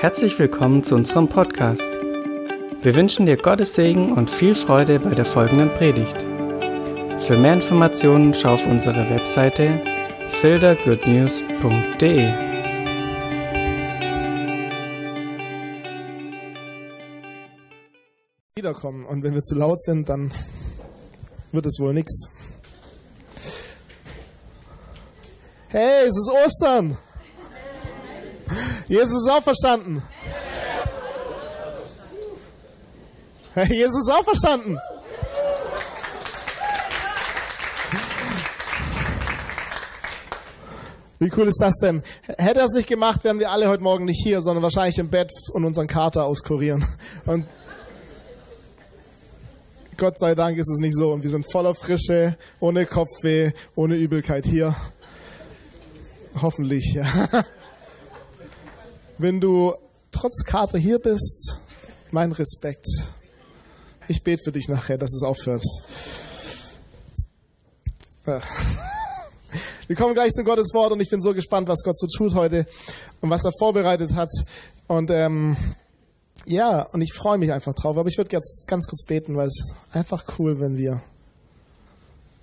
Herzlich 0.00 0.38
willkommen 0.38 0.84
zu 0.84 0.94
unserem 0.94 1.26
Podcast. 1.26 1.98
Wir 2.82 2.94
wünschen 2.94 3.26
dir 3.26 3.36
Gottes 3.36 3.74
Segen 3.74 4.12
und 4.12 4.30
viel 4.30 4.54
Freude 4.54 5.00
bei 5.00 5.10
der 5.10 5.24
folgenden 5.24 5.70
Predigt. 5.70 6.20
Für 7.26 7.36
mehr 7.36 7.54
Informationen 7.54 8.32
schau 8.32 8.54
auf 8.54 8.64
unsere 8.64 9.10
Webseite 9.10 9.82
fildergoodnews.de. 10.40 12.32
Wiederkommen 18.54 19.04
und 19.04 19.24
wenn 19.24 19.34
wir 19.34 19.42
zu 19.42 19.56
laut 19.56 19.82
sind, 19.82 20.08
dann 20.08 20.30
wird 21.50 21.66
es 21.66 21.80
wohl 21.80 21.92
nichts. 21.92 22.36
Hey, 25.70 26.06
es 26.06 26.16
ist 26.16 26.30
Ostern! 26.30 26.96
Jesus 28.88 29.26
ist 29.26 29.30
auferstanden. 29.30 30.02
Jesus 33.54 34.08
ist 34.08 34.10
auferstanden. 34.10 34.78
Wie 41.18 41.30
cool 41.36 41.48
ist 41.48 41.60
das 41.60 41.74
denn? 41.82 42.02
Hätte 42.38 42.60
er 42.60 42.64
es 42.64 42.72
nicht 42.72 42.88
gemacht, 42.88 43.24
wären 43.24 43.40
wir 43.40 43.50
alle 43.50 43.68
heute 43.68 43.82
Morgen 43.82 44.04
nicht 44.04 44.22
hier, 44.22 44.40
sondern 44.40 44.62
wahrscheinlich 44.62 44.98
im 44.98 45.10
Bett 45.10 45.32
und 45.52 45.64
unseren 45.64 45.88
Kater 45.88 46.24
auskurieren. 46.24 46.84
Und 47.26 47.44
Gott 49.98 50.18
sei 50.18 50.36
Dank 50.36 50.56
ist 50.56 50.70
es 50.70 50.78
nicht 50.78 50.96
so. 50.96 51.12
Und 51.12 51.24
wir 51.24 51.30
sind 51.30 51.50
voller 51.50 51.74
Frische, 51.74 52.36
ohne 52.60 52.86
Kopfweh, 52.86 53.50
ohne 53.74 53.96
Übelkeit 53.96 54.46
hier. 54.46 54.74
Hoffentlich, 56.40 56.94
ja. 56.94 57.04
Wenn 59.18 59.40
du 59.40 59.74
trotz 60.12 60.44
Kater 60.44 60.78
hier 60.78 61.00
bist, 61.00 61.68
mein 62.12 62.30
Respekt. 62.30 62.86
Ich 64.06 64.22
bete 64.22 64.42
für 64.44 64.52
dich 64.52 64.68
nachher, 64.68 64.96
dass 64.96 65.12
es 65.12 65.24
aufhört. 65.24 65.64
Wir 69.86 69.96
kommen 69.96 70.14
gleich 70.14 70.32
zu 70.32 70.44
Gottes 70.44 70.72
Wort 70.72 70.92
und 70.92 71.00
ich 71.00 71.10
bin 71.10 71.20
so 71.20 71.34
gespannt, 71.34 71.66
was 71.66 71.82
Gott 71.82 71.98
so 71.98 72.06
tut 72.06 72.34
heute 72.34 72.66
und 73.20 73.30
was 73.30 73.44
er 73.44 73.52
vorbereitet 73.58 74.14
hat. 74.14 74.30
Und 74.86 75.10
ähm, 75.10 75.56
ja, 76.46 76.82
und 76.82 77.00
ich 77.00 77.12
freue 77.12 77.38
mich 77.38 77.52
einfach 77.52 77.74
drauf. 77.74 77.98
Aber 77.98 78.08
ich 78.08 78.18
würde 78.18 78.30
jetzt 78.36 78.68
ganz 78.68 78.86
kurz 78.86 79.04
beten, 79.04 79.34
weil 79.34 79.48
es 79.48 79.74
einfach 79.92 80.38
cool, 80.38 80.60
wenn 80.60 80.76
wir 80.76 81.02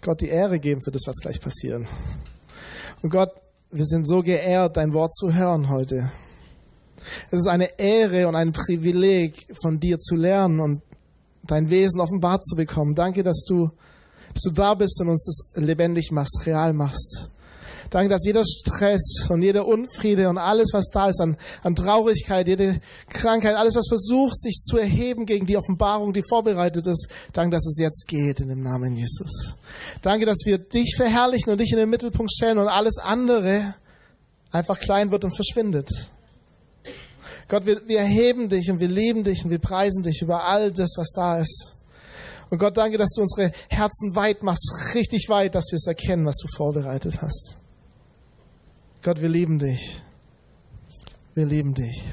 Gott 0.01 0.19
die 0.19 0.29
Ehre 0.29 0.59
geben 0.59 0.81
für 0.81 0.91
das, 0.91 1.03
was 1.05 1.17
gleich 1.21 1.39
passiert. 1.39 1.83
Und 3.01 3.11
Gott, 3.11 3.31
wir 3.71 3.85
sind 3.85 4.05
so 4.05 4.21
geehrt, 4.21 4.75
dein 4.75 4.93
Wort 4.93 5.15
zu 5.15 5.33
hören 5.33 5.69
heute. 5.69 6.11
Es 7.31 7.39
ist 7.39 7.47
eine 7.47 7.79
Ehre 7.79 8.27
und 8.27 8.35
ein 8.35 8.51
Privileg, 8.51 9.47
von 9.61 9.79
dir 9.79 9.97
zu 9.99 10.15
lernen 10.15 10.59
und 10.59 10.81
dein 11.43 11.69
Wesen 11.69 11.99
offenbart 12.01 12.45
zu 12.45 12.55
bekommen. 12.55 12.95
Danke, 12.95 13.23
dass 13.23 13.45
du, 13.47 13.69
dass 14.33 14.43
du 14.43 14.51
da 14.51 14.73
bist 14.73 14.99
und 15.01 15.09
uns 15.09 15.25
das 15.25 15.63
lebendig 15.63 16.11
machst, 16.11 16.45
real 16.45 16.73
machst. 16.73 17.35
Danke, 17.91 18.09
dass 18.09 18.25
jeder 18.25 18.43
Stress 18.43 19.29
und 19.29 19.41
jeder 19.41 19.67
Unfriede 19.67 20.27
und 20.27 20.37
alles, 20.37 20.69
was 20.73 20.89
da 20.91 21.07
ist 21.07 21.21
an, 21.21 21.37
an 21.63 21.75
Traurigkeit, 21.75 22.47
jede 22.47 22.81
Krankheit, 23.09 23.55
alles, 23.55 23.75
was 23.75 23.87
versucht, 23.87 24.39
sich 24.39 24.59
zu 24.61 24.77
erheben 24.77 25.25
gegen 25.25 25.45
die 25.45 25.55
Offenbarung, 25.55 26.11
die 26.11 26.23
vorbereitet 26.27 26.87
ist, 26.87 27.07
danke, 27.31 27.55
dass 27.55 27.65
es 27.65 27.77
jetzt 27.77 28.07
geht 28.07 28.39
in 28.39 28.49
dem 28.49 28.63
Namen 28.63 28.97
Jesus. 28.97 29.55
Danke, 30.01 30.25
dass 30.25 30.39
wir 30.45 30.57
dich 30.57 30.95
verherrlichen 30.97 31.51
und 31.51 31.59
dich 31.59 31.71
in 31.71 31.77
den 31.77 31.89
Mittelpunkt 31.89 32.31
stellen 32.31 32.57
und 32.57 32.67
alles 32.67 32.97
andere 32.97 33.75
einfach 34.51 34.79
klein 34.79 35.11
wird 35.11 35.23
und 35.23 35.35
verschwindet. 35.35 35.89
Gott, 37.47 37.65
wir, 37.65 37.87
wir 37.87 37.99
erheben 37.99 38.49
dich 38.49 38.71
und 38.71 38.79
wir 38.79 38.87
lieben 38.87 39.23
dich 39.23 39.43
und 39.43 39.51
wir 39.51 39.59
preisen 39.59 40.03
dich 40.03 40.21
über 40.21 40.45
all 40.45 40.71
das, 40.71 40.95
was 40.97 41.11
da 41.11 41.39
ist. 41.39 41.75
Und 42.49 42.59
Gott, 42.59 42.77
danke, 42.77 42.97
dass 42.97 43.13
du 43.15 43.21
unsere 43.21 43.51
Herzen 43.69 44.15
weit 44.15 44.43
machst, 44.43 44.71
richtig 44.93 45.29
weit, 45.29 45.55
dass 45.55 45.65
wir 45.71 45.77
es 45.77 45.87
erkennen, 45.87 46.25
was 46.25 46.37
du 46.37 46.47
vorbereitet 46.55 47.21
hast. 47.21 47.57
Gott, 49.03 49.21
wir 49.21 49.29
lieben 49.29 49.59
dich. 49.59 50.01
Wir 51.33 51.45
lieben 51.45 51.73
dich. 51.73 52.03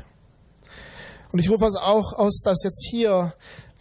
Und 1.33 1.39
ich 1.39 1.49
rufe 1.49 1.65
es 1.65 1.77
auch 1.77 2.13
aus, 2.15 2.43
dass 2.45 2.63
jetzt 2.65 2.87
hier 2.91 3.33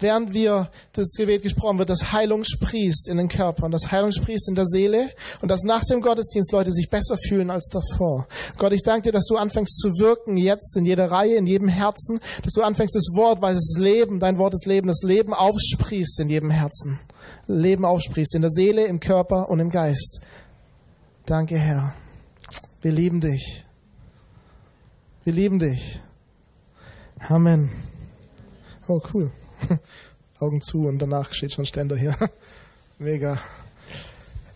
während 0.01 0.33
wir 0.33 0.69
das 0.93 1.09
Gebet 1.17 1.43
gesprochen 1.43 1.77
wird, 1.77 1.89
dass 1.89 2.11
Heilung 2.11 2.43
sprießt 2.43 3.07
in 3.07 3.17
den 3.17 3.27
Körper 3.27 3.65
und 3.65 3.71
dass 3.71 3.91
Heilung 3.91 4.11
sprießt 4.11 4.49
in 4.49 4.55
der 4.55 4.65
Seele 4.65 5.09
und 5.41 5.49
dass 5.49 5.63
nach 5.63 5.83
dem 5.85 6.01
Gottesdienst 6.01 6.51
Leute 6.51 6.71
sich 6.71 6.89
besser 6.89 7.17
fühlen 7.17 7.49
als 7.49 7.69
davor. 7.69 8.27
Gott, 8.57 8.73
ich 8.73 8.83
danke 8.83 9.03
dir, 9.03 9.11
dass 9.11 9.25
du 9.27 9.37
anfängst 9.37 9.79
zu 9.79 9.89
wirken 9.99 10.37
jetzt 10.37 10.75
in 10.77 10.85
jeder 10.85 11.11
Reihe, 11.11 11.35
in 11.35 11.47
jedem 11.47 11.67
Herzen, 11.67 12.19
dass 12.43 12.53
du 12.53 12.61
anfängst 12.61 12.95
das 12.95 13.15
Wort, 13.15 13.41
weil 13.41 13.55
es 13.55 13.75
Leben, 13.77 14.19
dein 14.19 14.37
Wort 14.37 14.53
ist 14.53 14.65
Leben, 14.65 14.87
das 14.87 15.03
Leben 15.03 15.33
aufsprießt 15.33 16.19
in 16.19 16.29
jedem 16.29 16.51
Herzen. 16.51 16.99
Leben 17.47 17.85
aufsprießt 17.85 18.35
in 18.35 18.41
der 18.41 18.51
Seele, 18.51 18.85
im 18.85 18.99
Körper 18.99 19.49
und 19.49 19.59
im 19.59 19.69
Geist. 19.69 20.21
Danke, 21.25 21.57
Herr. 21.57 21.93
Wir 22.81 22.91
lieben 22.91 23.21
dich. 23.21 23.63
Wir 25.23 25.33
lieben 25.33 25.59
dich. 25.59 25.99
Amen. 27.29 27.69
Oh, 28.87 28.99
cool. 29.13 29.31
Augen 30.39 30.61
zu 30.61 30.87
und 30.87 30.99
danach 30.99 31.33
steht 31.33 31.53
schon 31.53 31.65
Ständer 31.65 31.95
hier. 31.95 32.15
Mega. 32.99 33.37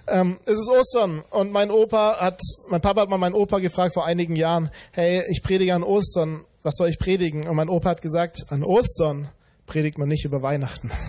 Ähm, 0.07 0.37
es 0.45 0.59
ist 0.59 0.69
Ostern 0.69 1.23
und 1.31 1.51
mein 1.51 1.71
Opa 1.71 2.17
hat, 2.19 2.39
mein 2.69 2.81
Papa 2.81 3.01
hat 3.01 3.09
mal 3.09 3.17
meinen 3.17 3.33
Opa 3.33 3.59
gefragt 3.59 3.93
vor 3.95 4.05
einigen 4.05 4.35
Jahren, 4.35 4.69
hey, 4.91 5.23
ich 5.31 5.41
predige 5.41 5.73
an 5.73 5.83
Ostern, 5.83 6.45
was 6.61 6.75
soll 6.75 6.89
ich 6.89 6.99
predigen? 6.99 7.47
Und 7.47 7.55
mein 7.55 7.69
Opa 7.69 7.89
hat 7.89 8.01
gesagt, 8.01 8.37
an 8.49 8.63
Ostern 8.63 9.27
predigt 9.65 9.97
man 9.97 10.09
nicht 10.09 10.25
über 10.25 10.41
Weihnachten. 10.41 10.91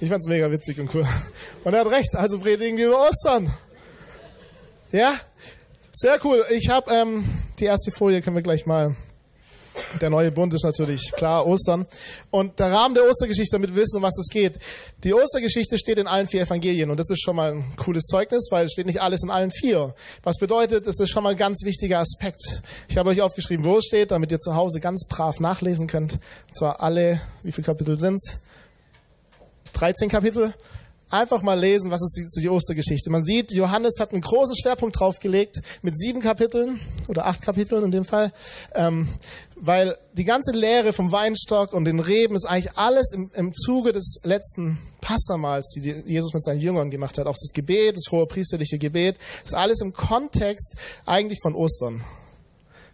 Ich 0.00 0.08
fand's 0.08 0.28
mega 0.28 0.48
witzig 0.48 0.78
und 0.78 0.94
cool. 0.94 1.04
Und 1.64 1.74
er 1.74 1.80
hat 1.80 1.90
recht, 1.90 2.14
also 2.14 2.38
predigen 2.38 2.78
wir 2.78 2.86
über 2.86 3.08
Ostern. 3.08 3.52
Ja, 4.92 5.12
sehr 5.90 6.24
cool. 6.24 6.44
Ich 6.50 6.68
habe 6.68 6.88
ähm, 6.94 7.24
die 7.58 7.64
erste 7.64 7.90
Folie, 7.90 8.22
können 8.22 8.36
wir 8.36 8.44
gleich 8.44 8.64
mal 8.64 8.94
der 10.00 10.10
neue 10.10 10.30
Bund 10.30 10.54
ist 10.54 10.64
natürlich 10.64 11.12
klar 11.12 11.46
Ostern. 11.46 11.86
Und 12.30 12.58
der 12.58 12.72
Rahmen 12.72 12.94
der 12.94 13.08
Ostergeschichte, 13.08 13.56
damit 13.56 13.74
wir 13.74 13.82
wissen, 13.82 13.96
um 13.96 14.02
was 14.02 14.18
es 14.18 14.28
geht. 14.28 14.58
Die 15.04 15.14
Ostergeschichte 15.14 15.78
steht 15.78 15.98
in 15.98 16.06
allen 16.06 16.26
vier 16.26 16.42
Evangelien 16.42 16.90
und 16.90 16.98
das 16.98 17.10
ist 17.10 17.22
schon 17.22 17.36
mal 17.36 17.52
ein 17.52 17.64
cooles 17.76 18.04
Zeugnis, 18.04 18.48
weil 18.50 18.66
es 18.66 18.72
steht 18.72 18.86
nicht 18.86 19.00
alles 19.00 19.22
in 19.22 19.30
allen 19.30 19.50
vier. 19.50 19.94
Was 20.22 20.38
bedeutet, 20.38 20.86
das 20.86 20.98
ist 21.00 21.10
schon 21.10 21.22
mal 21.22 21.30
ein 21.30 21.36
ganz 21.36 21.64
wichtiger 21.64 22.00
Aspekt. 22.00 22.42
Ich 22.88 22.96
habe 22.96 23.10
euch 23.10 23.22
aufgeschrieben, 23.22 23.64
wo 23.64 23.78
es 23.78 23.86
steht, 23.86 24.10
damit 24.10 24.30
ihr 24.30 24.38
zu 24.38 24.54
Hause 24.54 24.80
ganz 24.80 25.06
brav 25.08 25.40
nachlesen 25.40 25.86
könnt. 25.86 26.14
Und 26.14 26.56
zwar 26.56 26.82
alle, 26.82 27.20
wie 27.42 27.52
viele 27.52 27.66
Kapitel 27.66 27.98
sind's? 27.98 28.42
13 29.74 30.08
Kapitel 30.08 30.54
einfach 31.10 31.42
mal 31.42 31.58
lesen, 31.58 31.90
was 31.90 32.02
ist 32.02 32.40
die, 32.42 32.48
Ostergeschichte. 32.48 33.10
Man 33.10 33.24
sieht, 33.24 33.52
Johannes 33.52 33.98
hat 33.98 34.12
einen 34.12 34.20
großen 34.20 34.56
Schwerpunkt 34.56 34.98
draufgelegt 34.98 35.56
mit 35.82 35.98
sieben 35.98 36.20
Kapiteln 36.20 36.80
oder 37.08 37.26
acht 37.26 37.42
Kapiteln 37.42 37.84
in 37.84 37.90
dem 37.90 38.04
Fall, 38.04 38.32
ähm, 38.74 39.08
weil 39.60 39.96
die 40.12 40.24
ganze 40.24 40.52
Lehre 40.52 40.92
vom 40.92 41.12
Weinstock 41.12 41.72
und 41.72 41.84
den 41.84 42.00
Reben 42.00 42.36
ist 42.36 42.44
eigentlich 42.44 42.76
alles 42.76 43.12
im, 43.12 43.30
im 43.34 43.52
Zuge 43.52 43.92
des 43.92 44.20
letzten 44.24 44.78
Passamals, 45.00 45.70
die 45.74 45.80
Jesus 45.80 46.32
mit 46.34 46.44
seinen 46.44 46.60
Jüngern 46.60 46.90
gemacht 46.90 47.18
hat. 47.18 47.26
Auch 47.26 47.36
das 47.40 47.52
Gebet, 47.52 47.96
das 47.96 48.10
hohe 48.12 48.26
priesterliche 48.26 48.78
Gebet, 48.78 49.16
ist 49.44 49.54
alles 49.54 49.80
im 49.80 49.92
Kontext 49.92 50.76
eigentlich 51.06 51.40
von 51.42 51.54
Ostern. 51.54 52.04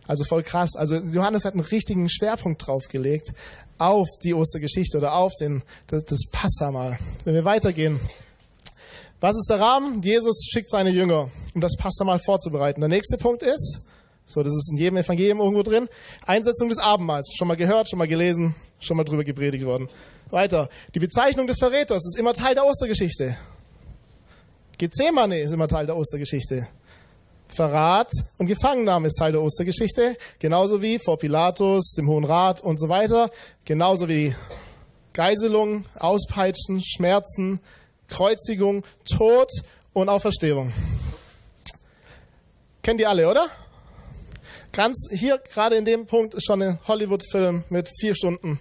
Also 0.06 0.24
voll 0.24 0.42
krass. 0.42 0.76
Also 0.76 0.96
Johannes 0.96 1.44
hat 1.44 1.54
einen 1.54 1.62
richtigen 1.62 2.08
Schwerpunkt 2.08 2.66
draufgelegt 2.66 3.32
auf 3.78 4.08
die 4.22 4.34
Ostergeschichte 4.34 4.98
oder 4.98 5.14
auf 5.14 5.34
den, 5.36 5.62
das, 5.88 6.04
das 6.04 6.20
Passamal. 6.30 6.98
Wenn 7.24 7.34
wir 7.34 7.44
weitergehen. 7.44 8.00
Was 9.20 9.36
ist 9.36 9.48
der 9.48 9.60
Rahmen? 9.60 10.02
Jesus 10.02 10.44
schickt 10.50 10.70
seine 10.70 10.90
Jünger, 10.90 11.30
um 11.54 11.60
das 11.60 11.76
Passamal 11.78 12.18
vorzubereiten. 12.18 12.80
Der 12.80 12.90
nächste 12.90 13.16
Punkt 13.16 13.42
ist, 13.42 13.86
so, 14.26 14.42
das 14.42 14.54
ist 14.54 14.70
in 14.72 14.78
jedem 14.78 14.96
Evangelium 14.96 15.40
irgendwo 15.40 15.62
drin, 15.62 15.88
Einsetzung 16.24 16.68
des 16.68 16.78
Abendmahls. 16.78 17.32
Schon 17.36 17.48
mal 17.48 17.56
gehört, 17.56 17.88
schon 17.88 17.98
mal 17.98 18.08
gelesen, 18.08 18.54
schon 18.80 18.96
mal 18.96 19.04
drüber 19.04 19.22
gepredigt 19.22 19.64
worden. 19.66 19.88
Weiter. 20.30 20.68
Die 20.94 20.98
Bezeichnung 20.98 21.46
des 21.46 21.58
Verräters 21.58 22.06
ist 22.06 22.18
immer 22.18 22.32
Teil 22.32 22.54
der 22.54 22.64
Ostergeschichte. 22.64 23.36
Gethsemane 24.78 25.40
ist 25.40 25.52
immer 25.52 25.68
Teil 25.68 25.86
der 25.86 25.96
Ostergeschichte. 25.96 26.66
Verrat 27.48 28.10
und 28.38 28.46
Gefangennahme 28.46 29.08
ist 29.08 29.18
Teil 29.18 29.32
der 29.32 29.42
Ostergeschichte, 29.42 30.16
genauso 30.38 30.80
wie 30.82 30.98
vor 30.98 31.18
Pilatus, 31.18 31.92
dem 31.96 32.08
Hohen 32.08 32.24
Rat 32.24 32.62
und 32.62 32.80
so 32.80 32.88
weiter, 32.88 33.30
genauso 33.64 34.08
wie 34.08 34.34
Geiselung, 35.12 35.84
Auspeitschen, 35.98 36.82
Schmerzen, 36.82 37.60
Kreuzigung, 38.08 38.84
Tod 39.04 39.50
und 39.92 40.08
Auferstehung. 40.08 40.72
Kennt 42.82 43.00
ihr 43.00 43.08
alle, 43.08 43.30
oder? 43.30 43.46
Ganz 44.74 45.06
hier 45.12 45.38
gerade 45.52 45.76
in 45.76 45.84
dem 45.84 46.04
Punkt 46.04 46.34
ist 46.34 46.46
schon 46.46 46.60
ein 46.60 46.80
Hollywood-Film 46.88 47.62
mit 47.70 47.88
vier 48.00 48.12
Stunden, 48.12 48.58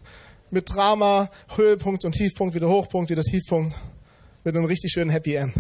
mit 0.52 0.70
Drama, 0.70 1.28
Höhepunkt 1.56 2.06
und 2.06 2.12
Tiefpunkt, 2.12 2.54
wieder 2.54 2.70
Hochpunkt, 2.70 3.10
wieder 3.10 3.24
Tiefpunkt, 3.24 3.76
mit 4.44 4.56
einem 4.56 4.66
richtig 4.66 4.92
schönen 4.92 5.10
Happy 5.10 5.34
End. 5.34 5.56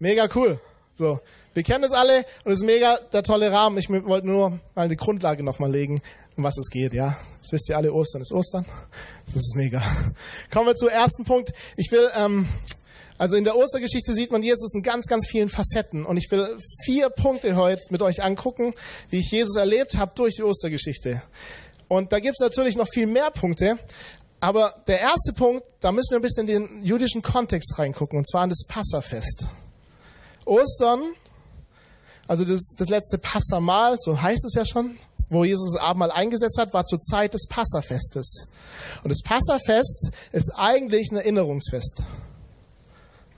Mega 0.00 0.28
cool. 0.34 0.60
So, 0.96 1.20
wir 1.54 1.62
kennen 1.62 1.82
das 1.82 1.92
alle 1.92 2.24
und 2.44 2.50
es 2.50 2.60
ist 2.60 2.66
mega 2.66 2.98
der 3.12 3.22
tolle 3.22 3.52
Rahmen. 3.52 3.78
Ich 3.78 3.88
wollte 3.88 4.26
nur 4.26 4.50
mal 4.50 4.60
eine 4.82 4.96
Grundlage 4.96 5.44
nochmal 5.44 5.70
legen, 5.70 6.00
um 6.36 6.42
was 6.42 6.58
es 6.58 6.70
geht, 6.70 6.92
ja. 6.92 7.16
Das 7.40 7.52
wisst 7.52 7.68
ihr 7.68 7.76
alle, 7.76 7.92
Ostern 7.92 8.22
ist 8.22 8.32
Ostern. 8.32 8.64
Das 9.26 9.36
ist 9.36 9.54
mega. 9.54 9.80
Kommen 10.52 10.66
wir 10.66 10.74
zum 10.74 10.88
ersten 10.88 11.24
Punkt. 11.24 11.52
Ich 11.76 11.92
will, 11.92 12.10
ähm, 12.16 12.48
also 13.16 13.36
in 13.36 13.44
der 13.44 13.56
Ostergeschichte 13.56 14.12
sieht 14.12 14.32
man 14.32 14.42
Jesus 14.42 14.74
in 14.74 14.82
ganz, 14.82 15.06
ganz 15.06 15.26
vielen 15.28 15.48
Facetten. 15.48 16.04
Und 16.04 16.16
ich 16.16 16.30
will 16.30 16.56
vier 16.84 17.10
Punkte 17.10 17.54
heute 17.56 17.82
mit 17.90 18.02
euch 18.02 18.22
angucken, 18.22 18.74
wie 19.10 19.20
ich 19.20 19.30
Jesus 19.30 19.56
erlebt 19.56 19.96
habe 19.98 20.12
durch 20.16 20.34
die 20.36 20.42
Ostergeschichte. 20.42 21.22
Und 21.86 22.12
da 22.12 22.18
gibt's 22.18 22.40
natürlich 22.40 22.76
noch 22.76 22.88
viel 22.88 23.06
mehr 23.06 23.30
Punkte. 23.30 23.78
Aber 24.40 24.74
der 24.88 25.00
erste 25.00 25.32
Punkt, 25.32 25.64
da 25.80 25.92
müssen 25.92 26.10
wir 26.10 26.18
ein 26.18 26.22
bisschen 26.22 26.48
in 26.48 26.66
den 26.68 26.84
jüdischen 26.84 27.22
Kontext 27.22 27.78
reingucken, 27.78 28.18
und 28.18 28.28
zwar 28.28 28.44
in 28.44 28.50
das 28.50 28.66
Passafest. 28.68 29.46
Ostern, 30.44 31.00
also 32.26 32.44
das, 32.44 32.74
das 32.76 32.88
letzte 32.88 33.18
Passamal, 33.18 33.96
so 33.98 34.20
heißt 34.20 34.44
es 34.44 34.54
ja 34.54 34.66
schon, 34.66 34.98
wo 35.30 35.44
Jesus 35.44 35.72
das 35.72 35.82
Abendmahl 35.82 36.10
eingesetzt 36.10 36.58
hat, 36.58 36.74
war 36.74 36.84
zur 36.84 37.00
Zeit 37.00 37.32
des 37.32 37.46
Passafestes. 37.48 38.48
Und 39.02 39.10
das 39.10 39.22
Passafest 39.22 40.10
ist 40.32 40.50
eigentlich 40.56 41.10
ein 41.10 41.16
Erinnerungsfest. 41.16 42.02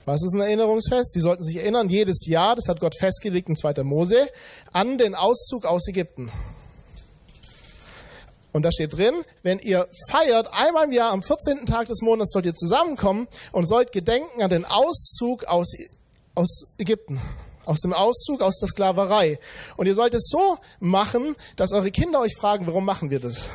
Was 0.07 0.23
ist 0.23 0.33
ein 0.35 0.39
Erinnerungsfest? 0.39 1.13
Die 1.15 1.19
sollten 1.19 1.43
sich 1.43 1.57
erinnern, 1.57 1.89
jedes 1.89 2.25
Jahr, 2.27 2.55
das 2.55 2.69
hat 2.69 2.79
Gott 2.79 2.95
festgelegt 2.97 3.49
in 3.49 3.57
2. 3.57 3.83
Mose, 3.83 4.29
an 4.71 4.97
den 4.97 5.15
Auszug 5.15 5.65
aus 5.65 5.85
Ägypten. 5.89 6.31
Und 8.53 8.63
da 8.63 8.71
steht 8.71 8.95
drin, 8.95 9.13
wenn 9.43 9.59
ihr 9.59 9.85
feiert, 10.09 10.47
einmal 10.53 10.85
im 10.85 10.93
Jahr 10.93 11.11
am 11.11 11.21
14. 11.21 11.65
Tag 11.65 11.87
des 11.87 12.01
Monats 12.01 12.31
sollt 12.31 12.45
ihr 12.45 12.55
zusammenkommen 12.55 13.27
und 13.51 13.65
sollt 13.65 13.91
gedenken 13.91 14.41
an 14.41 14.49
den 14.49 14.63
Auszug 14.63 15.43
aus, 15.43 15.73
aus 16.35 16.75
Ägypten. 16.77 17.19
Aus 17.65 17.81
dem 17.81 17.91
Auszug 17.91 18.41
aus 18.41 18.59
der 18.59 18.69
Sklaverei. 18.69 19.37
Und 19.75 19.87
ihr 19.87 19.93
sollt 19.93 20.13
es 20.13 20.29
so 20.29 20.57
machen, 20.79 21.35
dass 21.57 21.73
eure 21.73 21.91
Kinder 21.91 22.21
euch 22.21 22.37
fragen, 22.37 22.65
warum 22.65 22.85
machen 22.85 23.09
wir 23.09 23.19
das? 23.19 23.49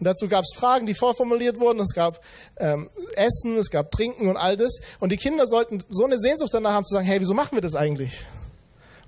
Und 0.00 0.06
dazu 0.06 0.28
gab 0.28 0.44
es 0.44 0.54
Fragen, 0.56 0.86
die 0.86 0.94
vorformuliert 0.94 1.60
wurden. 1.60 1.78
Es 1.80 1.94
gab 1.94 2.20
ähm, 2.56 2.88
Essen, 3.16 3.58
es 3.58 3.70
gab 3.70 3.90
Trinken 3.90 4.28
und 4.28 4.38
all 4.38 4.56
das. 4.56 4.72
Und 4.98 5.12
die 5.12 5.18
Kinder 5.18 5.46
sollten 5.46 5.82
so 5.90 6.06
eine 6.06 6.18
Sehnsucht 6.18 6.54
danach 6.54 6.72
haben 6.72 6.86
zu 6.86 6.94
sagen, 6.94 7.06
hey, 7.06 7.20
wieso 7.20 7.34
machen 7.34 7.54
wir 7.54 7.60
das 7.60 7.74
eigentlich? 7.74 8.24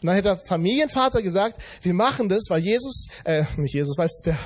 Und 0.02 0.08
dann 0.08 0.16
hätte 0.16 0.28
der 0.28 0.36
Familienvater 0.36 1.22
gesagt, 1.22 1.56
wir 1.80 1.94
machen 1.94 2.28
das, 2.28 2.42
weil 2.50 2.60
Jesus, 2.60 3.06
äh, 3.24 3.44
nicht 3.56 3.72
Jesus, 3.72 3.96
weil 3.96 4.10
der 4.26 4.36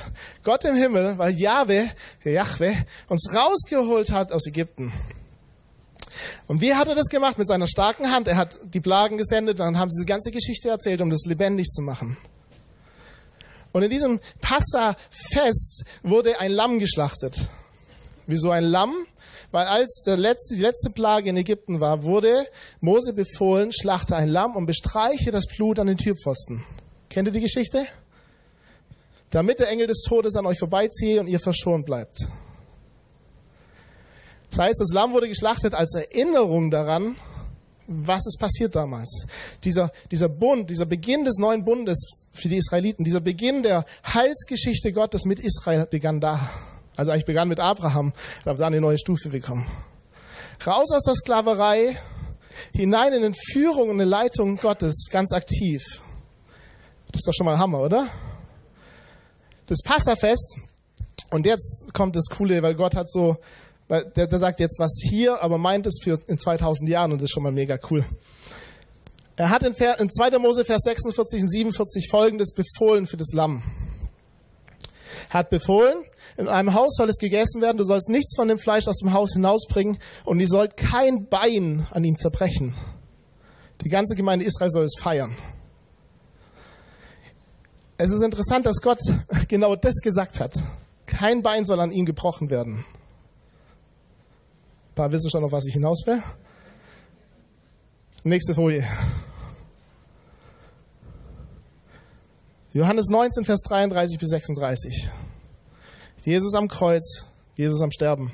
Gott 0.44 0.64
im 0.64 0.76
Himmel, 0.76 1.18
weil 1.18 1.34
Jahwe, 1.34 1.90
Jahwe, 2.22 2.76
uns 3.08 3.34
rausgeholt 3.34 4.12
hat 4.12 4.30
aus 4.30 4.46
Ägypten. 4.46 4.92
Und 6.46 6.60
wie 6.60 6.74
hat 6.74 6.86
er 6.86 6.94
das 6.94 7.08
gemacht? 7.08 7.38
Mit 7.38 7.48
seiner 7.48 7.66
starken 7.66 8.12
Hand. 8.12 8.28
Er 8.28 8.36
hat 8.36 8.56
die 8.72 8.80
Plagen 8.80 9.18
gesendet, 9.18 9.58
dann 9.58 9.78
haben 9.78 9.90
sie 9.90 10.00
die 10.00 10.08
ganze 10.08 10.30
Geschichte 10.30 10.68
erzählt, 10.68 11.00
um 11.00 11.10
das 11.10 11.24
lebendig 11.26 11.70
zu 11.70 11.82
machen. 11.82 12.16
Und 13.76 13.82
in 13.82 13.90
diesem 13.90 14.20
Passa-Fest 14.40 15.84
wurde 16.02 16.40
ein 16.40 16.50
Lamm 16.50 16.78
geschlachtet. 16.78 17.50
Wieso 18.26 18.50
ein 18.50 18.64
Lamm? 18.64 18.94
Weil 19.50 19.66
als 19.66 20.00
letzte, 20.06 20.54
die 20.54 20.62
letzte 20.62 20.88
Plage 20.88 21.28
in 21.28 21.36
Ägypten 21.36 21.78
war, 21.78 22.02
wurde 22.02 22.46
Mose 22.80 23.12
befohlen, 23.12 23.74
schlachte 23.74 24.16
ein 24.16 24.30
Lamm 24.30 24.56
und 24.56 24.64
bestreiche 24.64 25.30
das 25.30 25.44
Blut 25.44 25.78
an 25.78 25.88
den 25.88 25.98
Türpfosten. 25.98 26.64
Kennt 27.10 27.28
ihr 27.28 27.32
die 27.32 27.42
Geschichte? 27.42 27.86
Damit 29.28 29.60
der 29.60 29.68
Engel 29.68 29.88
des 29.88 30.00
Todes 30.08 30.36
an 30.36 30.46
euch 30.46 30.58
vorbeiziehe 30.58 31.20
und 31.20 31.26
ihr 31.26 31.38
verschont 31.38 31.84
bleibt. 31.84 32.16
Das 34.48 34.58
heißt, 34.58 34.80
das 34.80 34.94
Lamm 34.94 35.12
wurde 35.12 35.28
geschlachtet 35.28 35.74
als 35.74 35.92
Erinnerung 35.92 36.70
daran, 36.70 37.14
was 37.88 38.26
ist 38.26 38.38
passiert 38.40 38.74
damals. 38.74 39.26
Dieser, 39.64 39.92
dieser 40.10 40.30
Bund, 40.30 40.70
dieser 40.70 40.86
Beginn 40.86 41.26
des 41.26 41.36
neuen 41.36 41.62
Bundes 41.62 42.25
für 42.36 42.48
die 42.48 42.56
Israeliten, 42.56 43.04
dieser 43.04 43.20
Beginn 43.20 43.62
der 43.62 43.84
Heilsgeschichte 44.12 44.92
Gottes 44.92 45.24
mit 45.24 45.40
Israel 45.40 45.86
begann 45.86 46.20
da. 46.20 46.50
Also 46.96 47.10
eigentlich 47.10 47.26
begann 47.26 47.48
mit 47.48 47.60
Abraham, 47.60 48.12
aber 48.44 48.58
da 48.58 48.66
eine 48.66 48.80
neue 48.80 48.98
Stufe 48.98 49.28
bekommen. 49.28 49.66
Raus 50.66 50.90
aus 50.90 51.04
der 51.04 51.14
Sklaverei, 51.14 51.98
hinein 52.72 53.12
in 53.12 53.24
eine 53.24 53.34
Führung 53.34 53.90
und 53.90 54.00
eine 54.00 54.04
Leitung 54.04 54.56
Gottes, 54.56 55.08
ganz 55.10 55.32
aktiv. 55.32 55.82
Das 57.12 57.20
ist 57.20 57.28
doch 57.28 57.34
schon 57.34 57.46
mal 57.46 57.58
Hammer, 57.58 57.80
oder? 57.80 58.08
Das 59.66 59.82
Passafest, 59.84 60.58
und 61.30 61.44
jetzt 61.44 61.92
kommt 61.92 62.16
das 62.16 62.26
Coole, 62.26 62.62
weil 62.62 62.74
Gott 62.74 62.94
hat 62.94 63.10
so, 63.10 63.36
der, 63.88 64.26
der 64.26 64.38
sagt 64.38 64.60
jetzt 64.60 64.78
was 64.78 64.98
hier, 65.02 65.42
aber 65.42 65.58
meint 65.58 65.86
es 65.86 65.98
für 66.02 66.20
in 66.28 66.38
2000 66.38 66.88
Jahren 66.88 67.12
und 67.12 67.18
das 67.18 67.24
ist 67.26 67.32
schon 67.32 67.42
mal 67.42 67.52
mega 67.52 67.78
cool. 67.90 68.04
Er 69.36 69.50
hat 69.50 69.62
in, 69.62 69.74
in 69.74 70.10
2. 70.10 70.38
Mose 70.38 70.64
Vers 70.64 70.82
46 70.84 71.42
und 71.42 71.48
47 71.48 72.08
folgendes 72.10 72.54
befohlen 72.54 73.06
für 73.06 73.18
das 73.18 73.32
Lamm. 73.32 73.62
Er 75.28 75.40
hat 75.40 75.50
befohlen, 75.50 76.04
in 76.38 76.48
einem 76.48 76.72
Haus 76.72 76.96
soll 76.96 77.10
es 77.10 77.18
gegessen 77.18 77.60
werden, 77.60 77.76
du 77.76 77.84
sollst 77.84 78.08
nichts 78.08 78.34
von 78.36 78.48
dem 78.48 78.58
Fleisch 78.58 78.88
aus 78.88 78.98
dem 78.98 79.12
Haus 79.12 79.32
hinausbringen 79.34 79.98
und 80.24 80.40
ihr 80.40 80.48
sollt 80.48 80.76
kein 80.76 81.28
Bein 81.28 81.86
an 81.90 82.04
ihm 82.04 82.16
zerbrechen. 82.16 82.74
Die 83.82 83.88
ganze 83.88 84.16
Gemeinde 84.16 84.44
Israel 84.44 84.70
soll 84.70 84.84
es 84.84 84.96
feiern. 84.98 85.36
Es 87.98 88.10
ist 88.10 88.22
interessant, 88.22 88.66
dass 88.66 88.80
Gott 88.80 89.00
genau 89.48 89.76
das 89.76 89.96
gesagt 90.02 90.40
hat. 90.40 90.54
Kein 91.06 91.42
Bein 91.42 91.64
soll 91.64 91.80
an 91.80 91.92
ihm 91.92 92.06
gebrochen 92.06 92.50
werden. 92.50 92.84
Ein 94.88 94.94
paar 94.94 95.12
wissen 95.12 95.30
schon, 95.30 95.44
auf 95.44 95.52
was 95.52 95.66
ich 95.66 95.74
hinaus 95.74 96.06
will. 96.06 96.22
Nächste 98.26 98.56
Folie. 98.56 98.84
Johannes 102.72 103.06
19, 103.08 103.44
Vers 103.44 103.60
33 103.60 104.18
bis 104.18 104.30
36. 104.30 105.08
Jesus 106.24 106.52
am 106.54 106.66
Kreuz, 106.66 107.24
Jesus 107.54 107.80
am 107.80 107.92
Sterben. 107.92 108.32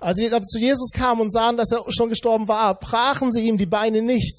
Als 0.00 0.16
sie 0.16 0.30
zu 0.30 0.58
Jesus 0.58 0.90
kamen 0.90 1.20
und 1.20 1.30
sahen, 1.30 1.58
dass 1.58 1.70
er 1.70 1.84
schon 1.90 2.08
gestorben 2.08 2.48
war, 2.48 2.74
brachen 2.76 3.30
sie 3.30 3.46
ihm 3.46 3.58
die 3.58 3.66
Beine 3.66 4.00
nicht, 4.00 4.38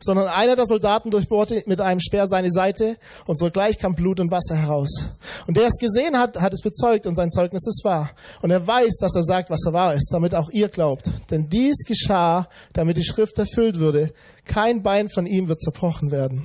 sondern 0.00 0.28
einer 0.28 0.56
der 0.56 0.66
Soldaten 0.66 1.10
durchbohrte 1.10 1.62
mit 1.66 1.80
einem 1.80 2.00
Speer 2.00 2.26
seine 2.26 2.50
Seite 2.50 2.96
und 3.26 3.38
sogleich 3.38 3.78
kam 3.78 3.94
Blut 3.94 4.20
und 4.20 4.30
Wasser 4.30 4.56
heraus. 4.56 5.18
Und 5.46 5.56
der 5.56 5.66
es 5.66 5.78
gesehen 5.78 6.18
hat, 6.18 6.40
hat 6.40 6.52
es 6.52 6.62
bezeugt 6.62 7.06
und 7.06 7.14
sein 7.14 7.32
Zeugnis 7.32 7.66
ist 7.66 7.84
wahr. 7.84 8.10
Und 8.42 8.50
er 8.50 8.66
weiß, 8.66 8.98
dass 8.98 9.14
er 9.14 9.22
sagt, 9.22 9.50
was 9.50 9.64
er 9.66 9.72
wahr 9.72 9.94
ist, 9.94 10.10
damit 10.12 10.34
auch 10.34 10.50
ihr 10.50 10.68
glaubt. 10.68 11.10
Denn 11.30 11.48
dies 11.48 11.84
geschah, 11.86 12.48
damit 12.72 12.96
die 12.96 13.04
Schrift 13.04 13.38
erfüllt 13.38 13.78
würde. 13.78 14.12
Kein 14.44 14.82
Bein 14.82 15.08
von 15.08 15.26
ihm 15.26 15.48
wird 15.48 15.60
zerbrochen 15.60 16.10
werden. 16.10 16.44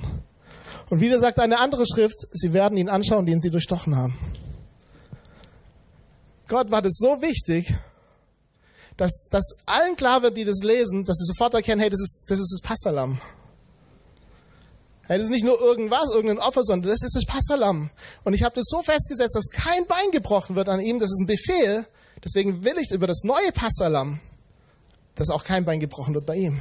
Und 0.90 1.00
wieder 1.00 1.18
sagt 1.18 1.38
eine 1.38 1.58
andere 1.58 1.86
Schrift, 1.86 2.16
sie 2.32 2.52
werden 2.52 2.76
ihn 2.76 2.88
anschauen, 2.88 3.26
den 3.26 3.40
sie 3.40 3.50
durchstochen 3.50 3.96
haben. 3.96 4.18
Gott 6.48 6.70
war 6.70 6.82
das 6.82 6.96
so 6.98 7.22
wichtig, 7.22 7.74
dass, 8.96 9.28
dass 9.30 9.62
allen 9.66 9.96
klar 9.96 10.22
wird, 10.22 10.36
die 10.36 10.44
das 10.44 10.62
lesen, 10.62 11.04
dass 11.04 11.16
sie 11.16 11.24
sofort 11.24 11.54
erkennen, 11.54 11.80
hey, 11.80 11.90
das 11.90 12.00
ist 12.00 12.24
das, 12.28 12.38
ist 12.38 12.52
das 12.52 12.68
Passalam. 12.68 13.18
Hey, 15.06 15.18
das 15.18 15.26
ist 15.26 15.32
nicht 15.32 15.44
nur 15.44 15.60
irgendwas, 15.60 16.10
irgendein 16.14 16.38
Opfer, 16.38 16.62
sondern 16.62 16.90
das 16.90 17.02
ist 17.02 17.16
das 17.16 17.26
Passalam. 17.26 17.90
Und 18.24 18.34
ich 18.34 18.44
habe 18.44 18.54
das 18.54 18.66
so 18.68 18.82
festgesetzt, 18.82 19.34
dass 19.34 19.50
kein 19.50 19.86
Bein 19.86 20.10
gebrochen 20.12 20.54
wird 20.54 20.68
an 20.68 20.80
ihm. 20.80 21.00
Das 21.00 21.10
ist 21.10 21.20
ein 21.20 21.26
Befehl. 21.26 21.84
Deswegen 22.24 22.62
will 22.64 22.78
ich 22.78 22.90
über 22.92 23.08
das 23.08 23.24
neue 23.24 23.50
Passalam, 23.52 24.20
dass 25.16 25.30
auch 25.30 25.44
kein 25.44 25.64
Bein 25.64 25.80
gebrochen 25.80 26.14
wird 26.14 26.24
bei 26.24 26.36
ihm. 26.36 26.60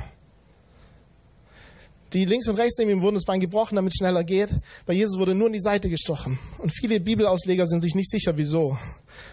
Die 2.14 2.26
links 2.26 2.48
und 2.50 2.58
rechts 2.58 2.78
neben 2.78 2.92
ihm 2.92 3.02
wurden 3.02 3.16
das 3.16 3.24
Bein 3.24 3.40
gebrochen, 3.40 3.76
damit 3.76 3.94
es 3.94 3.98
schneller 3.98 4.24
geht. 4.24 4.50
Bei 4.86 4.92
Jesus 4.92 5.18
wurde 5.18 5.34
nur 5.34 5.48
in 5.48 5.54
die 5.54 5.62
Seite 5.62 5.90
gestochen. 5.90 6.40
Und 6.58 6.72
viele 6.72 7.00
Bibelausleger 7.00 7.66
sind 7.68 7.82
sich 7.82 7.96
nicht 7.96 8.10
sicher, 8.10 8.36
wieso. 8.36 8.78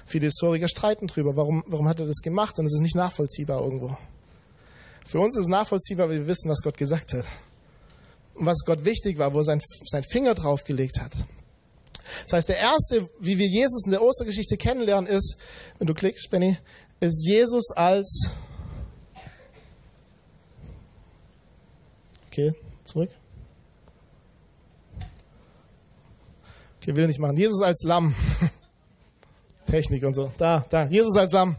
Viele 0.06 0.26
Historiker 0.26 0.68
streiten 0.68 1.08
drüber, 1.08 1.34
warum, 1.34 1.64
warum 1.66 1.88
hat 1.88 1.98
er 1.98 2.06
das 2.06 2.18
gemacht? 2.22 2.58
Und 2.58 2.66
es 2.66 2.74
ist 2.74 2.80
nicht 2.80 2.94
nachvollziehbar 2.94 3.62
irgendwo. 3.62 3.96
Für 5.04 5.18
uns 5.18 5.34
ist 5.34 5.46
es 5.46 5.48
nachvollziehbar, 5.48 6.08
weil 6.08 6.20
wir 6.20 6.26
wissen, 6.28 6.50
was 6.50 6.62
Gott 6.62 6.76
gesagt 6.76 7.14
hat. 7.14 7.24
Was 8.40 8.64
Gott 8.64 8.84
wichtig 8.84 9.18
war, 9.18 9.34
wo 9.34 9.38
er 9.38 9.44
sein, 9.44 9.60
sein 9.84 10.04
Finger 10.04 10.34
draufgelegt 10.34 11.00
hat. 11.00 11.12
Das 12.24 12.32
heißt, 12.32 12.48
der 12.48 12.58
erste, 12.58 13.08
wie 13.20 13.38
wir 13.38 13.46
Jesus 13.46 13.84
in 13.84 13.90
der 13.90 14.02
Ostergeschichte 14.02 14.56
kennenlernen, 14.56 15.10
ist, 15.10 15.42
wenn 15.78 15.86
du 15.86 15.94
klickst, 15.94 16.30
Benny, 16.30 16.56
ist 17.00 17.26
Jesus 17.26 17.70
als, 17.76 18.30
okay, 22.28 22.54
Zurück. 22.88 23.10
Okay, 26.80 26.96
will 26.96 27.06
nicht 27.06 27.18
machen. 27.18 27.36
Jesus 27.36 27.60
als 27.60 27.82
Lamm. 27.84 28.14
Technik 29.66 30.04
und 30.04 30.14
so. 30.14 30.32
Da, 30.38 30.64
da. 30.70 30.86
Jesus 30.86 31.14
als 31.18 31.32
Lamm. 31.32 31.56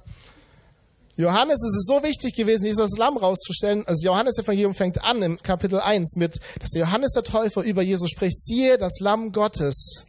Johannes 1.20 1.62
ist 1.62 1.76
es 1.76 1.86
so 1.86 2.02
wichtig 2.02 2.34
gewesen, 2.34 2.66
Jesus 2.66 2.98
Lamm 2.98 3.18
rauszustellen. 3.18 3.86
Also 3.86 4.06
Johannes 4.06 4.38
Evangelium 4.38 4.74
fängt 4.74 5.04
an 5.04 5.22
im 5.22 5.38
Kapitel 5.44 5.82
1 5.82 6.16
mit, 6.16 6.40
dass 6.62 6.74
Johannes 6.74 7.12
der 7.12 7.26
Täufer 7.26 7.62
über 7.62 7.82
Jesus 7.82 8.12
spricht. 8.12 8.40
Siehe 8.40 8.78
das 8.78 9.02
Lamm 9.02 9.34
Gottes, 9.34 10.06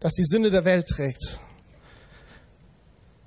das 0.00 0.14
die 0.14 0.24
Sünde 0.24 0.50
der 0.50 0.64
Welt 0.64 0.86
trägt. 0.86 1.38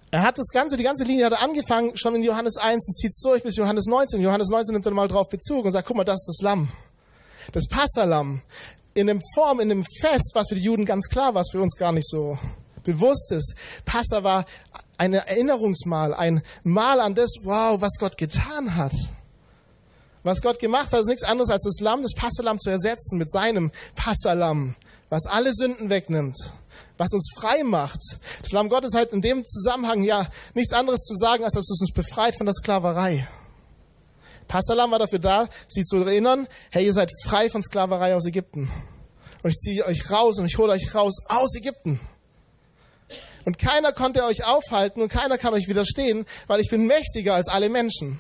Er 0.10 0.24
hat 0.24 0.40
das 0.40 0.48
Ganze, 0.48 0.78
die 0.78 0.84
ganze 0.84 1.04
Linie 1.04 1.26
hat 1.26 1.34
er 1.34 1.44
angefangen, 1.44 1.96
schon 1.96 2.16
in 2.16 2.24
Johannes 2.24 2.58
1 2.58 2.88
und 2.88 2.96
zieht 2.96 3.12
es 3.12 3.22
durch 3.22 3.44
bis 3.44 3.56
Johannes 3.56 3.86
19. 3.86 4.18
In 4.18 4.26
Johannes 4.26 4.50
19 4.50 4.74
nimmt 4.74 4.88
er 4.88 4.92
mal 4.92 5.08
drauf 5.08 5.30
Bezug 5.30 5.66
und 5.66 5.74
sagt, 5.74 5.88
guck 5.88 5.98
mal, 5.98 6.04
das 6.04 6.22
ist 6.22 6.40
das 6.40 6.44
Lamm. 6.44 6.70
Das 7.52 7.68
Passalam. 7.68 8.42
In 8.96 9.08
einem 9.08 9.22
Form, 9.36 9.60
in 9.60 9.70
einem 9.70 9.86
Fest, 10.00 10.32
was 10.34 10.50
für 10.50 10.56
die 10.56 10.64
Juden 10.64 10.88
ganz 10.88 11.08
klar 11.08 11.36
war, 11.36 11.42
was 11.42 11.52
für 11.52 11.62
uns 11.62 11.78
gar 11.78 11.92
nicht 11.92 12.10
so 12.10 12.40
bewusst 12.84 13.32
ist. 13.32 13.54
Passa 13.86 14.24
war 14.24 14.44
ein 14.98 15.14
Erinnerungsmal, 15.14 16.14
ein 16.14 16.42
Mal 16.64 17.00
an 17.00 17.16
das, 17.16 17.32
wow, 17.44 17.82
was 17.82 17.98
Gott 18.00 18.18
getan 18.18 18.76
hat. 18.76 18.94
Was 20.24 20.42
Gott 20.42 20.60
gemacht 20.60 20.92
hat, 20.92 21.02
ist 21.02 21.08
nichts 21.08 21.24
anderes 21.24 21.50
als 21.50 21.64
das 21.64 21.80
Lamm, 21.80 22.04
das 22.04 22.14
Passalam 22.14 22.60
zu 22.60 22.70
ersetzen 22.70 23.18
mit 23.18 23.32
seinem 23.32 23.72
Passalam, 23.96 24.76
was 25.10 25.26
alle 25.26 25.52
Sünden 25.54 25.90
wegnimmt 25.90 26.38
was 27.02 27.14
uns 27.14 27.32
frei 27.36 27.64
macht. 27.64 28.00
Das 28.44 28.52
Lamm 28.52 28.70
Gottes 28.70 28.94
hat 28.94 29.12
in 29.12 29.22
dem 29.22 29.44
Zusammenhang 29.46 30.04
ja 30.04 30.28
nichts 30.54 30.72
anderes 30.72 31.02
zu 31.02 31.16
sagen, 31.16 31.44
als 31.44 31.56
dass 31.56 31.68
es 31.70 31.82
uns 31.82 31.94
befreit 31.94 32.38
von 32.38 32.46
der 32.46 32.54
Sklaverei. 32.54 33.28
Passalam 34.48 34.92
war 34.92 35.00
dafür 35.00 35.18
da, 35.18 35.50
sie 35.68 35.84
zu 35.84 35.98
erinnern, 35.98 36.48
hey, 36.70 36.86
ihr 36.86 36.94
seid 36.94 37.10
frei 37.26 37.50
von 37.50 37.64
Sklaverei 37.64 38.16
aus 38.16 38.26
Ägypten. 38.26 38.70
Und 39.42 39.50
ich 39.50 39.58
ziehe 39.58 39.86
euch 39.86 40.12
raus 40.12 40.38
und 40.38 40.46
ich 40.46 40.60
hole 40.60 40.74
euch 40.74 40.94
raus 40.94 41.26
aus 41.28 41.56
Ägypten. 41.56 42.00
Und 43.46 43.58
keiner 43.58 43.92
konnte 43.92 44.24
euch 44.24 44.44
aufhalten 44.46 45.02
und 45.02 45.10
keiner 45.10 45.38
kann 45.38 45.54
euch 45.54 45.68
widerstehen, 45.68 46.26
weil 46.48 46.60
ich 46.60 46.70
bin 46.70 46.86
mächtiger 46.86 47.34
als 47.34 47.48
alle 47.48 47.70
Menschen. 47.70 48.20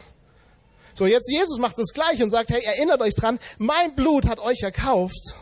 So, 0.93 1.05
jetzt 1.05 1.29
Jesus 1.29 1.59
macht 1.59 1.77
das 1.79 1.93
gleich 1.93 2.21
und 2.21 2.31
sagt, 2.31 2.49
hey, 2.49 2.61
erinnert 2.63 3.01
euch 3.01 3.15
dran, 3.15 3.39
mein 3.57 3.95
Blut 3.95 4.27
hat 4.27 4.39
euch 4.39 4.61
erkauft. 4.61 5.35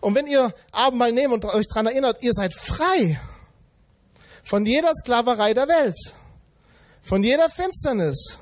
Und 0.00 0.14
wenn 0.14 0.26
ihr 0.26 0.52
Abendmahl 0.72 1.12
nehmt 1.12 1.32
und 1.32 1.44
euch 1.44 1.66
daran 1.68 1.86
erinnert, 1.86 2.22
ihr 2.22 2.32
seid 2.32 2.52
frei 2.54 3.18
von 4.42 4.66
jeder 4.66 4.92
Sklaverei 4.92 5.54
der 5.54 5.68
Welt, 5.68 5.96
von 7.00 7.22
jeder 7.22 7.48
Finsternis. 7.48 8.38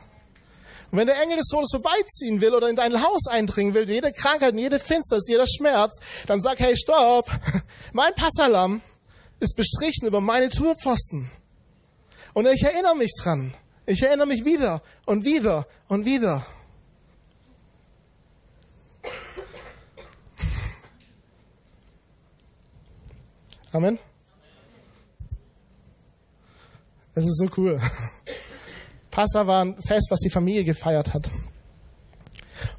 Und 0.91 0.99
wenn 0.99 1.07
der 1.07 1.23
Engel 1.23 1.37
des 1.37 1.47
Todes 1.47 1.71
vorbeiziehen 1.71 2.41
will 2.41 2.55
oder 2.55 2.69
in 2.69 2.75
dein 2.75 3.01
Haus 3.01 3.29
eindringen 3.29 3.75
will, 3.75 3.89
jede 3.89 4.13
Krankheit, 4.13 4.55
jede 4.55 4.81
Finsternis, 4.81 5.29
jeder 5.29 5.47
Schmerz, 5.47 6.01
dann 6.27 6.41
sag, 6.41 6.59
hey, 6.59 6.77
stopp, 6.77 7.31
mein 7.93 8.13
Passalam 8.15 8.81
ist 9.41 9.57
bestrichen 9.57 10.07
über 10.07 10.21
meine 10.21 10.49
Tourpfosten. 10.49 11.31
Und 12.35 12.47
ich 12.47 12.63
erinnere 12.63 12.95
mich 12.97 13.13
dran. 13.23 13.55
Ich 13.87 14.03
erinnere 14.03 14.27
mich 14.27 14.45
wieder 14.45 14.83
und 15.07 15.25
wieder 15.25 15.67
und 15.89 16.05
wieder. 16.05 16.47
Amen. 23.73 23.99
Es 27.15 27.25
ist 27.25 27.39
so 27.39 27.49
cool. 27.57 27.81
Passa 29.11 29.47
war 29.47 29.65
ein 29.65 29.81
Fest, 29.83 30.09
was 30.11 30.21
die 30.21 30.31
Familie 30.31 30.65
gefeiert 30.65 31.15
hat. 31.15 31.29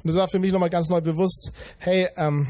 Und 0.02 0.08
das 0.08 0.16
war 0.16 0.28
für 0.28 0.38
mich 0.38 0.52
nochmal 0.52 0.70
ganz 0.70 0.88
neu 0.88 1.00
bewusst, 1.00 1.52
hey, 1.78 2.08
ähm, 2.16 2.46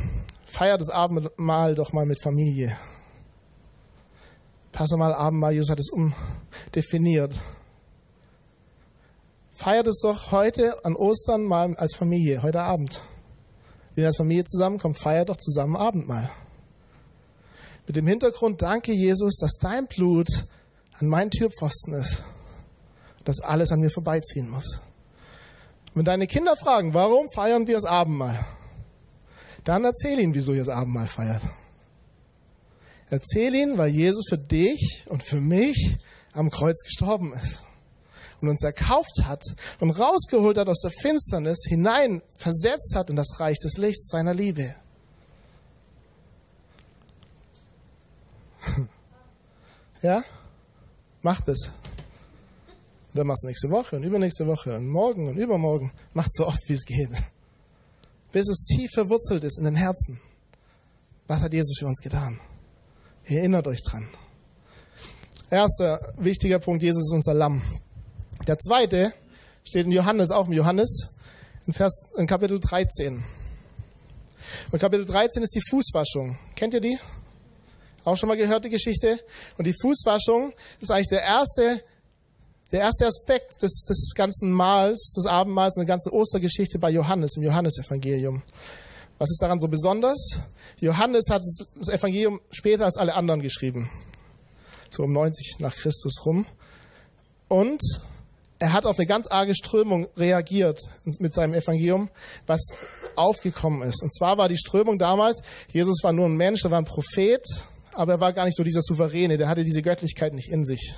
feier 0.47 0.78
das 0.78 0.90
Abendmahl 0.90 1.75
doch 1.75 1.92
mal 1.92 2.07
mit 2.07 2.21
Familie. 2.23 2.76
Passa 4.82 4.96
mal 4.96 5.14
Abendmahl, 5.14 5.52
Jesus 5.52 5.70
hat 5.70 5.78
es 5.78 5.90
umdefiniert. 5.90 7.32
Feiert 9.52 9.86
es 9.86 10.00
doch 10.00 10.32
heute 10.32 10.84
an 10.84 10.96
Ostern 10.96 11.44
mal 11.44 11.76
als 11.76 11.94
Familie, 11.94 12.42
heute 12.42 12.62
Abend. 12.62 13.00
Wenn 13.94 14.02
ihr 14.02 14.08
als 14.08 14.16
Familie 14.16 14.44
zusammenkommt, 14.44 14.98
feiert 14.98 15.28
doch 15.28 15.36
zusammen 15.36 15.76
Abendmahl. 15.76 16.28
Mit 17.86 17.94
dem 17.94 18.08
Hintergrund, 18.08 18.60
danke 18.60 18.92
Jesus, 18.92 19.36
dass 19.36 19.58
dein 19.60 19.86
Blut 19.86 20.26
an 20.98 21.06
meinen 21.06 21.30
Türpfosten 21.30 21.94
ist. 21.94 22.24
Dass 23.22 23.38
alles 23.38 23.70
an 23.70 23.78
mir 23.78 23.90
vorbeiziehen 23.90 24.50
muss. 24.50 24.80
Wenn 25.94 26.04
deine 26.04 26.26
Kinder 26.26 26.56
fragen, 26.56 26.92
warum 26.92 27.28
feiern 27.30 27.68
wir 27.68 27.76
das 27.76 27.84
Abendmahl? 27.84 28.44
Dann 29.62 29.84
erzähl 29.84 30.18
ihnen, 30.18 30.34
wieso 30.34 30.54
ihr 30.54 30.64
das 30.64 30.70
Abendmahl 30.70 31.06
feiert. 31.06 31.42
Erzähl 33.12 33.54
ihnen, 33.54 33.76
weil 33.76 33.90
Jesus 33.90 34.25
für 34.26 34.38
dich 34.38 35.04
und 35.04 35.23
für 35.23 35.38
mich 35.38 35.99
am 36.33 36.49
Kreuz 36.49 36.83
gestorben 36.83 37.35
ist 37.35 37.59
und 38.40 38.49
uns 38.49 38.62
erkauft 38.62 39.25
hat 39.25 39.45
und 39.81 39.90
rausgeholt 39.90 40.57
hat 40.57 40.66
aus 40.66 40.81
der 40.81 40.92
Finsternis, 40.92 41.66
hinein 41.69 42.23
versetzt 42.38 42.95
hat 42.95 43.11
in 43.11 43.16
das 43.16 43.38
Reich 43.38 43.59
des 43.59 43.76
Lichts 43.76 44.09
seiner 44.09 44.33
Liebe. 44.33 44.75
Ja? 50.00 50.25
Macht 51.21 51.47
es. 51.49 51.66
Und 51.66 53.19
dann 53.19 53.26
machst 53.26 53.45
du 53.45 53.49
nächste 53.49 53.71
Woche 53.71 53.95
und 53.95 54.02
übernächste 54.02 54.47
Woche 54.47 54.75
und 54.75 54.88
morgen 54.88 55.28
und 55.28 55.37
übermorgen. 55.37 55.92
Macht 56.12 56.35
so 56.35 56.47
oft, 56.47 56.66
wie 56.66 56.73
es 56.73 56.85
geht. 56.87 57.11
Bis 58.33 58.49
es 58.49 58.64
tief 58.64 58.90
verwurzelt 58.95 59.45
ist 59.45 59.59
in 59.59 59.64
den 59.64 59.76
Herzen. 59.76 60.19
Was 61.28 61.42
hat 61.42 61.52
Jesus 61.52 61.76
für 61.78 61.87
uns 61.87 62.00
getan? 62.00 62.40
Erinnert 63.24 63.66
euch 63.66 63.82
dran. 63.82 64.08
Erster 65.50 66.00
wichtiger 66.16 66.58
Punkt, 66.58 66.82
Jesus 66.82 67.04
ist 67.04 67.12
unser 67.12 67.34
Lamm. 67.34 67.62
Der 68.46 68.58
zweite 68.58 69.12
steht 69.64 69.86
in 69.86 69.92
Johannes, 69.92 70.30
auch 70.30 70.48
in 70.48 70.54
Johannes, 70.54 71.20
in, 71.66 71.72
Vers, 71.72 72.12
in 72.16 72.26
Kapitel 72.26 72.58
13. 72.58 73.22
Und 74.72 74.78
Kapitel 74.78 75.04
13 75.04 75.42
ist 75.42 75.54
die 75.54 75.62
Fußwaschung. 75.70 76.36
Kennt 76.56 76.74
ihr 76.74 76.80
die? 76.80 76.98
Auch 78.04 78.16
schon 78.16 78.28
mal 78.28 78.36
gehört 78.36 78.64
die 78.64 78.70
Geschichte? 78.70 79.18
Und 79.56 79.66
die 79.66 79.74
Fußwaschung 79.80 80.52
ist 80.80 80.90
eigentlich 80.90 81.08
der 81.08 81.22
erste, 81.22 81.80
der 82.72 82.80
erste 82.80 83.06
Aspekt 83.06 83.62
des, 83.62 83.84
des 83.84 84.12
ganzen 84.16 84.50
Mahls, 84.50 85.12
des 85.16 85.26
Abendmahls 85.26 85.76
und 85.76 85.82
der 85.82 85.92
ganzen 85.92 86.10
Ostergeschichte 86.10 86.80
bei 86.80 86.90
Johannes, 86.90 87.36
im 87.36 87.44
Johannesevangelium. 87.44 88.42
Was 89.18 89.30
ist 89.30 89.40
daran 89.40 89.60
so 89.60 89.68
besonders? 89.68 90.40
Johannes 90.82 91.26
hat 91.30 91.42
das 91.76 91.88
Evangelium 91.88 92.40
später 92.50 92.84
als 92.84 92.96
alle 92.96 93.14
anderen 93.14 93.40
geschrieben. 93.40 93.88
So 94.90 95.04
um 95.04 95.12
90 95.12 95.60
nach 95.60 95.74
Christus 95.74 96.26
rum. 96.26 96.44
Und 97.46 97.80
er 98.58 98.72
hat 98.72 98.84
auf 98.84 98.98
eine 98.98 99.06
ganz 99.06 99.28
arge 99.28 99.54
Strömung 99.54 100.08
reagiert 100.16 100.80
mit 101.20 101.34
seinem 101.34 101.54
Evangelium, 101.54 102.10
was 102.46 102.60
aufgekommen 103.14 103.88
ist. 103.88 104.02
Und 104.02 104.12
zwar 104.12 104.38
war 104.38 104.48
die 104.48 104.56
Strömung 104.56 104.98
damals, 104.98 105.42
Jesus 105.72 106.02
war 106.02 106.12
nur 106.12 106.26
ein 106.26 106.36
Mensch, 106.36 106.64
er 106.64 106.72
war 106.72 106.78
ein 106.78 106.84
Prophet, 106.84 107.44
aber 107.92 108.14
er 108.14 108.20
war 108.20 108.32
gar 108.32 108.44
nicht 108.44 108.56
so 108.56 108.64
dieser 108.64 108.82
Souveräne, 108.82 109.38
der 109.38 109.48
hatte 109.48 109.62
diese 109.62 109.82
Göttlichkeit 109.82 110.34
nicht 110.34 110.50
in 110.50 110.64
sich. 110.64 110.96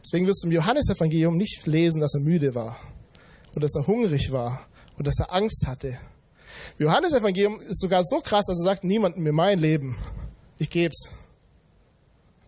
Deswegen 0.00 0.28
wirst 0.28 0.44
du 0.44 0.46
im 0.46 0.52
Johannesevangelium 0.52 1.36
nicht 1.36 1.66
lesen, 1.66 2.00
dass 2.00 2.14
er 2.14 2.20
müde 2.20 2.54
war 2.54 2.78
oder 3.52 3.62
dass 3.62 3.74
er 3.74 3.86
hungrig 3.88 4.30
war 4.30 4.64
oder 4.94 5.10
dass 5.10 5.18
er 5.18 5.34
Angst 5.34 5.64
hatte. 5.66 5.98
Im 6.78 6.86
Johannesevangelium 6.86 7.60
ist 7.60 7.80
sogar 7.80 8.04
so 8.04 8.20
krass, 8.20 8.46
dass 8.46 8.58
er 8.58 8.64
sagt, 8.64 8.84
niemand 8.84 9.16
mir 9.16 9.32
mein 9.32 9.58
Leben, 9.58 9.96
ich 10.58 10.68
geb's. 10.68 11.10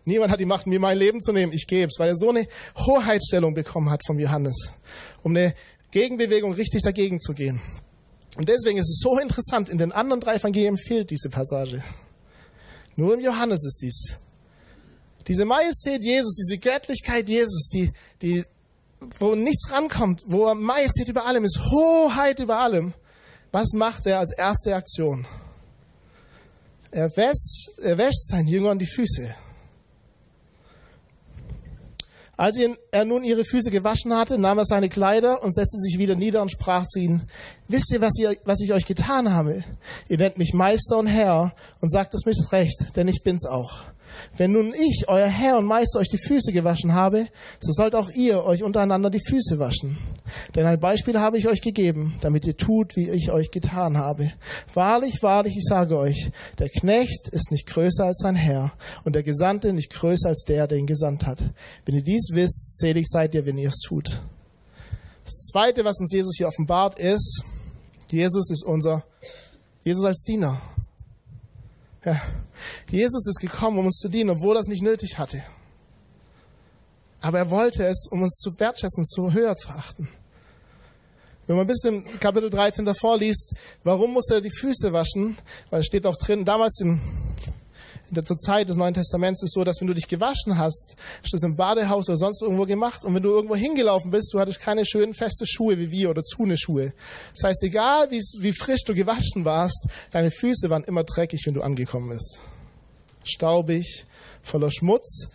Niemand 0.05 0.31
hat 0.31 0.39
die 0.39 0.45
Macht, 0.45 0.67
mir 0.67 0.79
mein 0.79 0.97
Leben 0.97 1.21
zu 1.21 1.31
nehmen, 1.31 1.51
ich 1.51 1.67
geb's, 1.67 1.99
weil 1.99 2.09
er 2.09 2.15
so 2.15 2.29
eine 2.29 2.47
Hoheitsstellung 2.77 3.53
bekommen 3.53 3.89
hat 3.89 4.01
vom 4.05 4.19
Johannes, 4.19 4.71
um 5.23 5.35
eine 5.35 5.53
Gegenbewegung 5.91 6.53
richtig 6.53 6.83
dagegen 6.83 7.19
zu 7.19 7.33
gehen. 7.33 7.59
Und 8.37 8.47
deswegen 8.47 8.77
ist 8.77 8.89
es 8.89 8.99
so 9.01 9.19
interessant, 9.19 9.69
in 9.69 9.77
den 9.77 9.91
anderen 9.91 10.21
drei 10.21 10.35
Evangelien 10.35 10.77
fehlt 10.77 11.09
diese 11.09 11.29
Passage. 11.29 11.83
Nur 12.95 13.15
im 13.15 13.19
Johannes 13.19 13.65
ist 13.65 13.81
dies. 13.81 14.17
Diese 15.27 15.45
Majestät 15.45 16.03
Jesus, 16.03 16.35
diese 16.35 16.57
Göttlichkeit 16.59 17.27
Jesus, 17.27 17.69
die, 17.69 17.91
die, 18.21 18.43
wo 19.19 19.35
nichts 19.35 19.71
rankommt, 19.71 20.23
wo 20.25 20.53
Majestät 20.53 21.07
über 21.07 21.25
allem 21.25 21.43
ist, 21.43 21.59
Hoheit 21.71 22.39
über 22.39 22.59
allem. 22.59 22.93
Was 23.51 23.73
macht 23.73 24.05
er 24.05 24.19
als 24.19 24.31
erste 24.37 24.75
Aktion? 24.75 25.25
Er 26.91 27.15
wäscht, 27.15 27.79
er 27.83 27.97
wäscht 27.97 28.27
seinen 28.27 28.47
Jüngern 28.47 28.79
die 28.79 28.87
Füße. 28.87 29.33
Als 32.39 32.57
er 32.91 33.03
nun 33.03 33.25
ihre 33.25 33.43
Füße 33.43 33.69
gewaschen 33.69 34.15
hatte, 34.15 34.37
nahm 34.37 34.59
er 34.59 34.65
seine 34.65 34.87
Kleider 34.87 35.43
und 35.43 35.53
setzte 35.53 35.77
sich 35.77 35.97
wieder 35.97 36.15
nieder 36.15 36.41
und 36.41 36.49
sprach 36.49 36.85
zu 36.87 36.99
ihnen, 36.99 37.23
wisst 37.67 37.91
ihr, 37.91 37.99
was, 37.99 38.17
ihr, 38.17 38.37
was 38.45 38.61
ich 38.61 38.71
euch 38.71 38.85
getan 38.85 39.33
habe? 39.33 39.63
Ihr 40.07 40.17
nennt 40.17 40.37
mich 40.37 40.53
Meister 40.53 40.97
und 40.97 41.07
Herr 41.07 41.53
und 41.81 41.91
sagt 41.91 42.13
es 42.13 42.25
mit 42.25 42.37
Recht, 42.53 42.95
denn 42.95 43.09
ich 43.09 43.23
bin's 43.23 43.45
auch. 43.45 43.83
Wenn 44.37 44.51
nun 44.51 44.73
ich, 44.73 45.05
euer 45.07 45.27
Herr 45.27 45.57
und 45.57 45.65
Meister, 45.65 45.99
euch 45.99 46.07
die 46.07 46.17
Füße 46.17 46.51
gewaschen 46.51 46.93
habe, 46.93 47.27
so 47.59 47.71
sollt 47.71 47.95
auch 47.95 48.09
ihr 48.11 48.43
euch 48.45 48.63
untereinander 48.63 49.09
die 49.09 49.21
Füße 49.25 49.59
waschen. 49.59 49.97
Denn 50.55 50.65
ein 50.65 50.79
Beispiel 50.79 51.19
habe 51.19 51.37
ich 51.37 51.47
euch 51.47 51.61
gegeben, 51.61 52.15
damit 52.21 52.45
ihr 52.45 52.55
tut, 52.55 52.95
wie 52.95 53.09
ich 53.09 53.31
euch 53.31 53.51
getan 53.51 53.97
habe. 53.97 54.31
Wahrlich, 54.73 55.21
wahrlich, 55.21 55.57
ich 55.57 55.65
sage 55.65 55.97
euch, 55.97 56.31
der 56.59 56.69
Knecht 56.69 57.27
ist 57.29 57.51
nicht 57.51 57.67
größer 57.67 58.05
als 58.05 58.19
sein 58.19 58.35
Herr 58.35 58.71
und 59.03 59.13
der 59.13 59.23
Gesandte 59.23 59.73
nicht 59.73 59.91
größer 59.91 60.29
als 60.29 60.43
der, 60.47 60.67
der 60.67 60.77
ihn 60.77 60.87
gesandt 60.87 61.25
hat. 61.25 61.43
Wenn 61.85 61.95
ihr 61.95 62.03
dies 62.03 62.29
wisst, 62.33 62.77
selig 62.79 63.07
seid 63.07 63.33
ihr, 63.35 63.45
wenn 63.45 63.57
ihr 63.57 63.69
es 63.69 63.79
tut. 63.79 64.19
Das 65.23 65.35
Zweite, 65.51 65.85
was 65.85 65.99
uns 65.99 66.11
Jesus 66.11 66.35
hier 66.37 66.47
offenbart, 66.47 66.99
ist, 66.99 67.43
Jesus 68.11 68.49
ist 68.49 68.63
unser, 68.63 69.03
Jesus 69.83 70.03
als 70.03 70.23
Diener. 70.23 70.59
Ja. 72.03 72.19
Jesus 72.89 73.27
ist 73.27 73.39
gekommen, 73.39 73.79
um 73.79 73.85
uns 73.85 73.97
zu 73.97 74.09
dienen, 74.09 74.29
obwohl 74.29 74.55
er 74.55 74.61
es 74.61 74.67
nicht 74.67 74.83
nötig 74.83 75.17
hatte. 75.17 75.43
Aber 77.21 77.39
er 77.39 77.49
wollte 77.49 77.85
es, 77.85 78.07
um 78.11 78.21
uns 78.21 78.39
zu 78.39 78.59
wertschätzen, 78.59 79.05
zu 79.05 79.33
höher 79.33 79.55
zu 79.55 79.69
achten. 79.69 80.07
Wenn 81.49 81.55
man 81.55 81.65
ein 81.65 81.67
bisschen 81.67 82.05
Kapitel 82.19 82.49
13 82.49 82.85
davor 82.85 83.17
liest, 83.17 83.55
warum 83.83 84.13
muss 84.13 84.29
er 84.29 84.39
die 84.39 84.51
Füße 84.51 84.93
waschen? 84.93 85.35
Weil 85.71 85.79
es 85.79 85.87
steht 85.87 86.05
auch 86.05 86.15
drin, 86.15 86.45
damals 86.45 86.79
in, 86.79 87.01
in 88.07 88.13
der, 88.13 88.23
zur 88.23 88.37
Zeit 88.37 88.69
des 88.69 88.75
Neuen 88.75 88.93
Testaments 88.93 89.41
ist 89.41 89.49
es 89.49 89.53
so, 89.53 89.63
dass 89.63 89.81
wenn 89.81 89.87
du 89.87 89.95
dich 89.95 90.07
gewaschen 90.07 90.59
hast, 90.59 90.95
hast 90.95 91.33
du 91.33 91.37
das 91.37 91.41
im 91.41 91.55
Badehaus 91.55 92.07
oder 92.07 92.19
sonst 92.19 92.43
irgendwo 92.43 92.65
gemacht 92.65 93.03
und 93.03 93.15
wenn 93.15 93.23
du 93.23 93.31
irgendwo 93.31 93.55
hingelaufen 93.55 94.11
bist, 94.11 94.31
du 94.31 94.39
hattest 94.39 94.59
keine 94.59 94.85
schönen 94.85 95.15
feste 95.15 95.47
Schuhe 95.47 95.79
wie 95.79 95.89
wir 95.89 96.11
oder 96.11 96.21
Zune-Schuhe. 96.21 96.93
Das 97.33 97.43
heißt, 97.43 97.63
egal 97.63 98.11
wie, 98.11 98.21
wie 98.41 98.53
frisch 98.53 98.83
du 98.85 98.93
gewaschen 98.93 99.43
warst, 99.43 99.89
deine 100.11 100.29
Füße 100.29 100.69
waren 100.69 100.83
immer 100.83 101.03
dreckig, 101.03 101.41
wenn 101.47 101.55
du 101.55 101.63
angekommen 101.63 102.09
bist. 102.09 102.39
Staubig, 103.23 104.05
voller 104.41 104.71
Schmutz. 104.71 105.29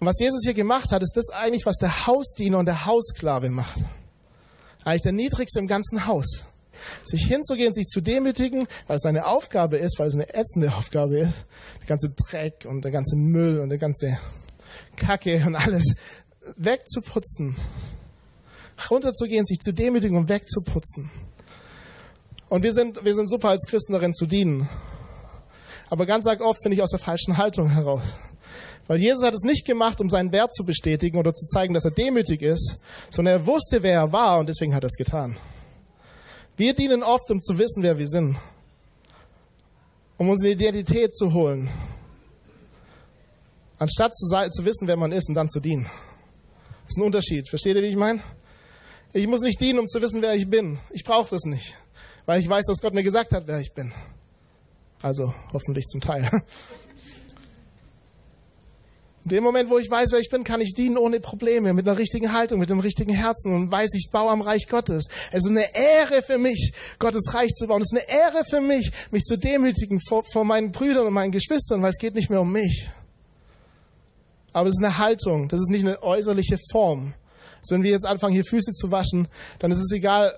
Und 0.00 0.06
was 0.06 0.18
Jesus 0.20 0.42
hier 0.44 0.54
gemacht 0.54 0.92
hat, 0.92 1.02
ist 1.02 1.16
das 1.16 1.30
eigentlich, 1.30 1.66
was 1.66 1.76
der 1.76 2.06
Hausdiener 2.06 2.58
und 2.58 2.66
der 2.66 2.86
Haussklave 2.86 3.50
macht 3.50 3.78
eigentlich 4.88 5.02
der 5.02 5.12
Niedrigste 5.12 5.58
im 5.58 5.68
ganzen 5.68 6.06
Haus. 6.06 6.46
Sich 7.04 7.26
hinzugehen, 7.26 7.74
sich 7.74 7.86
zu 7.86 8.00
demütigen, 8.00 8.66
weil 8.86 8.96
es 8.96 9.02
seine 9.02 9.26
Aufgabe 9.26 9.76
ist, 9.76 9.98
weil 9.98 10.08
es 10.08 10.14
eine 10.14 10.32
ätzende 10.32 10.74
Aufgabe 10.74 11.18
ist, 11.18 11.44
der 11.80 11.86
ganze 11.86 12.10
Dreck 12.10 12.66
und 12.68 12.82
der 12.82 12.92
ganze 12.92 13.16
Müll 13.16 13.60
und 13.60 13.68
der 13.68 13.78
ganze 13.78 14.18
Kacke 14.96 15.42
und 15.46 15.56
alles 15.56 15.96
wegzuputzen. 16.56 17.56
Runterzugehen, 18.90 19.44
sich 19.44 19.58
zu 19.58 19.72
demütigen 19.72 20.16
und 20.16 20.28
wegzuputzen. 20.28 21.10
Und 22.48 22.62
wir 22.62 22.72
sind, 22.72 23.04
wir 23.04 23.14
sind 23.14 23.28
super 23.28 23.50
als 23.50 23.66
Christen 23.66 23.92
darin 23.92 24.14
zu 24.14 24.24
dienen. 24.24 24.68
Aber 25.90 26.06
ganz 26.06 26.26
oft 26.26 26.62
finde 26.62 26.76
ich 26.76 26.82
aus 26.82 26.90
der 26.90 26.98
falschen 26.98 27.36
Haltung 27.36 27.70
heraus. 27.70 28.16
Weil 28.86 29.00
Jesus 29.00 29.24
hat 29.24 29.34
es 29.34 29.42
nicht 29.42 29.66
gemacht, 29.66 30.00
um 30.00 30.08
seinen 30.08 30.32
Wert 30.32 30.54
zu 30.54 30.64
bestätigen 30.64 31.18
oder 31.18 31.34
zu 31.34 31.46
zeigen, 31.46 31.74
dass 31.74 31.84
er 31.84 31.90
demütig 31.90 32.42
ist, 32.42 32.82
sondern 33.10 33.34
er 33.34 33.46
wusste, 33.46 33.82
wer 33.82 33.94
er 33.94 34.12
war 34.12 34.38
und 34.38 34.48
deswegen 34.48 34.74
hat 34.74 34.82
er 34.82 34.88
es 34.88 34.96
getan. 34.96 35.36
Wir 36.56 36.74
dienen 36.74 37.02
oft, 37.02 37.30
um 37.30 37.40
zu 37.40 37.58
wissen, 37.58 37.82
wer 37.82 37.98
wir 37.98 38.08
sind. 38.08 38.36
Um 40.16 40.30
unsere 40.30 40.52
Identität 40.52 41.14
zu 41.14 41.32
holen. 41.32 41.68
Anstatt 43.78 44.16
zu, 44.16 44.26
zu 44.26 44.64
wissen, 44.64 44.88
wer 44.88 44.96
man 44.96 45.12
ist 45.12 45.28
und 45.28 45.34
dann 45.34 45.48
zu 45.48 45.60
dienen. 45.60 45.84
Das 45.84 46.94
ist 46.94 46.96
ein 46.96 47.04
Unterschied. 47.04 47.48
Versteht 47.48 47.76
ihr, 47.76 47.82
wie 47.82 47.88
ich 47.88 47.96
meine? 47.96 48.20
Ich 49.12 49.26
muss 49.26 49.40
nicht 49.40 49.60
dienen, 49.60 49.78
um 49.78 49.88
zu 49.88 50.02
wissen, 50.02 50.20
wer 50.22 50.34
ich 50.34 50.50
bin. 50.50 50.78
Ich 50.90 51.04
brauche 51.04 51.30
das 51.30 51.44
nicht. 51.44 51.74
Weil 52.26 52.40
ich 52.40 52.48
weiß, 52.48 52.64
dass 52.66 52.80
Gott 52.80 52.94
mir 52.94 53.04
gesagt 53.04 53.32
hat, 53.32 53.46
wer 53.46 53.60
ich 53.60 53.72
bin. 53.72 53.92
Also 55.02 55.34
hoffentlich 55.52 55.86
zum 55.86 56.00
Teil. 56.00 56.28
In 59.28 59.36
dem 59.36 59.44
Moment, 59.44 59.68
wo 59.68 59.76
ich 59.76 59.90
weiß, 59.90 60.12
wer 60.12 60.20
ich 60.20 60.30
bin, 60.30 60.42
kann 60.42 60.62
ich 60.62 60.72
dienen 60.74 60.96
ohne 60.96 61.20
Probleme, 61.20 61.74
mit 61.74 61.86
einer 61.86 61.98
richtigen 61.98 62.32
Haltung, 62.32 62.60
mit 62.60 62.70
dem 62.70 62.80
richtigen 62.80 63.12
Herzen 63.12 63.54
und 63.54 63.70
weiß, 63.70 63.90
ich 63.92 64.08
baue 64.10 64.30
am 64.30 64.40
Reich 64.40 64.68
Gottes. 64.68 65.04
Es 65.32 65.44
ist 65.44 65.50
eine 65.50 65.66
Ehre 65.74 66.22
für 66.22 66.38
mich, 66.38 66.72
Gottes 66.98 67.34
Reich 67.34 67.50
zu 67.50 67.66
bauen. 67.66 67.82
Es 67.82 67.92
ist 67.92 67.98
eine 67.98 68.20
Ehre 68.20 68.42
für 68.48 68.62
mich, 68.62 68.90
mich 69.10 69.24
zu 69.24 69.36
demütigen 69.36 70.00
vor, 70.00 70.24
vor 70.32 70.46
meinen 70.46 70.72
Brüdern 70.72 71.06
und 71.06 71.12
meinen 71.12 71.30
Geschwistern, 71.30 71.82
weil 71.82 71.90
es 71.90 71.98
geht 71.98 72.14
nicht 72.14 72.30
mehr 72.30 72.40
um 72.40 72.50
mich. 72.50 72.88
Aber 74.54 74.68
es 74.68 74.76
ist 74.76 74.82
eine 74.82 74.96
Haltung, 74.96 75.48
das 75.48 75.60
ist 75.60 75.68
nicht 75.68 75.84
eine 75.84 76.02
äußerliche 76.02 76.56
Form. 76.72 77.12
Also 77.60 77.74
wenn 77.74 77.82
wir 77.82 77.90
jetzt 77.90 78.06
anfangen, 78.06 78.34
hier 78.34 78.44
Füße 78.44 78.72
zu 78.72 78.90
waschen, 78.90 79.28
dann 79.58 79.70
ist 79.70 79.78
es 79.78 79.92
egal, 79.92 80.32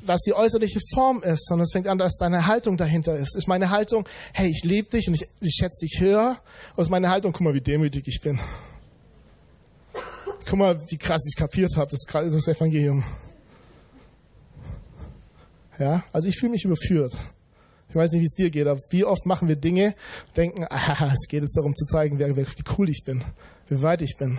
was 0.00 0.20
die 0.22 0.34
äußerliche 0.34 0.80
Form 0.92 1.22
ist, 1.22 1.46
sondern 1.46 1.64
es 1.64 1.72
fängt 1.72 1.88
an, 1.88 1.98
dass 1.98 2.16
deine 2.16 2.46
Haltung 2.46 2.76
dahinter 2.76 3.16
ist. 3.16 3.36
Ist 3.36 3.48
meine 3.48 3.70
Haltung, 3.70 4.06
hey, 4.32 4.48
ich 4.48 4.64
liebe 4.64 4.90
dich 4.90 5.08
und 5.08 5.14
ich, 5.14 5.26
ich 5.40 5.54
schätze 5.58 5.86
dich 5.86 6.00
höher? 6.00 6.36
Oder 6.74 6.82
ist 6.82 6.90
meine 6.90 7.10
Haltung, 7.10 7.32
guck 7.32 7.42
mal, 7.42 7.54
wie 7.54 7.60
demütig 7.60 8.06
ich 8.06 8.20
bin? 8.20 8.38
Guck 10.46 10.58
mal, 10.58 10.80
wie 10.90 10.98
krass 10.98 11.24
ich 11.26 11.36
kapiert 11.36 11.76
habe, 11.76 11.90
das, 11.90 12.02
das 12.12 12.48
Evangelium. 12.48 13.04
Ja, 15.78 16.04
also 16.12 16.28
ich 16.28 16.36
fühle 16.36 16.52
mich 16.52 16.64
überführt. 16.64 17.16
Ich 17.88 17.94
weiß 17.94 18.12
nicht, 18.12 18.22
wie 18.22 18.26
es 18.26 18.34
dir 18.34 18.50
geht, 18.50 18.66
aber 18.66 18.80
wie 18.90 19.04
oft 19.04 19.24
machen 19.24 19.46
wir 19.48 19.56
Dinge, 19.56 19.94
denken, 20.36 20.66
ah, 20.70 21.12
es 21.12 21.28
geht 21.28 21.42
jetzt 21.42 21.56
darum 21.56 21.74
zu 21.74 21.86
zeigen, 21.86 22.18
wie 22.18 22.64
cool 22.76 22.88
ich 22.88 23.04
bin, 23.04 23.22
wie 23.68 23.82
weit 23.82 24.02
ich 24.02 24.16
bin. 24.16 24.38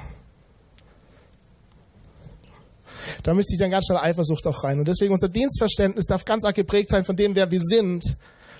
Da 3.25 3.33
müsste 3.33 3.53
ich 3.53 3.59
dann 3.59 3.71
ganz 3.71 3.87
schnell 3.87 3.97
Eifersucht 3.97 4.45
auch 4.45 4.63
rein. 4.63 4.77
Und 4.77 4.87
deswegen 4.87 5.11
unser 5.11 5.29
Dienstverständnis 5.29 6.05
darf 6.05 6.25
ganz 6.25 6.43
arg 6.43 6.53
geprägt 6.53 6.91
sein 6.91 7.03
von 7.03 7.17
dem, 7.17 7.33
wer 7.33 7.49
wir 7.49 7.59
sind. 7.59 8.05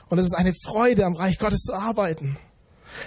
Und 0.10 0.18
es 0.18 0.26
ist 0.26 0.34
eine 0.34 0.54
Freude, 0.66 1.06
am 1.06 1.14
Reich 1.14 1.38
Gottes 1.38 1.62
zu 1.62 1.74
arbeiten. 1.74 2.36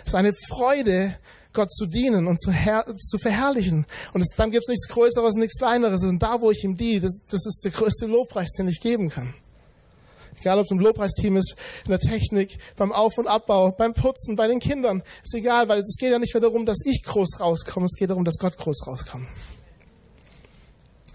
Es 0.05 0.13
ist 0.13 0.15
eine 0.15 0.33
Freude, 0.33 1.17
Gott 1.53 1.73
zu 1.73 1.87
dienen 1.87 2.29
und 2.29 2.41
zu, 2.41 2.53
zu 2.53 3.19
verherrlichen. 3.19 3.87
Und 4.13 4.21
es, 4.21 4.29
dann 4.37 4.53
gibt 4.53 4.63
es 4.63 4.69
nichts 4.69 4.87
Größeres, 4.87 5.35
nichts 5.35 5.59
Kleineres. 5.59 6.05
Und 6.05 6.23
da, 6.23 6.41
wo 6.41 6.53
ich 6.53 6.63
ihm 6.63 6.77
diene, 6.77 7.01
das, 7.01 7.23
das 7.29 7.45
ist 7.45 7.65
der 7.65 7.73
größte 7.73 8.07
Lobpreis, 8.07 8.53
den 8.53 8.69
ich 8.69 8.81
geben 8.81 9.11
kann. 9.11 9.35
Egal, 10.39 10.61
ob 10.61 10.67
es 10.67 10.71
ein 10.71 10.79
Lobpreisteam 10.79 11.37
ist, 11.37 11.57
in 11.87 11.91
der 11.91 11.99
Technik, 11.99 12.57
beim 12.77 12.93
Auf- 12.93 13.19
und 13.19 13.27
Abbau, 13.27 13.73
beim 13.73 13.95
Putzen, 13.95 14.37
bei 14.37 14.47
den 14.47 14.61
Kindern. 14.61 15.03
Ist 15.25 15.35
egal, 15.35 15.67
weil 15.69 15.81
es 15.81 15.97
geht 15.99 16.13
ja 16.13 16.21
nicht 16.21 16.35
mehr 16.35 16.41
darum, 16.41 16.65
dass 16.65 16.79
ich 16.85 17.03
groß 17.03 17.41
rauskomme. 17.41 17.87
Es 17.87 17.97
geht 17.99 18.11
darum, 18.11 18.25
dass 18.25 18.39
Gott 18.39 18.57
groß 18.57 18.87
rauskommt. 18.87 19.27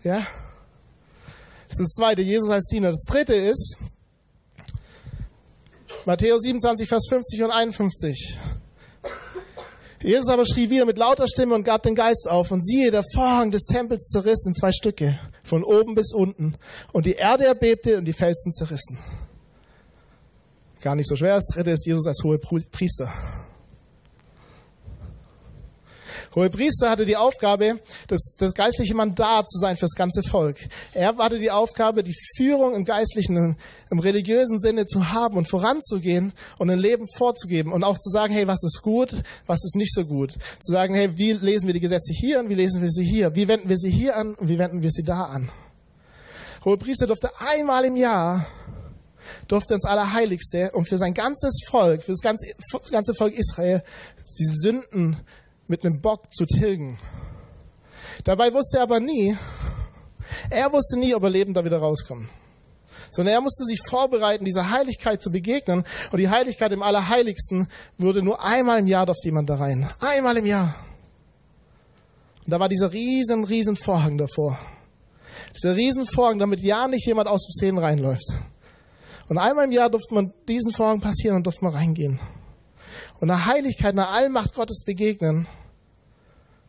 Ja? 0.04 0.26
Das 1.68 1.80
ist 1.80 1.88
das 1.88 1.94
zweite, 1.94 2.22
Jesus 2.22 2.50
als 2.50 2.68
Diener. 2.68 2.92
Das 2.92 3.04
dritte 3.08 3.34
ist 3.34 3.78
Matthäus 6.06 6.42
27, 6.42 6.88
Vers 6.88 7.08
50 7.10 7.44
und 7.44 7.52
51. 7.52 8.38
Jesus 10.02 10.28
aber 10.28 10.46
schrie 10.46 10.70
wieder 10.70 10.86
mit 10.86 10.98
lauter 10.98 11.28
Stimme 11.28 11.56
und 11.56 11.64
gab 11.64 11.84
den 11.84 11.96
Geist 11.96 12.28
auf. 12.30 12.52
Und 12.52 12.66
siehe, 12.66 12.92
der 12.92 13.04
Vorhang 13.14 13.52
des 13.52 13.64
Tempels 13.64 14.10
zerriss 14.10 14.46
in 14.46 14.54
zwei 14.54 14.74
Stücke, 14.74 15.18
von 15.44 15.64
oben 15.64 15.96
bis 15.96 16.14
unten. 16.14 16.56
Und 16.92 17.06
die 17.06 17.14
Erde 17.14 17.46
erbebte 17.46 17.98
und 17.98 18.06
die 18.06 18.14
Felsen 18.14 18.54
zerrissen. 18.54 19.00
Gar 20.82 20.96
nicht 20.96 21.08
so 21.08 21.16
schwer. 21.16 21.36
Das 21.36 21.46
dritte 21.46 21.72
ist 21.72 21.86
Jesus 21.86 22.06
als 22.06 22.22
hohe 22.24 22.38
Priester. 22.38 23.10
Hohepriester 26.36 26.90
hatte 26.90 27.06
die 27.06 27.16
Aufgabe, 27.16 27.80
das, 28.08 28.36
das 28.40 28.54
geistliche 28.54 28.96
Mandat 28.96 29.50
zu 29.50 29.60
sein 29.60 29.78
fürs 29.78 29.94
ganze 29.94 30.24
Volk. 30.24 30.58
Er 30.94 31.16
hatte 31.16 31.38
die 31.38 31.52
Aufgabe, 31.52 32.04
die 32.04 32.16
Führung 32.36 32.74
im 32.74 32.86
geistlichen, 32.86 33.56
im, 33.92 34.00
religiösen 34.00 34.60
Sinne 34.60 34.86
zu 34.86 35.12
haben 35.12 35.38
und 35.38 35.48
voranzugehen 35.48 36.34
und 36.58 36.70
ein 36.70 36.80
Leben 36.80 37.06
vorzugeben 37.08 37.72
und 37.72 37.84
auch 37.84 37.98
zu 37.98 38.10
sagen, 38.10 38.34
hey, 38.34 38.48
was 38.48 38.64
ist 38.64 38.82
gut, 38.82 39.16
was 39.46 39.64
ist 39.64 39.76
nicht 39.76 39.94
so 39.94 40.06
gut. 40.06 40.32
Zu 40.32 40.72
sagen, 40.72 40.96
hey, 40.96 41.16
wie 41.18 41.34
lesen 41.34 41.68
wir 41.68 41.74
die 41.74 41.80
Gesetze 41.80 42.14
hier 42.14 42.40
und 42.40 42.50
wie 42.50 42.56
lesen 42.56 42.82
wir 42.82 42.90
sie 42.90 43.06
hier? 43.06 43.36
Wie 43.36 43.48
wenden 43.48 43.70
wir 43.70 43.78
sie 43.78 43.92
hier 43.92 44.18
an 44.18 44.34
und 44.36 44.50
wie 44.50 44.58
wenden 44.58 44.82
wir 44.82 44.92
sie 44.92 45.04
da 45.04 45.26
an? 45.26 45.50
Hohepriester 46.66 47.08
durfte 47.08 47.30
einmal 47.56 47.86
im 47.86 47.98
Jahr 47.98 48.46
durfte 49.48 49.74
ins 49.74 49.86
Allerheiligste 49.86 50.72
und 50.74 50.88
für 50.88 50.98
sein 50.98 51.14
ganzes 51.14 51.62
Volk, 51.70 52.04
für 52.04 52.12
das 52.12 52.22
ganze 52.22 53.14
Volk 53.14 53.34
Israel, 53.34 53.82
die 54.38 54.46
Sünden 54.46 55.18
mit 55.74 55.84
einem 55.84 56.02
Bock 56.02 56.32
zu 56.32 56.46
tilgen. 56.46 57.00
Dabei 58.26 58.54
wusste 58.54 58.78
er 58.78 58.84
aber 58.84 59.00
nie, 59.00 59.36
er 60.52 60.72
wusste 60.72 61.00
nie, 61.00 61.16
ob 61.16 61.24
er 61.24 61.32
lebend 61.32 61.58
da 61.58 61.66
wieder 61.66 61.80
rauskommt. 61.80 62.30
Sondern 63.10 63.34
er 63.34 63.42
musste 63.42 63.66
sich 63.66 63.80
vorbereiten, 63.90 64.46
dieser 64.46 64.70
Heiligkeit 64.70 65.22
zu 65.22 65.32
begegnen. 65.32 65.84
Und 66.12 66.18
die 66.20 66.30
Heiligkeit 66.30 66.72
im 66.72 66.84
Allerheiligsten 66.84 67.68
würde 67.98 68.22
nur 68.22 68.44
einmal 68.44 68.80
im 68.80 68.88
Jahr 68.88 69.10
auf 69.10 69.18
jemand 69.24 69.50
da 69.50 69.56
rein. 69.56 69.90
Einmal 70.00 70.38
im 70.38 70.46
Jahr. 70.46 70.76
Und 72.46 72.52
da 72.52 72.60
war 72.60 72.70
dieser 72.70 72.92
riesen, 72.92 73.44
riesen 73.44 73.76
Vorhang 73.76 74.18
davor. 74.18 74.60
Dieser 75.56 75.76
riesen 75.76 76.06
Vorhang, 76.06 76.40
damit 76.40 76.62
ja 76.62 76.88
nicht 76.88 77.06
jemand 77.08 77.28
aus 77.28 77.46
dem 77.46 77.52
Szenen 77.52 77.78
reinläuft. 77.80 78.28
Und 79.28 79.38
einmal 79.40 79.66
im 79.66 79.72
Jahr 79.72 79.90
durfte 79.90 80.14
man 80.14 80.34
diesen 80.48 80.72
Vorhang 80.72 81.02
passieren 81.02 81.38
und 81.38 81.44
durfte 81.46 81.66
man 81.66 81.74
reingehen 81.74 82.20
und 83.24 83.30
der 83.30 83.46
Heiligkeit, 83.46 83.94
einer 83.94 84.10
Allmacht 84.10 84.54
Gottes 84.54 84.84
begegnen, 84.86 85.48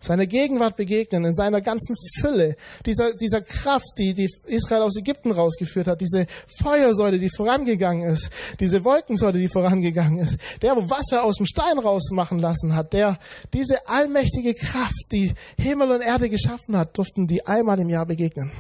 seiner 0.05 0.27
Gegenwart 0.27 0.77
begegnen, 0.77 1.25
in 1.25 1.35
seiner 1.35 1.61
ganzen 1.61 1.97
Fülle, 2.21 2.57
dieser, 2.87 3.15
dieser 3.15 3.41
Kraft, 3.41 3.93
die, 3.99 4.15
die 4.15 4.29
Israel 4.47 4.83
aus 4.83 4.97
Ägypten 4.97 5.31
rausgeführt 5.33 5.87
hat, 5.87 6.01
diese 6.01 6.27
Feuersäule, 6.63 7.19
die 7.19 7.31
vorangegangen 7.31 8.09
ist, 8.09 8.31
diese 8.61 8.85
Wolkensäule, 8.85 9.39
die 9.39 9.49
vorangegangen 9.49 10.19
ist, 10.19 10.39
der, 10.63 10.77
wo 10.77 10.89
Wasser 10.91 11.25
aus 11.25 11.37
dem 11.37 11.47
Stein 11.47 11.79
rausmachen 11.79 12.39
lassen 12.39 12.75
hat, 12.75 12.93
der, 12.93 13.19
diese 13.53 13.89
allmächtige 13.89 14.55
Kraft, 14.55 15.07
die 15.13 15.33
Himmel 15.59 15.91
und 15.91 16.03
Erde 16.03 16.29
geschaffen 16.29 16.77
hat, 16.77 16.97
durften 16.97 17.27
die 17.27 17.47
einmal 17.47 17.81
im 17.81 17.89
Jahr 17.89 18.07
begegnen. 18.07 18.53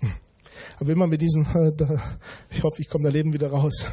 Aber 0.78 0.90
immer 0.90 1.06
mit 1.06 1.20
diesem, 1.22 1.46
ich 2.50 2.62
hoffe, 2.62 2.80
ich 2.80 2.88
komme 2.88 3.04
da 3.04 3.10
Leben 3.10 3.32
wieder 3.32 3.50
raus. 3.50 3.84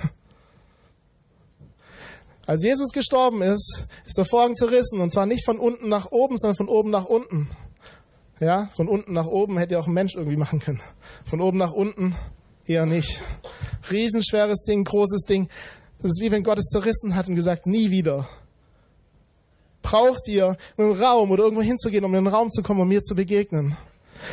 Als 2.50 2.64
Jesus 2.64 2.90
gestorben 2.94 3.44
ist, 3.44 3.86
ist 4.08 4.18
der 4.18 4.26
Vorhang 4.26 4.56
zerrissen 4.56 5.02
und 5.02 5.14
zwar 5.14 5.28
nicht 5.28 5.46
von 5.46 5.60
unten 5.60 5.88
nach 5.88 6.12
oben, 6.12 6.36
sondern 6.36 6.58
von 6.58 6.68
oben 6.68 6.90
nach 6.90 7.06
unten. 7.06 7.48
Ja, 8.40 8.72
von 8.76 8.88
unten 8.88 9.14
nach 9.14 9.28
oben 9.28 9.60
hätte 9.60 9.74
ja 9.74 9.80
auch 9.80 9.86
ein 9.86 9.94
Mensch 9.94 10.16
irgendwie 10.16 10.36
machen 10.36 10.60
können. 10.60 10.80
Von 11.26 11.42
oben 11.42 11.60
nach 11.60 11.74
unten 11.74 12.16
eher 12.66 12.88
nicht. 12.88 13.22
Riesenschweres 13.92 14.64
Ding, 14.64 14.84
großes 14.84 15.26
Ding. 15.28 15.48
Das 16.02 16.10
ist 16.10 16.22
wie 16.24 16.32
wenn 16.32 16.42
Gott 16.42 16.58
es 16.58 16.70
zerrissen 16.70 17.14
hat 17.14 17.28
und 17.28 17.36
gesagt, 17.36 17.68
nie 17.68 17.92
wieder 17.92 18.28
braucht 19.84 20.28
ihr 20.28 20.58
einen 20.78 21.00
Raum 21.00 21.30
oder 21.30 21.44
irgendwo 21.44 21.62
hinzugehen, 21.62 22.04
um 22.04 22.16
in 22.16 22.24
den 22.24 22.34
Raum 22.34 22.50
zu 22.50 22.64
kommen, 22.64 22.82
um 22.82 22.88
mir 22.88 23.04
zu 23.04 23.14
begegnen. 23.14 23.78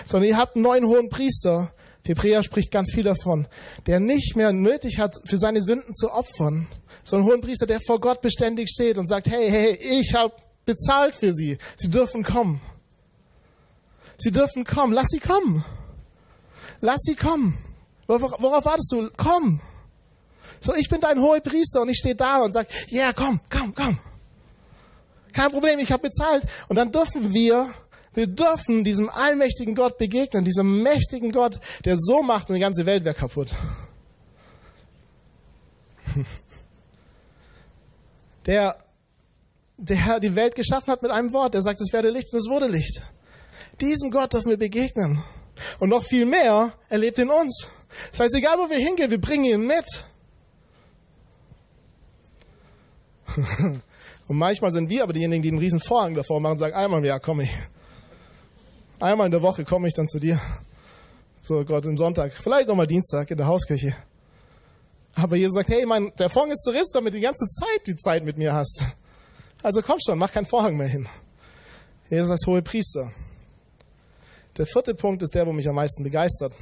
Sondern 0.07 0.31
ihr 0.31 0.39
habt 0.39 0.57
einen 0.57 0.63
neuen 0.63 0.87
hohen 0.87 1.11
Priester. 1.11 1.71
Hebräer 2.07 2.43
spricht 2.43 2.71
ganz 2.71 2.93
viel 2.93 3.05
davon, 3.05 3.47
der 3.87 4.01
nicht 4.01 4.37
mehr 4.37 4.53
nötig 4.53 4.99
hat, 4.99 5.15
für 5.25 5.39
seine 5.39 5.63
Sünden 5.63 5.95
zu 5.95 6.13
opfern, 6.13 6.67
sondern 7.03 7.29
einen 7.29 7.35
hohen 7.35 7.43
Priester, 7.43 7.67
der 7.67 7.81
vor 7.81 8.01
Gott 8.01 8.21
beständig 8.21 8.71
steht 8.71 8.99
und 8.99 9.07
sagt, 9.07 9.29
hey, 9.29 9.51
hey, 9.51 9.79
ich 10.01 10.15
habe 10.15 10.35
bezahlt 10.65 11.15
für 11.15 11.33
sie. 11.33 11.59
Sie 11.77 11.91
dürfen 11.91 12.23
kommen. 12.23 12.61
Sie 14.19 14.31
dürfen 14.31 14.65
kommen. 14.65 14.93
Lass 14.93 15.09
sie 15.09 15.21
kommen. 15.21 15.65
Lass 16.81 17.01
sie 17.03 17.15
kommen. 17.15 17.57
Worauf 18.07 18.65
wartest 18.65 18.93
du? 18.93 19.09
Komm. 19.17 19.61
So, 20.61 20.75
ich 20.75 20.89
bin 20.89 21.01
dein 21.01 21.21
hoher 21.21 21.41
Priester 21.41 21.83
und 21.83 21.89
ich 21.89 21.99
stehe 21.99 22.15
da 22.15 22.43
und 22.43 22.53
sage, 22.53 22.69
ja, 22.89 23.05
yeah, 23.05 23.13
komm, 23.13 23.41
komm, 23.51 23.75
komm. 23.75 23.99
Kein 25.33 25.51
Problem, 25.51 25.79
ich 25.79 25.93
habe 25.93 26.09
bezahlt. 26.09 26.45
Und 26.69 26.77
dann 26.77 26.91
dürfen 26.91 27.33
wir, 27.33 27.69
wir 28.17 28.27
dürfen 28.27 28.83
diesem 28.83 29.11
allmächtigen 29.11 29.75
Gott 29.75 29.99
begegnen, 29.99 30.45
diesem 30.45 30.83
mächtigen 30.83 31.33
Gott, 31.33 31.61
der 31.85 31.97
so 31.99 32.23
macht 32.23 32.49
und 32.49 32.55
die 32.55 32.61
ganze 32.61 32.87
Welt 32.87 33.05
wäre 33.05 33.15
kaputt. 33.15 33.55
Der, 38.47 38.77
der 39.77 40.21
die 40.21 40.37
Welt 40.37 40.55
geschaffen 40.55 40.93
hat 40.93 41.03
mit 41.03 41.11
einem 41.11 41.33
Wort, 41.33 41.55
der 41.55 41.63
sagt, 41.63 41.81
es 41.81 41.93
werde 41.93 42.11
Licht 42.11 42.33
und 42.33 42.39
es 42.39 42.49
wurde 42.49 42.69
Licht. 42.69 43.03
Diesem 43.81 44.13
Gott 44.13 44.33
dürfen 44.33 44.51
wir 44.51 44.57
begegnen. 44.57 45.21
Und 45.81 45.89
noch 45.89 46.05
viel 46.05 46.27
mehr, 46.27 46.73
er 46.89 46.99
lebt 46.99 47.19
in 47.19 47.29
uns. 47.29 47.67
Das 48.13 48.21
heißt, 48.21 48.35
egal 48.37 48.57
wo 48.59 48.71
wir 48.71 48.79
hingehen, 48.79 49.11
wir 49.11 49.21
bringen 49.21 49.47
ihn 49.47 49.67
mit. 49.67 49.85
Und 54.29 54.39
manchmal 54.39 54.73
sind 54.73 54.89
wir 54.91 55.03
aber 55.03 55.13
diejenigen, 55.13 55.43
die 55.43 55.49
einen 55.51 55.59
riesen 55.59 55.81
Vorhang 55.81 56.15
davor 56.15 56.41
machen 56.41 56.53
und 56.53 56.59
sagen, 56.59 56.75
einmal 56.75 57.05
im 57.05 57.23
komme 57.23 57.45
ich. 57.45 57.51
Einmal 59.01 59.27
in 59.27 59.33
der 59.33 59.43
Woche 59.43 59.65
komme 59.65 59.89
ich 59.89 59.95
dann 59.95 60.09
zu 60.09 60.19
dir. 60.19 60.41
So 61.43 61.65
Gott, 61.65 61.85
im 61.87 61.99
Sonntag, 61.99 62.33
vielleicht 62.33 62.69
nochmal 62.69 62.87
Dienstag 62.87 63.31
in 63.31 63.37
der 63.37 63.47
Hauskirche. 63.47 63.95
Aber 65.15 65.37
Jesus 65.37 65.55
sagt, 65.55 65.69
hey, 65.69 65.87
mein, 65.87 66.13
der 66.19 66.29
Vorhang 66.29 66.51
ist 66.51 66.63
zerrissen, 66.63 66.93
damit 66.95 67.13
du 67.13 67.19
die 67.19 67.23
ganze 67.25 67.47
Zeit 67.47 67.87
die 67.87 67.97
Zeit 67.97 68.25
mit 68.25 68.37
mir 68.37 68.53
hast. 68.53 68.83
Also 69.63 69.83
komm 69.83 69.99
schon, 70.05 70.19
mach 70.19 70.33
keinen 70.33 70.47
Vorhang 70.47 70.77
mehr 70.77 70.89
hin. 70.89 71.09
Jesus 72.09 72.31
als 72.31 72.47
hohe 72.47 72.63
Priester. 72.63 73.11
Der 74.57 74.67
vierte 74.67 74.95
Punkt 74.95 75.23
ist 75.23 75.35
der, 75.35 75.47
wo 75.47 75.53
mich 75.53 75.69
am 75.69 75.75
meisten 75.75 76.03
begeistert. 76.03 76.53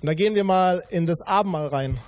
Und 0.00 0.06
da 0.06 0.14
gehen 0.14 0.34
wir 0.34 0.44
mal 0.44 0.82
in 0.90 1.06
das 1.06 1.22
Abendmahl 1.22 1.68
rein. 1.68 1.98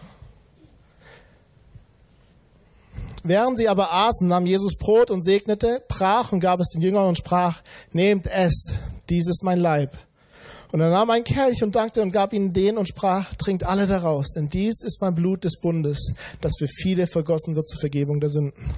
Während 3.22 3.58
sie 3.58 3.68
aber 3.68 3.92
aßen, 3.92 4.26
nahm 4.26 4.46
Jesus 4.46 4.78
Brot 4.78 5.10
und 5.10 5.22
segnete, 5.22 5.82
brach 5.88 6.32
und 6.32 6.40
gab 6.40 6.60
es 6.60 6.70
den 6.70 6.80
Jüngern 6.80 7.06
und 7.06 7.18
sprach, 7.18 7.60
nehmt 7.92 8.26
es, 8.26 8.72
dies 9.10 9.28
ist 9.28 9.42
mein 9.42 9.60
Leib. 9.60 9.96
Und 10.72 10.80
er 10.80 10.90
nahm 10.90 11.10
einen 11.10 11.24
Kelch 11.24 11.62
und 11.62 11.74
dankte 11.74 12.00
und 12.00 12.12
gab 12.12 12.32
ihnen 12.32 12.52
den 12.52 12.78
und 12.78 12.86
sprach, 12.86 13.34
trinkt 13.34 13.64
alle 13.64 13.86
daraus, 13.86 14.32
denn 14.32 14.48
dies 14.48 14.82
ist 14.82 15.02
mein 15.02 15.14
Blut 15.14 15.44
des 15.44 15.60
Bundes, 15.60 16.14
das 16.40 16.54
für 16.58 16.68
viele 16.68 17.06
vergossen 17.06 17.56
wird 17.56 17.68
zur 17.68 17.80
Vergebung 17.80 18.20
der 18.20 18.30
Sünden. 18.30 18.72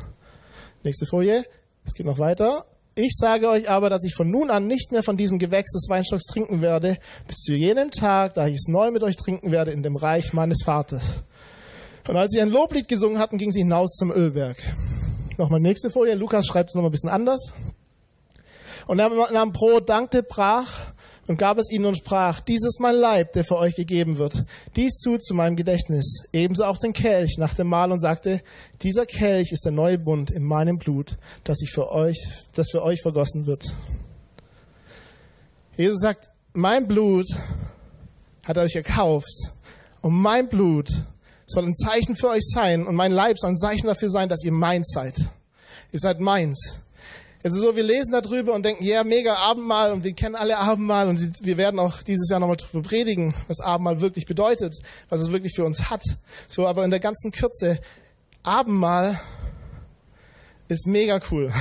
Nächste 0.83 1.07
Folie. 1.07 1.45
Es 1.85 1.95
geht 1.95 2.07
noch 2.07 2.19
weiter. 2.19 2.65
Ich 2.95 3.15
sage 3.17 3.49
euch 3.49 3.71
aber, 3.71 3.89
dass 3.89 4.05
ich 4.05 4.15
von 4.15 4.31
nun 4.31 4.51
an 4.51 4.67
nicht 4.67 4.93
mehr 4.93 5.03
von 5.03 5.17
diesem 5.17 5.39
Gewächs 5.39 5.73
des 5.73 5.89
Weinstocks 5.89 6.25
trinken 6.25 6.61
werde, 6.61 6.99
bis 7.27 7.39
zu 7.39 7.55
jenem 7.55 7.91
Tag, 7.91 8.35
da 8.35 8.47
ich 8.47 8.57
es 8.57 8.69
neu 8.69 8.91
mit 8.91 9.03
euch 9.03 9.17
trinken 9.17 9.51
werde 9.51 9.71
in 9.71 9.83
dem 9.83 9.97
Reich 9.97 10.33
meines 10.33 10.63
Vaters. 10.63 11.23
Und 12.09 12.17
als 12.17 12.33
sie 12.33 12.41
ein 12.41 12.51
Loblied 12.51 12.89
gesungen 12.89 13.19
hatten, 13.19 13.39
gingen 13.39 13.53
sie 13.53 13.61
hinaus 13.61 13.93
zum 13.93 14.11
Ölberg. 14.11 14.57
Nochmal 15.39 15.61
nächste 15.61 15.91
Folie. 15.91 16.15
Lukas 16.15 16.47
schreibt 16.47 16.71
es 16.71 16.75
nochmal 16.75 16.91
ein 16.91 16.93
bisschen 16.93 17.11
anders. 17.11 17.53
Und 18.87 18.99
er 18.99 19.11
nahm 19.33 19.53
Brot, 19.53 19.89
dankte, 19.89 20.23
brach 20.23 20.93
und 21.29 21.39
gab 21.39 21.59
es 21.59 21.71
ihnen 21.71 21.87
und 21.87 21.97
sprach, 21.97 22.41
dies 22.41 22.65
ist 22.67 22.81
mein 22.81 22.97
Leib, 22.97 23.33
der 23.33 23.45
für 23.45 23.57
euch 23.57 23.77
gegeben 23.77 24.19
wird. 24.19 24.45
Dies 24.75 24.99
tut 24.99 25.25
zu 25.25 25.35
meinem 25.35 25.55
Gedächtnis. 25.55 26.25
Ebenso 26.33 26.65
auch 26.65 26.79
den 26.79 26.93
Kelch 26.93 27.39
nach 27.39 27.55
dem 27.55 27.69
Mahl 27.69 27.93
und 27.93 28.01
sagte, 28.01 28.43
dieser 28.83 29.07
Kelch 29.07 29.53
ist 29.53 29.65
der 29.65 29.73
neue 29.73 29.99
Bund 29.99 30.31
in 30.31 30.43
meinem 30.43 30.79
Blut, 30.79 31.17
das 31.45 31.63
ich 31.63 31.71
für 31.71 31.93
euch, 31.93 32.19
das 32.55 32.71
für 32.71 32.83
euch 32.83 33.01
vergossen 33.01 33.47
wird. 33.47 33.73
Jesus 35.77 36.01
sagt, 36.01 36.29
mein 36.55 36.89
Blut 36.89 37.27
hat 38.45 38.59
euch 38.59 38.75
erkauft 38.75 39.33
und 40.03 40.13
mein 40.13 40.49
Blut 40.49 40.91
soll 41.47 41.65
ein 41.65 41.75
Zeichen 41.75 42.17
für 42.17 42.29
euch 42.29 42.45
sein 42.45 42.87
und 42.87 42.95
mein 42.95 43.13
Leib 43.13 43.39
soll 43.39 43.51
ein 43.51 43.59
Zeichen 43.59 43.87
dafür 43.87 44.09
sein, 44.09 44.29
dass 44.29 44.45
ihr 44.45 44.53
meins 44.53 44.91
seid. 44.93 45.15
Ihr 45.93 45.99
seid 45.99 46.21
meins. 46.21 46.83
Es 47.45 47.55
ist 47.55 47.61
so, 47.61 47.75
wir 47.75 47.83
lesen 47.83 48.13
darüber 48.13 48.55
und 48.55 48.63
denken, 48.63 48.85
ja, 48.85 48.97
yeah, 48.97 49.05
mega 49.05 49.35
Abendmahl 49.35 49.91
und 49.91 50.05
wir 50.05 50.13
kennen 50.13 50.37
alle 50.37 50.59
Abendmahl 50.59 51.09
und 51.09 51.45
wir 51.45 51.57
werden 51.57 51.81
auch 51.81 52.01
dieses 52.03 52.31
Jahr 52.31 52.39
nochmal 52.39 52.57
darüber 52.57 52.89
predigen, 52.89 53.35
was 53.49 53.59
Abendmahl 53.59 54.01
wirklich 54.01 54.27
bedeutet, 54.27 54.77
was 55.09 55.21
es 55.21 55.33
wirklich 55.33 55.53
für 55.53 55.65
uns 55.65 55.91
hat. 55.91 56.05
So, 56.49 56.69
aber 56.69 56.85
in 56.85 56.91
der 56.91 57.01
ganzen 57.01 57.33
Kürze, 57.33 57.81
Abendmahl 58.45 59.21
ist 60.69 60.87
mega 60.87 61.21
cool. 61.33 61.53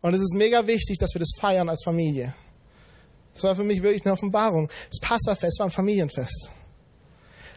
Und 0.00 0.12
es 0.12 0.20
ist 0.20 0.34
mega 0.34 0.66
wichtig, 0.66 0.98
dass 0.98 1.14
wir 1.14 1.20
das 1.20 1.30
feiern 1.38 1.68
als 1.68 1.84
Familie. 1.84 2.34
Das 3.32 3.44
war 3.44 3.54
für 3.54 3.64
mich 3.64 3.82
wirklich 3.82 4.04
eine 4.04 4.12
Offenbarung. 4.12 4.68
Das 4.90 5.00
Passafest 5.00 5.60
war 5.60 5.66
ein 5.66 5.72
Familienfest. 5.72 6.50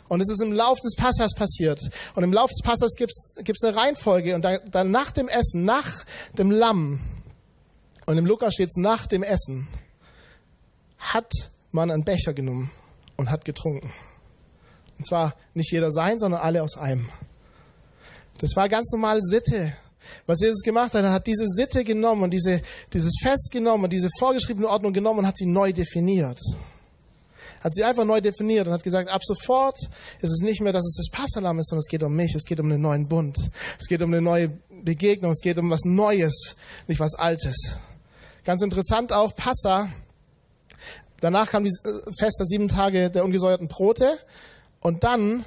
Und 0.08 0.22
es 0.22 0.30
ist 0.30 0.42
im 0.42 0.54
Lauf 0.54 0.80
des 0.80 0.96
Passas 0.96 1.34
passiert. 1.36 1.82
Und 2.16 2.24
im 2.24 2.32
Lauf 2.32 2.50
des 2.50 2.62
Passas 2.64 2.94
gibt 2.96 3.12
es 3.12 3.64
eine 3.64 3.76
Reihenfolge. 3.76 4.36
Und 4.36 4.44
dann 4.44 4.60
da 4.72 4.84
nach 4.84 5.12
dem 5.12 5.28
Essen, 5.28 5.66
nach 5.66 6.06
dem 6.38 6.52
Lamm, 6.52 7.00
und 8.06 8.18
im 8.18 8.26
Lukas 8.26 8.54
steht 8.54 8.70
es 8.70 8.78
nach 8.78 9.06
dem 9.06 9.22
Essen, 9.22 9.68
hat 10.98 11.30
man 11.72 11.92
einen 11.92 12.06
Becher 12.06 12.34
genommen 12.34 12.72
und 13.18 13.30
hat 13.30 13.44
getrunken. 13.44 13.92
Und 14.98 15.06
zwar 15.06 15.36
nicht 15.54 15.72
jeder 15.72 15.92
sein, 15.92 16.18
sondern 16.18 16.40
alle 16.40 16.64
aus 16.64 16.78
einem. 16.78 17.10
Das 18.40 18.56
war 18.56 18.70
ganz 18.70 18.92
normale 18.94 19.22
Sitte. 19.22 19.74
Was 20.26 20.40
Jesus 20.40 20.62
gemacht 20.62 20.94
hat, 20.94 21.04
er 21.04 21.12
hat 21.12 21.28
diese 21.28 21.46
Sitte 21.48 21.84
genommen 21.84 22.24
und 22.24 22.32
diese, 22.32 22.62
dieses 22.94 23.14
Fest 23.22 23.50
genommen 23.52 23.84
und 23.84 23.92
diese 23.92 24.08
vorgeschriebene 24.20 24.70
Ordnung 24.70 24.94
genommen 24.94 25.20
und 25.20 25.28
hat 25.28 25.38
sie 25.38 25.46
neu 25.46 25.74
definiert 25.74 26.40
hat 27.62 27.74
sie 27.74 27.84
einfach 27.84 28.06
neu 28.06 28.22
definiert 28.22 28.68
und 28.68 28.74
hat 28.74 28.84
gesagt, 28.84 29.10
ab 29.10 29.22
sofort 29.24 29.78
ist 30.22 30.32
es 30.32 30.42
nicht 30.42 30.62
mehr, 30.62 30.74
dass 30.74 30.86
es 30.86 30.96
das 30.96 31.10
Passalam 31.10 31.60
ist, 31.60 31.70
sondern 31.70 31.82
es 31.82 31.90
geht 31.90 32.04
um 32.04 32.16
mich, 32.16 32.36
es 32.36 32.46
geht 32.46 32.60
um 32.60 32.72
einen 32.72 32.82
neuen 32.82 33.08
Bund, 33.08 33.38
es 33.80 33.88
geht 33.88 34.02
um 34.02 34.14
eine 34.14 34.22
neue 34.22 34.50
Begegnung, 34.84 35.32
es 35.32 35.42
geht 35.42 35.58
um 35.58 35.70
was 35.70 35.84
Neues, 35.84 36.58
nicht 36.88 37.00
was 37.00 37.16
Altes. 37.16 37.80
Ganz 38.44 38.62
interessant 38.62 39.12
auch, 39.12 39.36
Passa, 39.36 39.90
danach 41.20 41.50
kam 41.50 41.64
die 41.64 41.70
äh, 41.70 42.14
Fest 42.18 42.40
der 42.40 42.46
sieben 42.46 42.68
Tage 42.68 43.10
der 43.10 43.26
ungesäuerten 43.26 43.68
Brote 43.68 44.18
und 44.82 45.04
dann 45.04 45.46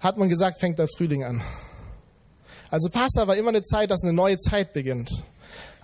hat 0.00 0.18
man 0.18 0.28
gesagt, 0.28 0.60
fängt 0.60 0.78
der 0.78 0.88
Frühling 0.88 1.24
an. 1.24 1.42
Also 2.70 2.90
Passa 2.90 3.26
war 3.26 3.36
immer 3.36 3.50
eine 3.50 3.62
Zeit, 3.62 3.90
dass 3.90 4.02
eine 4.02 4.12
neue 4.12 4.36
Zeit 4.36 4.72
beginnt. 4.72 5.10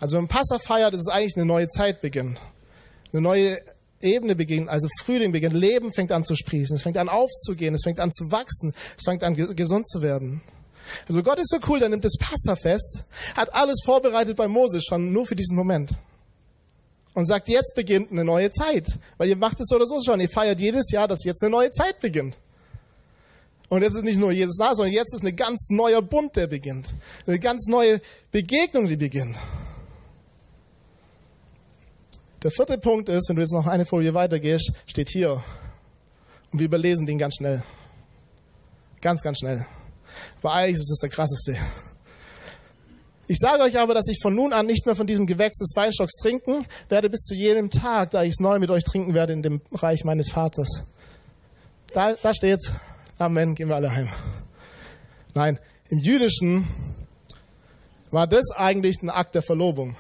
Also 0.00 0.18
wenn 0.18 0.28
Passa 0.28 0.58
feiert, 0.58 0.92
ist 0.94 1.02
es 1.02 1.08
eigentlich 1.08 1.36
eine 1.36 1.46
neue 1.46 1.68
Zeit 1.68 2.00
beginnt. 2.00 2.40
Eine 3.12 3.22
neue 3.22 3.58
Ebene 4.02 4.34
beginnt, 4.34 4.68
also 4.68 4.88
Frühling 5.02 5.32
beginnt, 5.32 5.54
Leben 5.54 5.92
fängt 5.92 6.12
an 6.12 6.24
zu 6.24 6.34
sprießen, 6.34 6.76
es 6.76 6.82
fängt 6.82 6.96
an 6.96 7.08
aufzugehen, 7.08 7.74
es 7.74 7.82
fängt 7.84 8.00
an 8.00 8.12
zu 8.12 8.30
wachsen, 8.30 8.72
es 8.96 9.04
fängt 9.04 9.22
an 9.22 9.34
gesund 9.54 9.88
zu 9.88 10.00
werden. 10.00 10.40
Also 11.08 11.22
Gott 11.22 11.38
ist 11.38 11.50
so 11.50 11.58
cool, 11.68 11.78
der 11.78 11.88
nimmt 11.88 12.04
das 12.04 12.16
Passafest, 12.18 13.04
hat 13.36 13.54
alles 13.54 13.82
vorbereitet 13.84 14.36
bei 14.36 14.48
Moses 14.48 14.84
schon 14.84 15.12
nur 15.12 15.26
für 15.26 15.36
diesen 15.36 15.56
Moment. 15.56 15.92
Und 17.12 17.26
sagt, 17.26 17.48
jetzt 17.48 17.74
beginnt 17.74 18.12
eine 18.12 18.24
neue 18.24 18.50
Zeit. 18.50 18.86
Weil 19.18 19.28
ihr 19.28 19.36
macht 19.36 19.60
es 19.60 19.66
so 19.68 19.76
oder 19.76 19.86
so 19.86 20.00
schon. 20.00 20.20
Ihr 20.20 20.28
feiert 20.28 20.60
jedes 20.60 20.92
Jahr, 20.92 21.08
dass 21.08 21.24
jetzt 21.24 21.42
eine 21.42 21.50
neue 21.50 21.70
Zeit 21.70 22.00
beginnt. 22.00 22.38
Und 23.68 23.82
jetzt 23.82 23.94
ist 23.94 24.04
nicht 24.04 24.18
nur 24.18 24.30
jedes 24.30 24.58
Jahr, 24.58 24.76
sondern 24.76 24.94
jetzt 24.94 25.12
ist 25.14 25.24
ein 25.24 25.34
ganz 25.34 25.70
neuer 25.70 26.02
Bund, 26.02 26.36
der 26.36 26.46
beginnt. 26.46 26.88
Eine 27.26 27.40
ganz 27.40 27.66
neue 27.66 28.00
Begegnung, 28.30 28.86
die 28.86 28.96
beginnt. 28.96 29.36
Der 32.42 32.50
vierte 32.50 32.78
Punkt 32.78 33.08
ist, 33.10 33.28
wenn 33.28 33.36
du 33.36 33.42
jetzt 33.42 33.52
noch 33.52 33.66
eine 33.66 33.84
Folie 33.84 34.14
weitergehst, 34.14 34.72
steht 34.86 35.10
hier. 35.10 35.42
Und 36.52 36.58
wir 36.58 36.66
überlesen 36.66 37.06
den 37.06 37.18
ganz 37.18 37.36
schnell. 37.36 37.62
Ganz, 39.02 39.22
ganz 39.22 39.38
schnell. 39.38 39.66
Aber 40.38 40.54
eigentlich 40.54 40.76
ist 40.76 40.90
es 40.90 40.98
der 40.98 41.10
krasseste. 41.10 41.56
Ich 43.26 43.38
sage 43.38 43.62
euch 43.62 43.78
aber, 43.78 43.94
dass 43.94 44.08
ich 44.08 44.18
von 44.20 44.34
nun 44.34 44.52
an 44.52 44.66
nicht 44.66 44.86
mehr 44.86 44.96
von 44.96 45.06
diesem 45.06 45.26
Gewächs 45.26 45.58
des 45.58 45.72
Weinstocks 45.76 46.14
trinken 46.16 46.66
werde 46.88 47.10
bis 47.10 47.20
zu 47.20 47.34
jenem 47.34 47.70
Tag, 47.70 48.10
da 48.10 48.22
ich 48.22 48.30
es 48.30 48.40
neu 48.40 48.58
mit 48.58 48.70
euch 48.70 48.82
trinken 48.82 49.14
werde 49.14 49.34
in 49.34 49.42
dem 49.42 49.60
Reich 49.72 50.04
meines 50.04 50.30
Vaters. 50.30 50.94
Da, 51.92 52.14
da 52.14 52.34
steht's. 52.34 52.72
Amen. 53.18 53.54
Gehen 53.54 53.68
wir 53.68 53.76
alle 53.76 53.94
heim. 53.94 54.08
Nein, 55.34 55.58
im 55.90 55.98
Jüdischen 55.98 56.66
war 58.10 58.26
das 58.26 58.50
eigentlich 58.56 59.02
ein 59.02 59.10
Akt 59.10 59.34
der 59.34 59.42
Verlobung. 59.42 59.94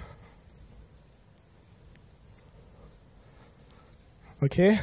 Okay? 4.42 4.78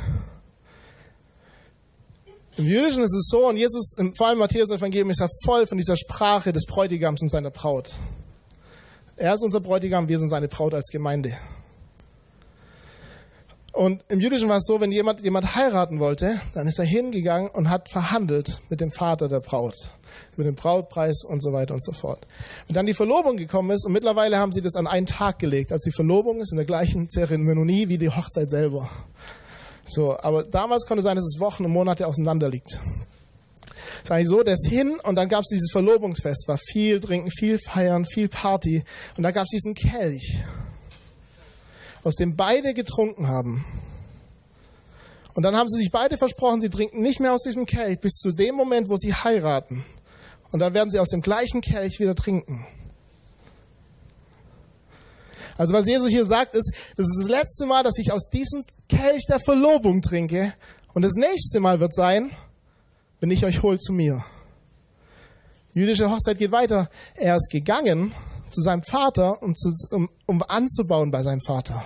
Im 2.58 2.66
Jüdischen 2.66 3.04
ist 3.04 3.14
es 3.14 3.28
so, 3.30 3.48
und 3.48 3.58
Jesus, 3.58 3.96
vor 4.16 4.28
allem 4.28 4.40
Matthäus 4.40 4.72
Evangelium, 4.72 5.10
ist 5.10 5.20
ja 5.20 5.28
voll 5.46 5.68
von 5.68 5.78
dieser 5.78 5.96
Sprache 5.96 6.54
des 6.54 6.66
Bräutigams 6.66 7.22
und 7.22 7.30
seiner 7.30 7.52
Braut. 7.52 7.94
Er 9.16 9.34
ist 9.34 9.44
unser 9.44 9.60
Bräutigam, 9.60 10.08
wir 10.08 10.18
sind 10.18 10.30
seine 10.30 10.48
Braut 10.48 10.74
als 10.74 10.90
Gemeinde. 10.92 11.36
Und 13.74 14.02
im 14.10 14.20
Jüdischen 14.20 14.50
war 14.50 14.58
es 14.58 14.66
so, 14.66 14.82
wenn 14.82 14.92
jemand 14.92 15.22
jemand 15.22 15.56
heiraten 15.56 16.00
wollte, 16.00 16.42
dann 16.56 16.68
ist 16.68 16.80
er 16.80 16.86
hingegangen 16.86 17.50
und 17.50 17.70
hat 17.70 17.90
verhandelt 17.90 18.60
mit 18.70 18.82
dem 18.82 18.90
Vater 18.90 19.28
der 19.28 19.40
Braut 19.40 19.76
über 20.34 20.44
den 20.44 20.56
Brautpreis 20.56 21.24
und 21.24 21.44
so 21.44 21.54
weiter 21.54 21.76
und 21.76 21.84
so 21.84 21.92
fort. 21.92 22.26
Und 22.68 22.76
dann 22.76 22.88
die 22.88 22.96
Verlobung 22.96 23.38
gekommen 23.38 23.70
ist 23.72 23.86
und 23.86 23.92
mittlerweile 23.92 24.38
haben 24.38 24.52
sie 24.52 24.62
das 24.62 24.76
an 24.76 24.88
einen 24.88 25.06
Tag 25.06 25.38
gelegt. 25.38 25.72
Also 25.72 25.86
die 25.86 25.96
Verlobung 25.96 26.40
ist 26.42 26.52
in 26.52 26.58
der 26.58 26.66
gleichen 26.66 27.10
Zeremonie 27.10 27.88
wie 27.88 28.00
die 28.00 28.10
Hochzeit 28.10 28.50
selber. 28.50 28.90
So, 29.88 30.20
aber 30.20 30.44
damals 30.44 30.86
konnte 30.86 31.02
sein, 31.02 31.16
dass 31.16 31.26
es 31.26 31.40
Wochen 31.40 31.66
und 31.66 31.72
Monate 31.72 32.08
auseinander 32.08 32.50
liegt. 32.50 32.80
Es 34.04 34.10
war 34.10 34.18
eigentlich 34.18 34.30
so, 34.30 34.42
ist 34.42 34.68
hin 34.68 35.00
und 35.04 35.16
dann 35.16 35.28
gab 35.30 35.42
es 35.42 35.50
dieses 35.50 35.72
Verlobungsfest, 35.72 36.48
war 36.48 36.58
viel 36.58 37.00
trinken, 37.00 37.32
viel 37.32 37.58
feiern, 37.58 38.06
viel 38.06 38.30
Party 38.30 38.84
und 39.18 39.24
da 39.24 39.32
gab 39.32 39.44
es 39.44 39.50
diesen 39.50 39.74
Kelch 39.74 40.40
aus 42.04 42.16
dem 42.16 42.36
beide 42.38 42.74
getrunken 42.74 43.28
haben. 43.28 43.66
Und 45.34 45.44
dann 45.44 45.56
haben 45.56 45.70
sie 45.70 45.78
sich 45.78 45.92
beide 45.92 46.18
versprochen, 46.18 46.62
sie 46.62 46.70
trinken 46.70 47.02
nicht 47.02 47.20
mehr 47.20 47.34
aus 47.34 47.44
diesem 47.44 47.66
Kelch 47.66 48.00
bis 48.00 48.14
zu 48.14 48.32
dem 48.32 48.56
Moment, 48.56 48.90
wo 48.90 48.96
sie 48.96 49.14
heiraten. 49.14 49.84
Und 50.52 50.60
dann 50.60 50.74
werden 50.74 50.90
sie 50.90 51.00
aus 51.00 51.10
dem 51.10 51.22
gleichen 51.22 51.62
Kelch 51.62 52.00
wieder 52.00 52.16
trinken. 52.16 52.66
Also 55.58 55.74
was 55.74 55.88
Jesus 55.88 56.10
hier 56.10 56.26
sagt, 56.26 56.56
ist, 56.56 56.72
das 56.96 57.08
ist 57.08 57.20
das 57.20 57.30
letzte 57.30 57.66
Mal, 57.66 57.84
dass 57.84 57.98
ich 57.98 58.12
aus 58.12 58.30
diesem 58.30 58.64
Kelch 58.88 59.26
der 59.28 59.40
Verlobung 59.40 60.02
trinke. 60.02 60.54
Und 60.94 61.02
das 61.02 61.14
nächste 61.14 61.60
Mal 61.60 61.80
wird 61.80 61.94
sein, 61.94 62.32
wenn 63.20 63.32
ich 63.32 63.46
euch 63.46 63.64
hole 63.64 63.80
zu 63.80 63.94
mir. 63.94 64.24
Jüdische 65.74 66.10
Hochzeit 66.10 66.38
geht 66.38 66.52
weiter. 66.52 66.90
Er 67.16 67.36
ist 67.36 67.50
gegangen 67.50 68.14
zu 68.50 68.62
seinem 68.62 68.84
Vater, 68.84 69.42
um, 69.44 69.56
zu, 69.56 69.72
um, 69.92 70.10
um 70.26 70.44
anzubauen 70.44 71.12
bei 71.12 71.22
seinem 71.22 71.42
Vater 71.42 71.84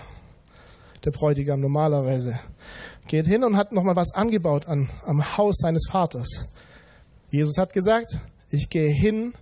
der 1.04 1.12
Bräutigam 1.12 1.60
normalerweise. 1.60 2.40
Geht 3.08 3.28
hin 3.28 3.44
und 3.44 3.58
hat 3.58 3.72
nochmal 3.72 3.96
was 3.96 4.14
angebaut 4.14 4.68
an, 4.68 4.90
am 5.06 5.38
Haus 5.38 5.58
seines 5.58 5.88
Vaters. 5.90 6.54
Jesus 7.30 7.58
hat 7.58 7.74
gesagt, 7.74 8.18
ich 8.50 8.70
gehe 8.70 8.90
hin, 8.90 9.34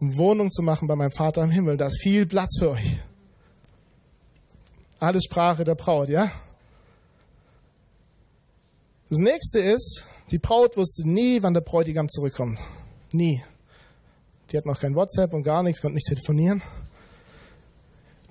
um 0.00 0.16
Wohnung 0.16 0.50
zu 0.50 0.62
machen 0.62 0.88
bei 0.88 0.96
meinem 0.96 1.12
Vater 1.12 1.42
im 1.42 1.50
Himmel. 1.50 1.76
Da 1.76 1.86
ist 1.86 2.02
viel 2.02 2.26
Platz 2.26 2.58
für 2.58 2.70
euch. 2.70 2.98
Alles 4.98 5.24
Sprache 5.24 5.64
der 5.64 5.74
Braut, 5.74 6.08
ja? 6.08 6.30
Das 9.08 9.18
nächste 9.18 9.60
ist, 9.60 10.04
die 10.30 10.38
Braut 10.38 10.76
wusste 10.76 11.08
nie, 11.08 11.42
wann 11.42 11.54
der 11.54 11.60
Bräutigam 11.60 12.08
zurückkommt. 12.08 12.58
Nie. 13.12 13.42
Die 14.50 14.56
hat 14.56 14.66
noch 14.66 14.80
kein 14.80 14.94
WhatsApp 14.94 15.32
und 15.32 15.42
gar 15.42 15.62
nichts, 15.62 15.80
konnte 15.80 15.94
nicht 15.94 16.06
telefonieren. 16.06 16.62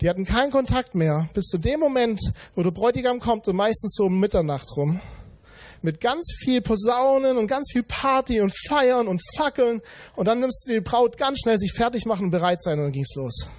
Die 0.01 0.09
hatten 0.09 0.25
keinen 0.25 0.51
Kontakt 0.51 0.95
mehr 0.95 1.29
bis 1.33 1.45
zu 1.45 1.57
dem 1.57 1.79
Moment, 1.79 2.19
wo 2.55 2.63
der 2.63 2.71
Bräutigam 2.71 3.19
kommt 3.19 3.47
und 3.47 3.55
meistens 3.55 3.93
so 3.95 4.05
um 4.05 4.19
Mitternacht 4.19 4.75
rum. 4.75 4.99
Mit 5.81 6.01
ganz 6.01 6.33
viel 6.39 6.61
Posaunen 6.61 7.37
und 7.37 7.47
ganz 7.47 7.71
viel 7.71 7.83
Party 7.83 8.41
und 8.41 8.51
Feiern 8.67 9.07
und 9.07 9.21
Fackeln. 9.37 9.81
Und 10.15 10.25
dann 10.25 10.39
nimmst 10.39 10.65
du 10.67 10.73
die 10.73 10.81
Braut 10.81 11.15
ganz 11.17 11.39
schnell 11.39 11.59
sich 11.59 11.73
fertig 11.73 12.05
machen 12.05 12.25
und 12.25 12.31
bereit 12.31 12.61
sein 12.61 12.79
und 12.79 12.85
dann 12.85 12.91
ging's 12.91 13.13
los. 13.15 13.49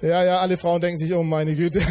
Ja, 0.00 0.22
ja, 0.22 0.38
alle 0.38 0.56
Frauen 0.56 0.80
denken 0.80 0.98
sich, 0.98 1.12
oh 1.12 1.22
meine 1.22 1.54
Güte. 1.54 1.82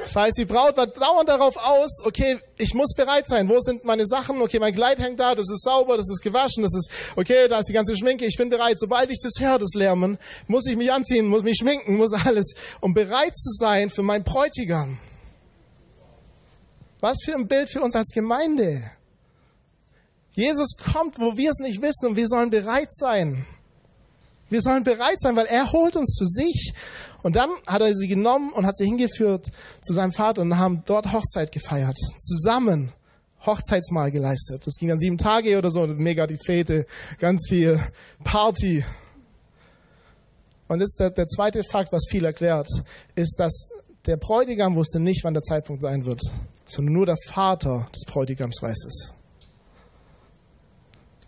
Das 0.00 0.16
heißt, 0.16 0.38
die 0.38 0.44
Braut 0.44 0.76
war 0.76 0.88
dauernd 0.88 1.28
darauf 1.28 1.56
aus, 1.56 2.04
okay, 2.04 2.36
ich 2.58 2.74
muss 2.74 2.94
bereit 2.96 3.28
sein. 3.28 3.48
Wo 3.48 3.60
sind 3.60 3.84
meine 3.84 4.04
Sachen? 4.04 4.42
Okay, 4.42 4.58
mein 4.58 4.74
Kleid 4.74 4.98
hängt 4.98 5.20
da, 5.20 5.36
das 5.36 5.48
ist 5.48 5.62
sauber, 5.62 5.96
das 5.96 6.10
ist 6.10 6.20
gewaschen, 6.20 6.64
das 6.64 6.74
ist, 6.74 6.90
okay, 7.14 7.46
da 7.48 7.60
ist 7.60 7.68
die 7.68 7.72
ganze 7.72 7.96
Schminke, 7.96 8.26
ich 8.26 8.36
bin 8.36 8.50
bereit. 8.50 8.80
Sobald 8.80 9.08
ich 9.10 9.20
das 9.22 9.34
höre, 9.38 9.60
das 9.60 9.70
Lärmen, 9.74 10.18
muss 10.48 10.66
ich 10.66 10.76
mich 10.76 10.92
anziehen, 10.92 11.28
muss 11.28 11.44
mich 11.44 11.58
schminken, 11.58 11.96
muss 11.96 12.12
alles, 12.26 12.54
um 12.80 12.92
bereit 12.92 13.36
zu 13.36 13.50
sein 13.52 13.88
für 13.88 14.02
meinen 14.02 14.24
Bräutigam. 14.24 14.98
Was 16.98 17.18
für 17.24 17.36
ein 17.36 17.46
Bild 17.46 17.70
für 17.70 17.80
uns 17.80 17.94
als 17.94 18.08
Gemeinde. 18.08 18.82
Jesus 20.40 20.76
kommt, 20.78 21.18
wo 21.18 21.36
wir 21.36 21.50
es 21.50 21.58
nicht 21.58 21.82
wissen 21.82 22.06
und 22.08 22.16
wir 22.16 22.26
sollen 22.26 22.48
bereit 22.48 22.92
sein. 22.92 23.44
Wir 24.48 24.62
sollen 24.62 24.84
bereit 24.84 25.20
sein, 25.20 25.36
weil 25.36 25.46
er 25.46 25.70
holt 25.70 25.96
uns 25.96 26.14
zu 26.14 26.24
sich 26.24 26.72
und 27.22 27.36
dann 27.36 27.50
hat 27.66 27.82
er 27.82 27.94
sie 27.94 28.08
genommen 28.08 28.50
und 28.52 28.66
hat 28.66 28.76
sie 28.76 28.86
hingeführt 28.86 29.46
zu 29.82 29.92
seinem 29.92 30.12
Vater 30.12 30.40
und 30.40 30.56
haben 30.56 30.82
dort 30.86 31.12
Hochzeit 31.12 31.52
gefeiert. 31.52 31.98
Zusammen 32.18 32.90
Hochzeitsmahl 33.44 34.10
geleistet. 34.10 34.66
Das 34.66 34.76
ging 34.76 34.88
dann 34.88 34.98
sieben 34.98 35.18
Tage 35.18 35.58
oder 35.58 35.70
so, 35.70 35.86
mega 35.86 36.26
die 36.26 36.38
Fete, 36.42 36.86
ganz 37.18 37.46
viel 37.48 37.78
Party. 38.24 38.84
Und 40.68 40.80
ist 40.80 40.96
der, 41.00 41.10
der 41.10 41.26
zweite 41.26 41.62
Fakt, 41.64 41.92
was 41.92 42.06
viel 42.08 42.24
erklärt, 42.24 42.68
ist, 43.14 43.36
dass 43.38 43.68
der 44.06 44.16
Bräutigam 44.16 44.74
wusste 44.74 45.00
nicht, 45.00 45.22
wann 45.22 45.34
der 45.34 45.42
Zeitpunkt 45.42 45.82
sein 45.82 46.06
wird, 46.06 46.22
sondern 46.64 46.94
nur 46.94 47.06
der 47.06 47.16
Vater 47.28 47.86
des 47.94 48.04
Bräutigams 48.06 48.62
weiß 48.62 48.84
es. 48.86 49.19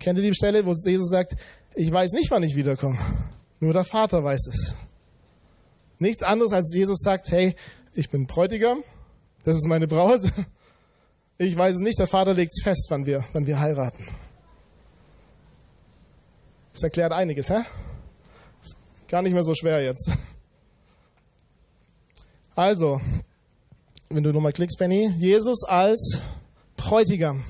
Kennt 0.02 0.18
ihr 0.18 0.24
die 0.24 0.34
Stelle, 0.34 0.66
wo 0.66 0.72
Jesus 0.72 1.10
sagt, 1.10 1.36
ich 1.76 1.90
weiß 1.90 2.10
nicht, 2.14 2.28
wann 2.32 2.42
ich 2.42 2.56
wiederkomme. 2.56 2.98
Nur 3.60 3.72
der 3.72 3.84
Vater 3.84 4.24
weiß 4.24 4.48
es. 4.48 4.74
Nichts 6.00 6.24
anderes, 6.24 6.52
als 6.52 6.74
Jesus 6.74 6.98
sagt, 6.98 7.30
hey, 7.30 7.54
ich 7.94 8.10
bin 8.10 8.26
Bräutigam, 8.26 8.82
das 9.44 9.56
ist 9.56 9.66
meine 9.68 9.86
Braut. 9.86 10.20
Ich 11.38 11.56
weiß 11.56 11.76
es 11.76 11.80
nicht, 11.80 11.98
der 11.98 12.06
Vater 12.06 12.34
legt 12.34 12.52
es 12.52 12.62
fest, 12.62 12.86
wann 12.90 13.06
wir, 13.06 13.24
wann 13.32 13.46
wir 13.46 13.58
heiraten. 13.58 14.04
Das 16.72 16.82
erklärt 16.82 17.12
einiges, 17.12 17.50
hä? 17.50 17.60
Ist 18.60 18.76
gar 19.08 19.22
nicht 19.22 19.32
mehr 19.32 19.42
so 19.42 19.54
schwer 19.54 19.82
jetzt. 19.82 20.10
Also, 22.54 23.00
wenn 24.08 24.22
du 24.22 24.32
nochmal 24.32 24.52
klickst, 24.52 24.78
Benny, 24.78 25.12
Jesus 25.18 25.64
als 25.64 26.20
Bräutigam. 26.76 27.42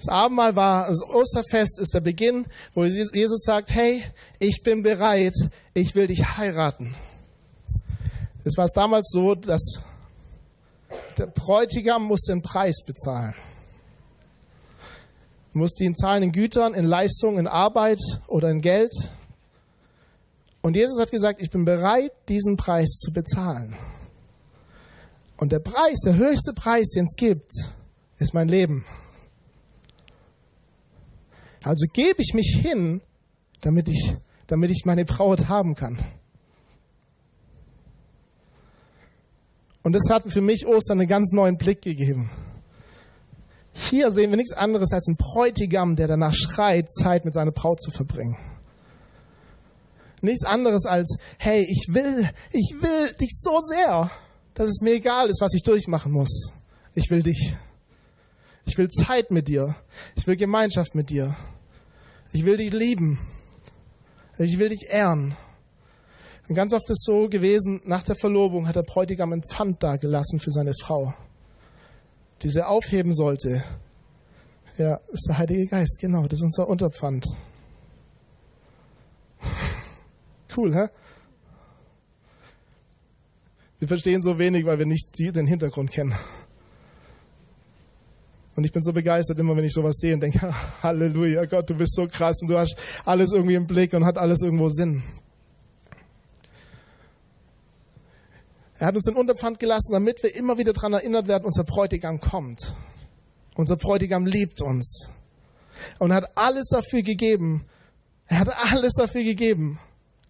Das 0.00 0.08
Abendmahl 0.08 0.56
war, 0.56 0.88
das 0.88 1.02
Osterfest 1.02 1.78
ist 1.78 1.92
der 1.92 2.00
Beginn, 2.00 2.46
wo 2.72 2.86
Jesus 2.86 3.42
sagt, 3.42 3.74
hey, 3.74 4.02
ich 4.38 4.62
bin 4.62 4.82
bereit, 4.82 5.34
ich 5.74 5.94
will 5.94 6.06
dich 6.06 6.38
heiraten. 6.38 6.94
Es 8.42 8.56
war 8.56 8.66
damals 8.74 9.10
so, 9.12 9.34
dass 9.34 9.82
der 11.18 11.26
Bräutigam 11.26 12.04
musste 12.04 12.32
den 12.32 12.40
Preis 12.40 12.82
bezahlen. 12.86 13.34
Er 15.52 15.58
musste 15.58 15.84
ihn 15.84 15.94
zahlen 15.94 16.22
in 16.22 16.32
Gütern, 16.32 16.72
in 16.72 16.86
Leistung, 16.86 17.38
in 17.38 17.46
Arbeit 17.46 18.00
oder 18.26 18.48
in 18.50 18.62
Geld. 18.62 18.94
Und 20.62 20.76
Jesus 20.76 20.98
hat 20.98 21.10
gesagt, 21.10 21.42
ich 21.42 21.50
bin 21.50 21.66
bereit, 21.66 22.12
diesen 22.30 22.56
Preis 22.56 22.88
zu 22.88 23.12
bezahlen. 23.12 23.76
Und 25.36 25.52
der 25.52 25.58
Preis, 25.58 26.00
der 26.06 26.16
höchste 26.16 26.54
Preis, 26.54 26.88
den 26.88 27.04
es 27.04 27.16
gibt, 27.16 27.52
ist 28.18 28.32
mein 28.32 28.48
Leben. 28.48 28.86
Also 31.62 31.86
gebe 31.92 32.22
ich 32.22 32.32
mich 32.34 32.58
hin, 32.60 33.00
damit 33.60 33.88
ich, 33.88 34.14
damit 34.46 34.70
ich 34.70 34.84
meine 34.84 35.04
Braut 35.04 35.48
haben 35.48 35.74
kann. 35.74 35.98
Und 39.82 39.92
das 39.92 40.10
hat 40.10 40.30
für 40.30 40.40
mich 40.40 40.66
Ostern 40.66 41.00
einen 41.00 41.08
ganz 41.08 41.32
neuen 41.32 41.56
Blick 41.56 41.82
gegeben. 41.82 42.30
Hier 43.72 44.10
sehen 44.10 44.30
wir 44.30 44.36
nichts 44.36 44.52
anderes 44.52 44.92
als 44.92 45.08
einen 45.08 45.16
Bräutigam, 45.16 45.96
der 45.96 46.08
danach 46.08 46.34
schreit, 46.34 46.90
Zeit 46.90 47.24
mit 47.24 47.34
seiner 47.34 47.52
Braut 47.52 47.80
zu 47.80 47.90
verbringen. 47.90 48.36
Nichts 50.20 50.44
anderes 50.44 50.84
als, 50.84 51.18
hey, 51.38 51.62
ich 51.62 51.86
will, 51.94 52.28
ich 52.52 52.74
will 52.80 53.10
dich 53.20 53.30
so 53.32 53.58
sehr, 53.60 54.10
dass 54.54 54.68
es 54.68 54.82
mir 54.82 54.92
egal 54.92 55.30
ist, 55.30 55.40
was 55.40 55.54
ich 55.54 55.62
durchmachen 55.62 56.12
muss. 56.12 56.52
Ich 56.94 57.10
will 57.10 57.22
dich. 57.22 57.54
Ich 58.70 58.78
will 58.78 58.88
Zeit 58.88 59.32
mit 59.32 59.48
dir. 59.48 59.74
Ich 60.14 60.28
will 60.28 60.36
Gemeinschaft 60.36 60.94
mit 60.94 61.10
dir. 61.10 61.34
Ich 62.32 62.44
will 62.44 62.56
dich 62.56 62.72
lieben. 62.72 63.18
Ich 64.38 64.60
will 64.60 64.68
dich 64.68 64.86
ehren. 64.90 65.34
Und 66.48 66.54
ganz 66.54 66.72
oft 66.72 66.88
ist 66.88 67.02
so 67.02 67.28
gewesen, 67.28 67.82
nach 67.84 68.04
der 68.04 68.14
Verlobung 68.14 68.68
hat 68.68 68.76
der 68.76 68.84
Bräutigam 68.84 69.32
ein 69.32 69.42
Pfand 69.42 69.82
dagelassen 69.82 70.38
für 70.38 70.52
seine 70.52 70.72
Frau, 70.72 71.12
die 72.42 72.48
sie 72.48 72.64
aufheben 72.64 73.12
sollte. 73.12 73.64
Ja, 74.78 75.00
ist 75.08 75.26
der 75.26 75.38
Heilige 75.38 75.66
Geist, 75.66 75.98
genau, 76.00 76.28
das 76.28 76.38
ist 76.38 76.44
unser 76.44 76.68
Unterpfand. 76.68 77.26
Cool, 80.56 80.74
hä? 80.74 80.88
Wir 83.78 83.88
verstehen 83.88 84.20
so 84.20 84.38
wenig, 84.38 84.64
weil 84.64 84.78
wir 84.78 84.86
nicht 84.86 85.16
den 85.18 85.46
Hintergrund 85.46 85.90
kennen. 85.92 86.14
Und 88.56 88.64
ich 88.64 88.72
bin 88.72 88.82
so 88.82 88.92
begeistert 88.92 89.38
immer, 89.38 89.56
wenn 89.56 89.64
ich 89.64 89.72
sowas 89.72 89.96
sehe 89.96 90.14
und 90.14 90.20
denke, 90.20 90.52
Halleluja, 90.82 91.44
Gott, 91.44 91.70
du 91.70 91.74
bist 91.74 91.94
so 91.94 92.06
krass 92.08 92.42
und 92.42 92.48
du 92.48 92.58
hast 92.58 92.76
alles 93.04 93.32
irgendwie 93.32 93.54
im 93.54 93.66
Blick 93.66 93.92
und 93.92 94.04
hat 94.04 94.18
alles 94.18 94.42
irgendwo 94.42 94.68
Sinn. 94.68 95.02
Er 98.78 98.88
hat 98.88 98.94
uns 98.94 99.04
den 99.04 99.14
Unterpfand 99.14 99.58
gelassen, 99.58 99.92
damit 99.92 100.22
wir 100.22 100.34
immer 100.34 100.56
wieder 100.56 100.72
daran 100.72 100.94
erinnert 100.94 101.28
werden, 101.28 101.44
unser 101.44 101.64
Bräutigam 101.64 102.18
kommt. 102.18 102.74
Unser 103.54 103.76
Bräutigam 103.76 104.24
liebt 104.24 104.62
uns 104.62 105.10
und 105.98 106.14
hat 106.14 106.36
alles 106.36 106.68
dafür 106.68 107.02
gegeben. 107.02 107.66
Er 108.26 108.40
hat 108.40 108.72
alles 108.72 108.94
dafür 108.94 109.22
gegeben. 109.22 109.78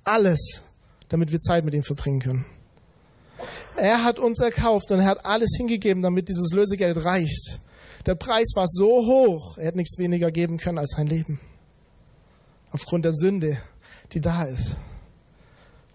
Alles, 0.04 0.64
damit 1.08 1.30
wir 1.30 1.40
Zeit 1.40 1.64
mit 1.64 1.74
ihm 1.74 1.84
verbringen 1.84 2.20
können. 2.20 2.46
Er 3.76 4.02
hat 4.02 4.18
uns 4.18 4.40
erkauft 4.40 4.90
und 4.90 5.00
er 5.00 5.06
hat 5.06 5.24
alles 5.24 5.54
hingegeben, 5.56 6.02
damit 6.02 6.28
dieses 6.28 6.52
Lösegeld 6.52 7.04
reicht. 7.04 7.60
Der 8.06 8.14
Preis 8.14 8.52
war 8.54 8.66
so 8.66 9.06
hoch, 9.06 9.58
er 9.58 9.66
hätte 9.66 9.78
nichts 9.78 9.98
weniger 9.98 10.30
geben 10.30 10.58
können 10.58 10.78
als 10.78 10.92
sein 10.96 11.06
Leben. 11.06 11.38
Aufgrund 12.72 13.04
der 13.04 13.12
Sünde, 13.12 13.58
die 14.12 14.20
da 14.20 14.44
ist. 14.44 14.76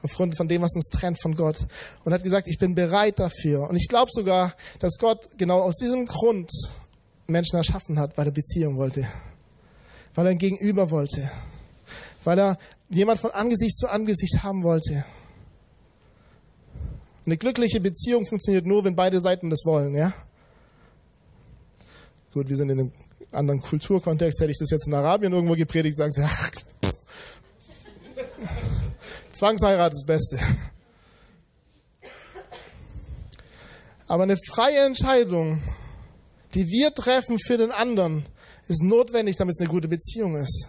Aufgrund 0.04 0.38
von 0.38 0.48
dem, 0.48 0.62
was 0.62 0.76
uns 0.76 0.90
trennt 0.90 1.20
von 1.20 1.36
Gott. 1.36 1.58
Und 2.04 2.14
hat 2.14 2.22
gesagt, 2.22 2.48
ich 2.48 2.60
bin 2.60 2.76
bereit 2.76 3.20
dafür. 3.20 3.68
Und 3.70 3.76
ich 3.76 3.88
glaube 3.88 4.12
sogar, 4.14 4.54
dass 4.80 5.00
Gott 5.00 5.30
genau 5.38 5.62
aus 5.62 5.78
diesem 5.78 6.06
Grund 6.06 6.52
Menschen 7.28 7.58
erschaffen 7.58 7.98
hat, 7.98 8.16
weil 8.18 8.28
er 8.28 8.32
Beziehung 8.32 8.78
wollte. 8.78 9.08
Weil 10.14 10.28
er 10.28 10.32
ein 10.32 10.38
Gegenüber 10.38 10.92
wollte. 10.92 11.30
Weil 12.24 12.38
er 12.38 12.58
jemand 12.90 13.20
von 13.20 13.32
Angesicht 13.32 13.76
zu 13.76 13.88
Angesicht 13.88 14.44
haben 14.44 14.62
wollte. 14.62 15.04
Eine 17.26 17.38
glückliche 17.38 17.80
Beziehung 17.80 18.28
funktioniert 18.28 18.68
nur, 18.68 18.84
wenn 18.84 18.96
beide 18.96 19.20
Seiten 19.20 19.50
das 19.50 19.66
wollen, 19.66 19.96
ja? 19.96 20.14
Gut, 22.36 22.50
wir 22.50 22.58
sind 22.58 22.70
in 22.70 22.80
einem 22.82 22.92
anderen 23.32 23.62
Kulturkontext. 23.62 24.42
Hätte 24.42 24.52
ich 24.52 24.58
das 24.60 24.70
jetzt 24.70 24.88
in 24.88 24.94
Arabien 24.94 25.32
irgendwo 25.32 25.56
gepredigt, 25.56 25.98
sagen 25.98 26.14
sie, 26.14 26.22
ach, 26.22 26.52
Zwangsheirat 29.32 29.94
ist 29.94 30.02
das 30.02 30.06
Beste. 30.06 30.40
Aber 34.08 34.24
eine 34.24 34.36
freie 34.36 34.86
Entscheidung, 34.86 35.62
die 36.56 36.68
wir 36.68 36.94
treffen 36.94 37.40
für 37.40 37.58
den 37.58 37.72
anderen, 37.72 38.26
ist 38.68 38.84
notwendig, 38.84 39.38
damit 39.38 39.56
es 39.56 39.62
eine 39.62 39.70
gute 39.70 39.88
Beziehung 39.88 40.36
ist. 40.36 40.68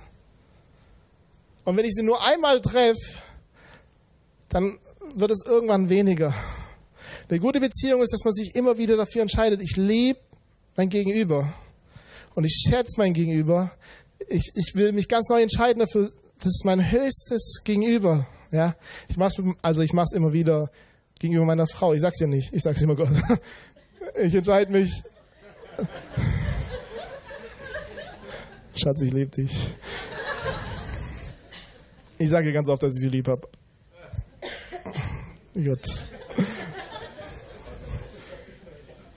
Und 1.65 1.77
wenn 1.77 1.85
ich 1.85 1.95
sie 1.95 2.05
nur 2.05 2.23
einmal 2.23 2.61
treffe, 2.61 3.19
dann 4.51 4.79
wird 5.17 5.33
es 5.33 5.45
irgendwann 5.45 5.89
weniger. 5.89 6.33
Eine 7.29 7.41
gute 7.41 7.59
Beziehung 7.59 8.03
ist, 8.03 8.13
dass 8.13 8.23
man 8.23 8.35
sich 8.35 8.55
immer 8.55 8.79
wieder 8.79 8.97
dafür 8.97 9.23
entscheidet, 9.23 9.61
ich 9.61 9.77
liebe 9.77 10.21
mein 10.77 10.89
Gegenüber 10.89 11.53
und 12.35 12.45
ich 12.45 12.65
schätze 12.69 12.95
mein 12.99 13.15
Gegenüber. 13.15 13.71
Ich, 14.29 14.53
ich 14.55 14.75
will 14.75 14.93
mich 14.93 15.09
ganz 15.09 15.29
neu 15.29 15.43
entscheiden 15.43 15.81
dafür, 15.81 16.13
das 16.39 16.47
ist 16.47 16.65
mein 16.65 16.91
höchstes 16.91 17.63
Gegenüber. 17.65 18.27
Ja, 18.53 18.77
ich 19.09 19.17
mach's, 19.17 19.37
also 19.63 19.83
ich 19.83 19.93
mach's 19.93 20.13
immer 20.13 20.33
wieder 20.33 20.71
gegenüber 21.19 21.45
meiner 21.45 21.67
Frau. 21.67 21.93
Ich 21.95 22.01
sag's 22.01 22.21
ja 22.21 22.27
nicht, 22.27 22.53
ich 22.53 22.63
sag's 22.63 22.81
immer 22.81 22.95
Gott. 22.95 23.09
Ich 24.23 24.35
entscheide 24.35 24.71
mich. 24.71 25.03
Schatz, 28.77 29.03
ich 29.03 29.13
liebe 29.13 29.31
dich. 29.31 29.51
Ich 32.19 32.31
sage 32.31 32.53
ganz 32.53 32.69
oft, 32.69 32.85
dass 32.85 32.95
ich 32.95 33.01
sie 33.01 33.09
lieb 33.09 33.27
habe. 33.27 33.49
Gut. 35.55 35.87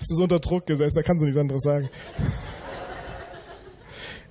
Es 0.09 0.17
ist 0.17 0.23
unter 0.23 0.39
Druck 0.39 0.65
gesetzt, 0.65 0.97
da 0.97 1.03
kannst 1.03 1.21
du 1.21 1.25
nichts 1.25 1.39
anderes 1.39 1.61
sagen. 1.61 1.87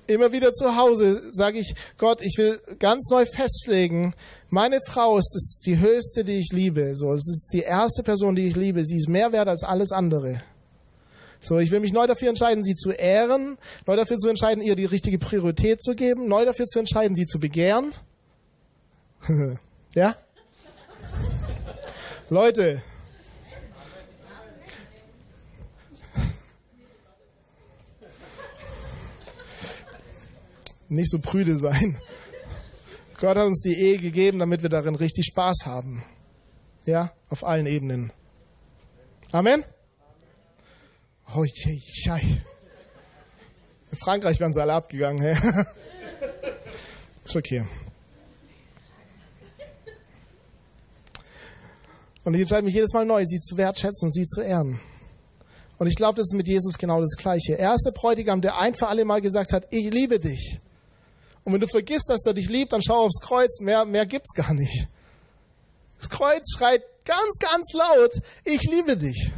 Immer 0.07 0.33
wieder 0.33 0.51
zu 0.51 0.75
Hause 0.75 1.21
sage 1.31 1.59
ich, 1.59 1.73
Gott, 1.97 2.21
ich 2.21 2.37
will 2.37 2.59
ganz 2.79 3.09
neu 3.09 3.25
festlegen, 3.25 4.13
meine 4.49 4.79
Frau 4.85 5.17
ist 5.17 5.61
die 5.65 5.79
höchste, 5.79 6.25
die 6.25 6.39
ich 6.39 6.51
liebe. 6.51 6.97
So, 6.97 7.13
es 7.13 7.29
ist 7.29 7.53
die 7.53 7.61
erste 7.61 8.03
Person, 8.03 8.35
die 8.35 8.47
ich 8.47 8.57
liebe. 8.57 8.83
Sie 8.83 8.97
ist 8.97 9.07
mehr 9.07 9.31
wert 9.31 9.47
als 9.47 9.63
alles 9.63 9.93
andere. 9.93 10.41
So, 11.39 11.59
ich 11.59 11.71
will 11.71 11.79
mich 11.79 11.93
neu 11.93 12.07
dafür 12.07 12.27
entscheiden, 12.27 12.65
sie 12.65 12.75
zu 12.75 12.91
ehren, 12.91 13.57
neu 13.87 13.95
dafür 13.95 14.17
zu 14.17 14.27
entscheiden, 14.27 14.61
ihr 14.61 14.75
die 14.75 14.85
richtige 14.85 15.17
Priorität 15.17 15.81
zu 15.81 15.95
geben, 15.95 16.27
neu 16.27 16.43
dafür 16.43 16.65
zu 16.65 16.79
entscheiden, 16.79 17.15
sie 17.15 17.25
zu 17.25 17.39
begehren. 17.39 17.93
ja? 19.93 20.13
Leute, 22.29 22.81
nicht 30.89 31.09
so 31.09 31.19
prüde 31.19 31.57
sein. 31.57 31.97
Gott 33.19 33.37
hat 33.37 33.45
uns 33.45 33.61
die 33.61 33.73
Ehe 33.73 33.97
gegeben, 33.97 34.39
damit 34.39 34.61
wir 34.63 34.69
darin 34.69 34.95
richtig 34.95 35.25
Spaß 35.25 35.65
haben. 35.65 36.03
Ja, 36.85 37.11
auf 37.29 37.43
allen 37.43 37.65
Ebenen. 37.65 38.11
Amen? 39.31 39.63
Oh, 41.35 41.43
je, 41.43 41.79
schei. 41.79 42.21
In 43.91 43.97
Frankreich 43.97 44.39
wären 44.39 44.53
sie 44.53 44.61
alle 44.61 44.73
abgegangen. 44.73 45.21
Hä? 45.21 45.35
Ist 47.25 47.35
okay. 47.35 47.65
Und 52.23 52.33
ich 52.33 52.41
entscheide 52.41 52.63
mich 52.63 52.73
jedes 52.73 52.93
Mal 52.93 53.05
neu, 53.05 53.23
sie 53.25 53.41
zu 53.41 53.57
wertschätzen 53.57 54.07
und 54.07 54.13
sie 54.13 54.25
zu 54.25 54.41
ehren. 54.41 54.79
Und 55.77 55.87
ich 55.87 55.95
glaube, 55.95 56.17
das 56.17 56.27
ist 56.27 56.35
mit 56.35 56.47
Jesus 56.47 56.77
genau 56.77 56.99
das 56.99 57.15
Gleiche. 57.17 57.57
Er 57.57 57.73
ist 57.73 57.85
der 57.85 57.91
Bräutigam, 57.91 58.41
der 58.41 58.59
ein 58.59 58.75
für 58.75 58.87
alle 58.87 59.05
Mal 59.05 59.21
gesagt 59.21 59.53
hat, 59.53 59.65
ich 59.71 59.91
liebe 59.91 60.19
dich. 60.19 60.59
Und 61.43 61.53
wenn 61.53 61.61
du 61.61 61.67
vergisst, 61.67 62.09
dass 62.09 62.25
er 62.25 62.33
dich 62.33 62.49
liebt, 62.49 62.73
dann 62.73 62.81
schau 62.81 63.05
aufs 63.05 63.21
Kreuz. 63.21 63.59
Mehr, 63.61 63.85
mehr 63.85 64.05
gibt's 64.05 64.33
gar 64.33 64.53
nicht. 64.53 64.87
Das 65.97 66.09
Kreuz 66.09 66.53
schreit 66.55 66.83
ganz, 67.05 67.39
ganz 67.39 67.73
laut, 67.73 68.13
ich 68.45 68.63
liebe 68.69 68.95
dich. 68.95 69.31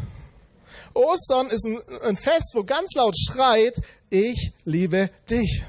Ostern 0.94 1.50
ist 1.50 1.66
ein, 1.66 1.80
ein 2.04 2.18
Fest, 2.18 2.52
wo 2.54 2.64
ganz 2.64 2.94
laut 2.96 3.16
schreit, 3.18 3.76
ich 4.10 4.52
liebe 4.66 5.10
dich. 5.30 5.64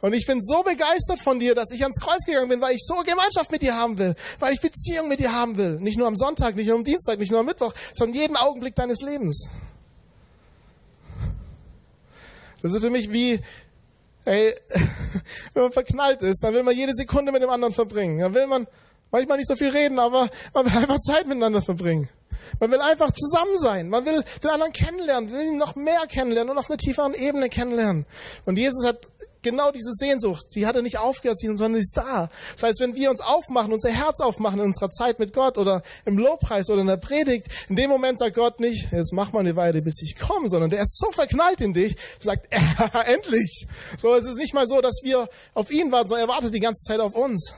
Und 0.00 0.12
ich 0.12 0.26
bin 0.26 0.40
so 0.40 0.62
begeistert 0.62 1.18
von 1.18 1.40
dir, 1.40 1.56
dass 1.56 1.72
ich 1.72 1.82
ans 1.82 1.98
Kreuz 1.98 2.24
gegangen 2.24 2.48
bin, 2.48 2.60
weil 2.60 2.76
ich 2.76 2.82
so 2.84 2.94
Gemeinschaft 3.02 3.50
mit 3.50 3.62
dir 3.62 3.74
haben 3.74 3.98
will, 3.98 4.14
weil 4.38 4.54
ich 4.54 4.60
Beziehung 4.60 5.08
mit 5.08 5.18
dir 5.18 5.32
haben 5.32 5.56
will. 5.56 5.80
Nicht 5.80 5.98
nur 5.98 6.06
am 6.06 6.14
Sonntag, 6.14 6.54
nicht 6.54 6.68
nur 6.68 6.76
am 6.76 6.84
Dienstag, 6.84 7.18
nicht 7.18 7.32
nur 7.32 7.40
am 7.40 7.46
Mittwoch, 7.46 7.74
sondern 7.94 8.16
jeden 8.16 8.36
Augenblick 8.36 8.76
deines 8.76 9.02
Lebens. 9.02 9.48
Das 12.62 12.72
ist 12.72 12.80
für 12.80 12.90
mich 12.90 13.12
wie, 13.12 13.40
Ey, 14.24 14.54
wenn 15.54 15.62
man 15.62 15.72
verknallt 15.72 16.22
ist, 16.22 16.42
dann 16.42 16.54
will 16.54 16.62
man 16.62 16.76
jede 16.76 16.92
Sekunde 16.94 17.32
mit 17.32 17.42
dem 17.42 17.50
anderen 17.50 17.72
verbringen. 17.72 18.18
Dann 18.18 18.34
will 18.34 18.46
man 18.46 18.66
manchmal 19.10 19.38
nicht 19.38 19.48
so 19.48 19.56
viel 19.56 19.70
reden, 19.70 19.98
aber 19.98 20.28
man 20.54 20.66
will 20.66 20.76
einfach 20.76 20.98
Zeit 21.00 21.26
miteinander 21.26 21.62
verbringen. 21.62 22.08
Man 22.60 22.70
will 22.70 22.80
einfach 22.80 23.10
zusammen 23.12 23.56
sein. 23.56 23.88
Man 23.88 24.04
will 24.04 24.22
den 24.42 24.50
anderen 24.50 24.72
kennenlernen, 24.72 25.30
will 25.30 25.42
ihn 25.42 25.58
noch 25.58 25.76
mehr 25.76 26.06
kennenlernen 26.08 26.50
und 26.50 26.58
auf 26.58 26.70
einer 26.70 26.78
tieferen 26.78 27.14
Ebene 27.14 27.48
kennenlernen. 27.48 28.06
Und 28.46 28.58
Jesus 28.58 28.86
hat 28.86 28.98
genau 29.42 29.70
diese 29.70 29.92
Sehnsucht, 29.92 30.46
die 30.54 30.66
hat 30.66 30.76
er 30.76 30.82
nicht 30.82 30.98
aufgehört, 30.98 31.38
sondern 31.40 31.74
sie 31.74 31.80
ist 31.80 31.96
da. 31.96 32.30
Das 32.54 32.62
heißt, 32.62 32.80
wenn 32.80 32.94
wir 32.94 33.10
uns 33.10 33.20
aufmachen, 33.20 33.72
unser 33.72 33.90
Herz 33.90 34.20
aufmachen 34.20 34.60
in 34.60 34.66
unserer 34.66 34.90
Zeit 34.90 35.18
mit 35.18 35.32
Gott 35.32 35.58
oder 35.58 35.82
im 36.04 36.18
Lobpreis 36.18 36.68
oder 36.70 36.80
in 36.80 36.86
der 36.86 36.96
Predigt, 36.96 37.46
in 37.68 37.76
dem 37.76 37.90
Moment 37.90 38.18
sagt 38.18 38.36
Gott 38.36 38.60
nicht, 38.60 38.90
jetzt 38.92 39.12
mach 39.12 39.32
mal 39.32 39.40
eine 39.40 39.56
Weile, 39.56 39.82
bis 39.82 40.02
ich 40.02 40.16
komme, 40.16 40.48
sondern 40.48 40.70
der 40.70 40.82
ist 40.82 40.98
so 40.98 41.10
verknallt 41.12 41.60
in 41.60 41.74
dich, 41.74 41.96
sagt, 42.18 42.48
endlich. 43.06 43.66
So, 43.96 44.14
es 44.14 44.24
ist 44.24 44.36
nicht 44.36 44.54
mal 44.54 44.66
so, 44.66 44.80
dass 44.80 45.00
wir 45.02 45.28
auf 45.54 45.70
ihn 45.70 45.92
warten, 45.92 46.08
sondern 46.08 46.28
er 46.28 46.32
wartet 46.32 46.54
die 46.54 46.60
ganze 46.60 46.84
Zeit 46.84 47.00
auf 47.00 47.14
uns. 47.14 47.52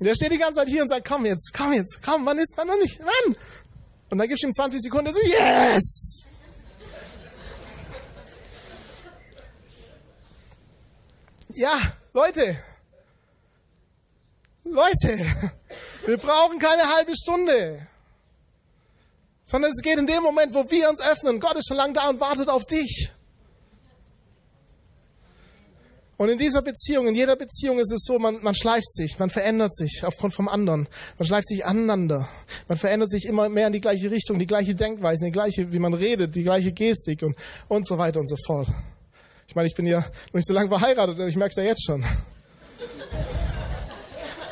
Der 0.00 0.14
steht 0.14 0.30
die 0.30 0.38
ganze 0.38 0.60
Zeit 0.60 0.68
hier 0.68 0.82
und 0.82 0.88
sagt, 0.88 1.08
komm 1.08 1.26
jetzt, 1.26 1.52
komm 1.56 1.72
jetzt, 1.72 1.98
komm, 2.04 2.24
wann 2.24 2.38
ist 2.38 2.56
man 2.56 2.68
noch 2.68 2.78
nicht, 2.78 3.00
wann? 3.00 3.36
Und 4.10 4.18
dann 4.18 4.28
gibst 4.28 4.44
du 4.44 4.46
ihm 4.46 4.52
20 4.52 4.80
Sekunden, 4.80 5.12
so, 5.12 5.20
yes! 5.20 6.27
Ja, 11.58 11.76
Leute, 12.12 12.56
Leute, 14.62 15.26
wir 16.06 16.16
brauchen 16.16 16.60
keine 16.60 16.84
halbe 16.94 17.12
Stunde, 17.16 17.84
sondern 19.42 19.72
es 19.72 19.82
geht 19.82 19.98
in 19.98 20.06
dem 20.06 20.22
Moment, 20.22 20.54
wo 20.54 20.70
wir 20.70 20.88
uns 20.88 21.00
öffnen. 21.00 21.40
Gott 21.40 21.56
ist 21.56 21.66
schon 21.66 21.76
lange 21.76 21.94
da 21.94 22.10
und 22.10 22.20
wartet 22.20 22.48
auf 22.48 22.64
dich. 22.64 23.10
Und 26.16 26.28
in 26.28 26.38
dieser 26.38 26.62
Beziehung, 26.62 27.08
in 27.08 27.16
jeder 27.16 27.34
Beziehung 27.34 27.80
ist 27.80 27.90
es 27.90 28.04
so, 28.04 28.20
man, 28.20 28.40
man 28.40 28.54
schleift 28.54 28.92
sich, 28.92 29.18
man 29.18 29.28
verändert 29.28 29.74
sich 29.74 30.04
aufgrund 30.04 30.34
vom 30.34 30.48
anderen. 30.48 30.86
Man 31.18 31.26
schleift 31.26 31.48
sich 31.48 31.66
aneinander. 31.66 32.28
Man 32.68 32.78
verändert 32.78 33.10
sich 33.10 33.26
immer 33.26 33.48
mehr 33.48 33.66
in 33.66 33.72
die 33.72 33.80
gleiche 33.80 34.12
Richtung, 34.12 34.38
die 34.38 34.46
gleiche 34.46 34.76
Denkweise, 34.76 35.24
die 35.24 35.32
gleiche, 35.32 35.72
wie 35.72 35.80
man 35.80 35.94
redet, 35.94 36.36
die 36.36 36.44
gleiche 36.44 36.70
Gestik 36.70 37.22
und, 37.22 37.36
und 37.66 37.84
so 37.84 37.98
weiter 37.98 38.20
und 38.20 38.28
so 38.28 38.36
fort. 38.46 38.68
Ich 39.48 39.54
meine, 39.54 39.66
ich 39.66 39.74
bin 39.74 39.86
ja 39.86 40.00
noch 40.00 40.34
nicht 40.34 40.46
so 40.46 40.52
lange 40.52 40.68
verheiratet, 40.68 41.18
ich 41.20 41.36
merke 41.36 41.50
es 41.50 41.56
ja 41.56 41.62
jetzt 41.62 41.84
schon. 41.84 42.04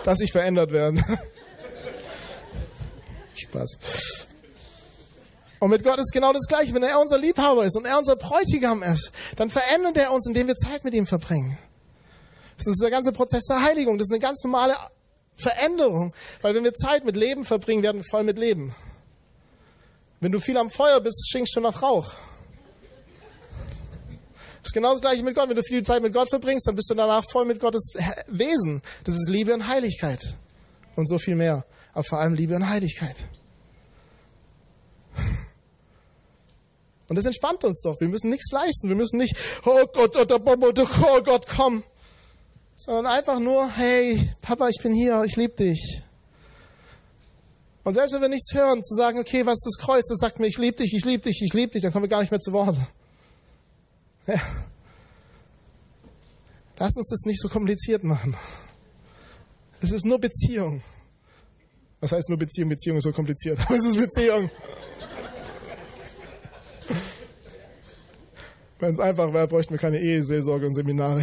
Dass 0.04 0.20
ich 0.20 0.32
verändert 0.32 0.70
werde. 0.70 1.02
Spaß. 3.34 4.26
Und 5.58 5.70
mit 5.70 5.84
Gott 5.84 5.98
ist 5.98 6.12
genau 6.12 6.32
das 6.32 6.46
Gleiche. 6.48 6.72
Wenn 6.74 6.82
er 6.82 6.98
unser 6.98 7.18
Liebhaber 7.18 7.66
ist 7.66 7.76
und 7.76 7.84
er 7.84 7.98
unser 7.98 8.16
Bräutigam 8.16 8.82
ist, 8.82 9.12
dann 9.36 9.50
verändert 9.50 9.98
er 9.98 10.12
uns, 10.12 10.26
indem 10.26 10.46
wir 10.46 10.54
Zeit 10.54 10.82
mit 10.84 10.94
ihm 10.94 11.06
verbringen. 11.06 11.58
Das 12.56 12.66
ist 12.66 12.80
der 12.80 12.90
ganze 12.90 13.12
Prozess 13.12 13.44
der 13.44 13.62
Heiligung. 13.62 13.98
Das 13.98 14.06
ist 14.08 14.12
eine 14.12 14.20
ganz 14.20 14.42
normale 14.44 14.74
Veränderung. 15.36 16.14
Weil 16.40 16.54
wenn 16.54 16.64
wir 16.64 16.72
Zeit 16.72 17.04
mit 17.04 17.16
Leben 17.16 17.44
verbringen, 17.44 17.82
werden 17.82 17.98
wir 17.98 18.04
voll 18.04 18.22
mit 18.22 18.38
Leben. 18.38 18.74
Wenn 20.20 20.32
du 20.32 20.40
viel 20.40 20.56
am 20.56 20.70
Feuer 20.70 21.00
bist, 21.00 21.28
schinkst 21.30 21.54
du 21.54 21.60
nach 21.60 21.82
Rauch. 21.82 22.14
Das 24.66 24.70
ist 24.70 24.74
genau 24.74 24.90
das 24.90 25.00
gleiche 25.00 25.22
mit 25.22 25.36
Gott. 25.36 25.48
Wenn 25.48 25.54
du 25.54 25.62
viel 25.62 25.84
Zeit 25.84 26.02
mit 26.02 26.12
Gott 26.12 26.28
verbringst, 26.28 26.66
dann 26.66 26.74
bist 26.74 26.90
du 26.90 26.94
danach 26.94 27.22
voll 27.30 27.44
mit 27.44 27.60
Gottes 27.60 27.92
Wesen. 28.26 28.82
Das 29.04 29.14
ist 29.14 29.28
Liebe 29.28 29.54
und 29.54 29.68
Heiligkeit. 29.68 30.34
Und 30.96 31.08
so 31.08 31.20
viel 31.20 31.36
mehr. 31.36 31.64
Aber 31.92 32.02
vor 32.02 32.18
allem 32.18 32.34
Liebe 32.34 32.56
und 32.56 32.68
Heiligkeit. 32.68 33.14
Und 37.08 37.14
das 37.14 37.26
entspannt 37.26 37.62
uns 37.62 37.80
doch. 37.82 38.00
Wir 38.00 38.08
müssen 38.08 38.28
nichts 38.28 38.50
leisten. 38.50 38.88
Wir 38.88 38.96
müssen 38.96 39.18
nicht, 39.18 39.36
oh 39.64 39.86
Gott, 39.94 40.16
oh, 40.16 40.26
oh 40.36 41.22
Gott, 41.22 41.46
komm. 41.46 41.84
Sondern 42.74 43.06
einfach 43.06 43.38
nur, 43.38 43.70
hey, 43.70 44.20
Papa, 44.40 44.68
ich 44.68 44.82
bin 44.82 44.92
hier, 44.92 45.22
ich 45.22 45.36
liebe 45.36 45.54
dich. 45.54 46.02
Und 47.84 47.94
selbst 47.94 48.14
wenn 48.14 48.22
wir 48.22 48.28
nichts 48.28 48.52
hören, 48.52 48.82
zu 48.82 48.96
sagen, 48.96 49.20
okay, 49.20 49.46
was 49.46 49.58
ist 49.58 49.66
das 49.66 49.78
Kreuz? 49.86 50.08
Das 50.08 50.18
sagt 50.18 50.40
mir, 50.40 50.48
ich 50.48 50.58
liebe 50.58 50.78
dich, 50.78 50.92
ich 50.92 51.04
liebe 51.04 51.22
dich, 51.22 51.40
ich 51.40 51.52
liebe 51.52 51.70
dich, 51.70 51.82
dann 51.82 51.92
kommen 51.92 52.06
wir 52.06 52.08
gar 52.08 52.18
nicht 52.20 52.32
mehr 52.32 52.40
zu 52.40 52.52
Wort. 52.52 52.76
Ja. 54.26 54.40
Lass 56.78 56.96
uns 56.96 57.08
das 57.08 57.22
nicht 57.24 57.40
so 57.40 57.48
kompliziert 57.48 58.04
machen. 58.04 58.36
Es 59.80 59.92
ist 59.92 60.04
nur 60.04 60.20
Beziehung. 60.20 60.82
Was 62.00 62.12
heißt 62.12 62.28
nur 62.28 62.38
Beziehung? 62.38 62.68
Beziehung 62.68 62.98
ist 62.98 63.04
so 63.04 63.12
kompliziert. 63.12 63.58
Aber 63.60 63.74
es 63.76 63.84
ist 63.84 63.96
Beziehung. 63.96 64.50
Wenn 68.78 68.92
es 68.92 69.00
einfach 69.00 69.32
wäre, 69.32 69.48
bräuchten 69.48 69.72
wir 69.72 69.78
keine 69.78 69.98
Eheseelsorge 69.98 70.66
und 70.66 70.74
Seminare. 70.74 71.22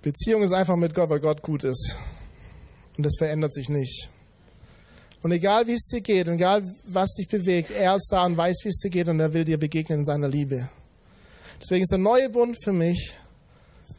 Beziehung 0.00 0.42
ist 0.42 0.52
einfach 0.52 0.76
mit 0.76 0.94
Gott, 0.94 1.10
weil 1.10 1.20
Gott 1.20 1.42
gut 1.42 1.64
ist. 1.64 1.96
Und 2.96 3.04
das 3.04 3.16
verändert 3.18 3.52
sich 3.52 3.68
nicht. 3.68 4.08
Und 5.22 5.32
egal 5.32 5.66
wie 5.66 5.72
es 5.72 5.86
dir 5.86 6.00
geht, 6.00 6.28
egal 6.28 6.62
was 6.86 7.14
dich 7.14 7.28
bewegt, 7.28 7.70
er 7.70 7.96
ist 7.96 8.08
da 8.10 8.24
und 8.24 8.36
weiß, 8.36 8.58
wie 8.64 8.68
es 8.68 8.78
dir 8.78 8.90
geht 8.90 9.08
und 9.08 9.18
er 9.18 9.32
will 9.32 9.44
dir 9.44 9.58
begegnen 9.58 10.00
in 10.00 10.04
seiner 10.04 10.28
Liebe. 10.28 10.68
Deswegen 11.60 11.82
ist 11.82 11.90
der 11.90 11.98
neue 11.98 12.28
Bund 12.28 12.56
für 12.62 12.72
mich, 12.72 13.14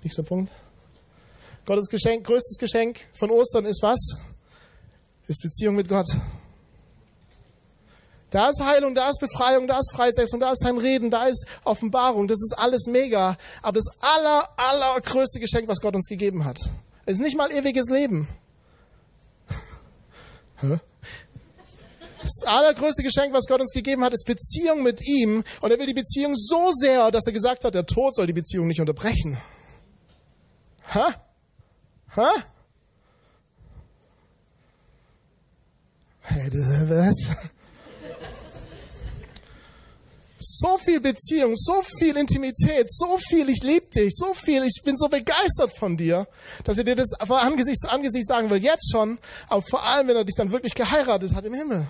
nächster 0.04 0.24
Punkt, 0.24 0.52
Gottes 1.66 1.88
Geschenk, 1.88 2.26
größtes 2.26 2.58
Geschenk 2.58 3.00
von 3.14 3.30
Ostern 3.30 3.66
ist 3.66 3.84
was? 3.84 4.00
Ist 5.28 5.44
Beziehung 5.44 5.76
mit 5.76 5.88
Gott. 5.88 6.08
Da 8.32 8.50
ist 8.50 8.62
Heilung, 8.62 8.96
da 8.96 9.10
ist 9.10 9.20
Befreiung, 9.20 9.68
da 9.68 9.80
ist 9.80 9.92
Freisetzung, 9.94 10.40
da 10.40 10.52
ist 10.52 10.64
sein 10.64 10.78
Reden, 10.78 11.12
da 11.12 11.26
ist 11.26 11.46
Offenbarung. 11.64 12.28
Das 12.28 12.42
ist 12.42 12.54
alles 12.58 12.86
mega. 12.88 13.38
Aber 13.62 13.74
das 13.74 13.86
aller, 14.02 14.50
allergrößte 14.58 15.40
Geschenk, 15.40 15.68
was 15.68 15.82
Gott 15.82 15.96
uns 15.96 16.08
gegeben 16.08 16.46
hat, 16.46 16.60
ist 17.06 17.20
nicht 17.20 17.38
mal 17.38 17.52
ewiges 17.52 17.90
Leben. 17.90 18.28
Das 22.30 22.48
allergrößte 22.48 23.02
Geschenk, 23.02 23.34
was 23.34 23.48
Gott 23.48 23.60
uns 23.60 23.72
gegeben 23.72 24.04
hat, 24.04 24.14
ist 24.14 24.24
Beziehung 24.26 24.84
mit 24.84 25.02
ihm. 25.02 25.44
Und 25.62 25.72
er 25.72 25.80
will 25.80 25.88
die 25.88 25.96
Beziehung 25.96 26.36
so 26.36 26.72
sehr, 26.72 27.10
dass 27.10 27.26
er 27.26 27.34
gesagt 27.34 27.64
hat, 27.66 27.74
der 27.74 27.88
Tod 27.88 28.16
soll 28.16 28.28
die 28.28 28.34
Beziehung 28.34 28.68
nicht 28.68 28.80
unterbrechen. 28.80 29.38
Ha? 30.94 31.08
Ha? 32.16 32.32
Was? 36.84 37.16
So 40.38 40.78
viel 40.78 41.00
Beziehung, 41.00 41.54
so 41.56 41.82
viel 41.98 42.16
Intimität, 42.16 42.94
so 42.94 43.18
viel 43.18 43.50
ich 43.50 43.64
liebe 43.64 43.88
dich, 43.88 44.14
so 44.16 44.36
viel, 44.36 44.64
ich 44.64 44.82
bin 44.86 44.96
so 44.98 45.08
begeistert 45.10 45.76
von 45.76 45.98
dir, 45.98 46.28
dass 46.64 46.78
er 46.78 46.84
dir 46.84 46.96
das 46.96 47.10
von 47.26 47.38
Angesicht 47.38 47.82
zu 47.82 47.90
Angesicht 47.90 48.28
sagen 48.28 48.50
will, 48.50 48.64
jetzt 48.64 48.92
schon, 48.92 49.18
aber 49.48 49.64
vor 49.64 49.84
allem, 49.84 50.08
wenn 50.08 50.16
er 50.16 50.24
dich 50.24 50.36
dann 50.36 50.52
wirklich 50.52 50.76
geheiratet 50.76 51.34
hat 51.34 51.44
im 51.44 51.56
Himmel. 51.56 51.88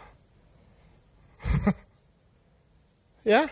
ja? 3.23 3.45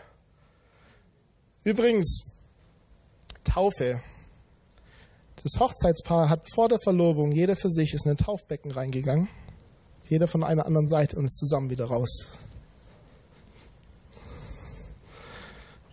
Übrigens, 1.64 2.38
Taufe. 3.44 4.02
Das 5.44 5.60
Hochzeitspaar 5.60 6.30
hat 6.30 6.42
vor 6.54 6.70
der 6.70 6.80
Verlobung, 6.80 7.32
jeder 7.32 7.56
für 7.56 7.70
sich, 7.70 7.94
ist 7.94 8.06
in 8.06 8.12
ein 8.12 8.18
Taufbecken 8.18 8.72
reingegangen. 8.72 9.30
Jeder 10.10 10.28
von 10.28 10.44
einer 10.44 10.66
anderen 10.66 10.88
Seite 10.88 11.18
und 11.18 11.26
ist 11.26 11.38
zusammen 11.38 11.70
wieder 11.70 11.86
raus. 11.86 12.30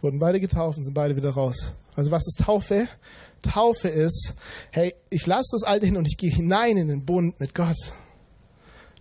wurden 0.04 0.18
beide 0.18 0.38
getauft 0.38 0.76
und 0.76 0.84
sind 0.84 0.94
beide 0.94 1.16
wieder 1.16 1.30
raus. 1.30 1.72
Also 1.96 2.10
was 2.10 2.26
ist 2.26 2.40
Taufe? 2.44 2.86
Taufe 3.42 3.88
ist, 3.88 4.34
hey, 4.70 4.94
ich 5.10 5.26
lasse 5.26 5.48
das 5.52 5.62
Alte 5.64 5.86
hin 5.86 5.96
und 5.96 6.06
ich 6.06 6.18
gehe 6.18 6.30
hinein 6.30 6.76
in 6.76 6.88
den 6.88 7.04
Bund 7.04 7.40
mit 7.40 7.54
Gott. 7.54 7.76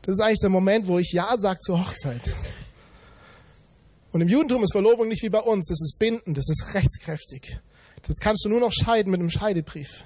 Das 0.01 0.15
ist 0.15 0.21
eigentlich 0.21 0.39
der 0.39 0.49
Moment, 0.49 0.87
wo 0.87 0.99
ich 0.99 1.11
Ja 1.11 1.35
sage 1.37 1.59
zur 1.59 1.79
Hochzeit. 1.79 2.33
Und 4.13 4.21
im 4.21 4.29
Judentum 4.29 4.63
ist 4.63 4.71
Verlobung 4.71 5.07
nicht 5.07 5.23
wie 5.23 5.29
bei 5.29 5.39
uns. 5.39 5.67
Das 5.67 5.81
ist 5.81 5.97
bindend, 5.97 6.37
das 6.37 6.47
ist 6.47 6.75
rechtskräftig. 6.75 7.57
Das 8.03 8.17
kannst 8.17 8.45
du 8.45 8.49
nur 8.49 8.59
noch 8.59 8.71
scheiden 8.71 9.11
mit 9.11 9.19
einem 9.19 9.31
Scheidebrief. 9.31 10.03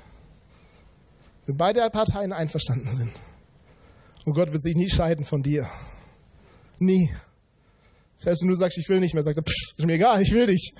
Wenn 1.45 1.57
beide 1.57 1.87
Parteien 1.89 2.31
einverstanden 2.31 2.89
sind. 2.95 3.11
Und 4.25 4.33
Gott 4.33 4.53
wird 4.53 4.63
sich 4.63 4.75
nie 4.75 4.89
scheiden 4.89 5.25
von 5.25 5.43
dir. 5.43 5.69
Nie. 6.79 7.13
Selbst 8.15 8.41
wenn 8.41 8.47
du 8.47 8.55
sagst, 8.55 8.77
ich 8.77 8.87
will 8.87 9.01
nicht 9.01 9.13
mehr, 9.13 9.23
sagt 9.23 9.37
er, 9.37 9.43
psch, 9.43 9.73
ist 9.77 9.85
mir 9.85 9.93
egal, 9.93 10.21
ich 10.21 10.31
will 10.31 10.47
dich. 10.47 10.73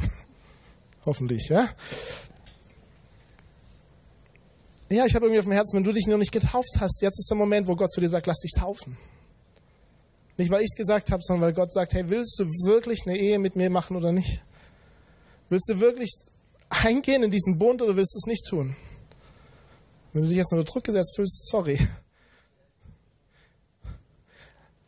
Hoffentlich, 1.06 1.48
ja? 1.48 1.68
Ja, 4.90 5.06
ich 5.06 5.14
habe 5.14 5.26
irgendwie 5.26 5.38
auf 5.38 5.44
dem 5.44 5.52
Herzen, 5.52 5.76
wenn 5.76 5.84
du 5.84 5.92
dich 5.92 6.08
noch 6.08 6.18
nicht 6.18 6.32
getauft 6.32 6.80
hast, 6.80 7.02
jetzt 7.02 7.20
ist 7.20 7.30
der 7.30 7.36
Moment, 7.36 7.68
wo 7.68 7.76
Gott 7.76 7.92
zu 7.92 8.00
dir 8.00 8.08
sagt, 8.08 8.26
lass 8.26 8.40
dich 8.40 8.52
taufen. 8.52 8.96
Nicht, 10.38 10.50
weil 10.50 10.60
ich 10.60 10.70
es 10.70 10.76
gesagt 10.76 11.10
habe, 11.10 11.22
sondern 11.22 11.48
weil 11.48 11.52
Gott 11.52 11.72
sagt, 11.72 11.94
hey, 11.94 12.08
willst 12.08 12.38
du 12.38 12.44
wirklich 12.64 13.02
eine 13.06 13.18
Ehe 13.18 13.40
mit 13.40 13.56
mir 13.56 13.70
machen 13.70 13.96
oder 13.96 14.12
nicht? 14.12 14.40
Willst 15.48 15.68
du 15.68 15.80
wirklich 15.80 16.12
eingehen 16.70 17.24
in 17.24 17.32
diesen 17.32 17.58
Bund 17.58 17.82
oder 17.82 17.96
willst 17.96 18.14
du 18.14 18.18
es 18.18 18.26
nicht 18.26 18.46
tun? 18.46 18.76
Wenn 20.12 20.22
du 20.22 20.28
dich 20.28 20.38
jetzt 20.38 20.52
unter 20.52 20.64
Druck 20.64 20.84
gesetzt 20.84 21.16
fühlst, 21.16 21.48
sorry. 21.48 21.78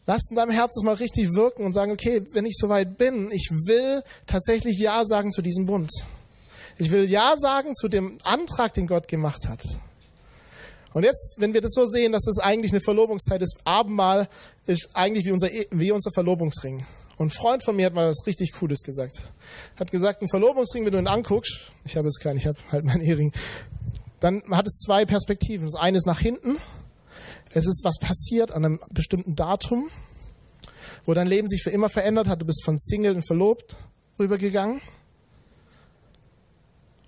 Lass 0.07 0.31
in 0.31 0.37
deinem 0.37 0.53
Herzen 0.53 0.85
mal 0.85 0.95
richtig 0.95 1.35
wirken 1.35 1.65
und 1.65 1.73
sagen, 1.73 1.91
okay, 1.91 2.25
wenn 2.33 2.47
ich 2.47 2.57
soweit 2.57 2.97
bin, 2.97 3.33
ich 3.33 3.51
will 3.51 4.05
tatsächlich 4.29 4.79
Ja 4.79 5.05
sagen 5.05 5.33
zu 5.33 5.43
diesem 5.43 5.67
Bund. 5.67 5.91
Ich 6.79 6.93
will 6.93 7.11
Ja 7.11 7.35
sagen 7.37 7.75
zu 7.75 7.89
dem 7.89 8.19
Antrag, 8.23 8.73
den 8.75 8.87
Gott 8.87 9.09
gemacht 9.09 9.49
hat. 9.49 9.65
Und 10.93 11.05
jetzt, 11.05 11.37
wenn 11.39 11.55
wir 11.55 11.61
das 11.61 11.73
so 11.73 11.87
sehen, 11.87 12.13
dass 12.13 12.25
das 12.25 12.39
eigentlich 12.39 12.73
eine 12.73 12.81
Verlobungszeit 12.81 13.43
ist, 13.43 13.61
Abendmahl 13.65 14.29
ist 14.67 14.91
eigentlich 14.95 15.25
wie 15.25 15.33
unser, 15.33 15.49
wie 15.71 15.93
unser 15.93 16.11
Verlobungsring. 16.11 16.85
Und 17.17 17.27
ein 17.29 17.31
Freund 17.31 17.65
von 17.65 17.77
mir 17.77 17.87
hat 17.87 17.95
mal 17.95 18.09
was 18.09 18.27
richtig 18.27 18.53
Cooles 18.53 18.81
gesagt. 18.83 19.21
Hat 19.79 19.91
gesagt, 19.91 20.23
ein 20.23 20.29
Verlobungsring, 20.29 20.85
wenn 20.85 20.93
du 20.93 20.99
ihn 20.99 21.07
anguckst, 21.07 21.71
ich 21.85 21.97
habe 21.97 22.09
jetzt 22.09 22.21
keinen, 22.21 22.39
ich 22.39 22.47
habe 22.47 22.59
halt 22.73 22.85
meinen 22.85 23.03
Ehering, 23.03 23.33
dann 24.21 24.43
hat 24.51 24.67
es 24.67 24.79
zwei 24.79 25.05
Perspektiven. 25.05 25.67
Das 25.67 25.81
eine 25.81 25.99
ist 25.99 26.07
nach 26.07 26.21
hinten 26.21 26.57
es 27.53 27.67
ist 27.67 27.83
was 27.85 27.99
passiert 27.99 28.53
an 28.53 28.65
einem 28.65 28.81
bestimmten 28.93 29.35
Datum, 29.35 29.91
wo 31.05 31.15
dein 31.15 31.27
Leben 31.27 31.49
sich 31.49 31.63
für 31.63 31.71
immer 31.71 31.89
verändert 31.89 32.29
hat. 32.29 32.41
Du 32.41 32.47
bist 32.47 32.65
von 32.65 32.79
Single 32.79 33.17
und 33.17 33.27
verlobt 33.27 33.77
rübergegangen. 34.19 34.81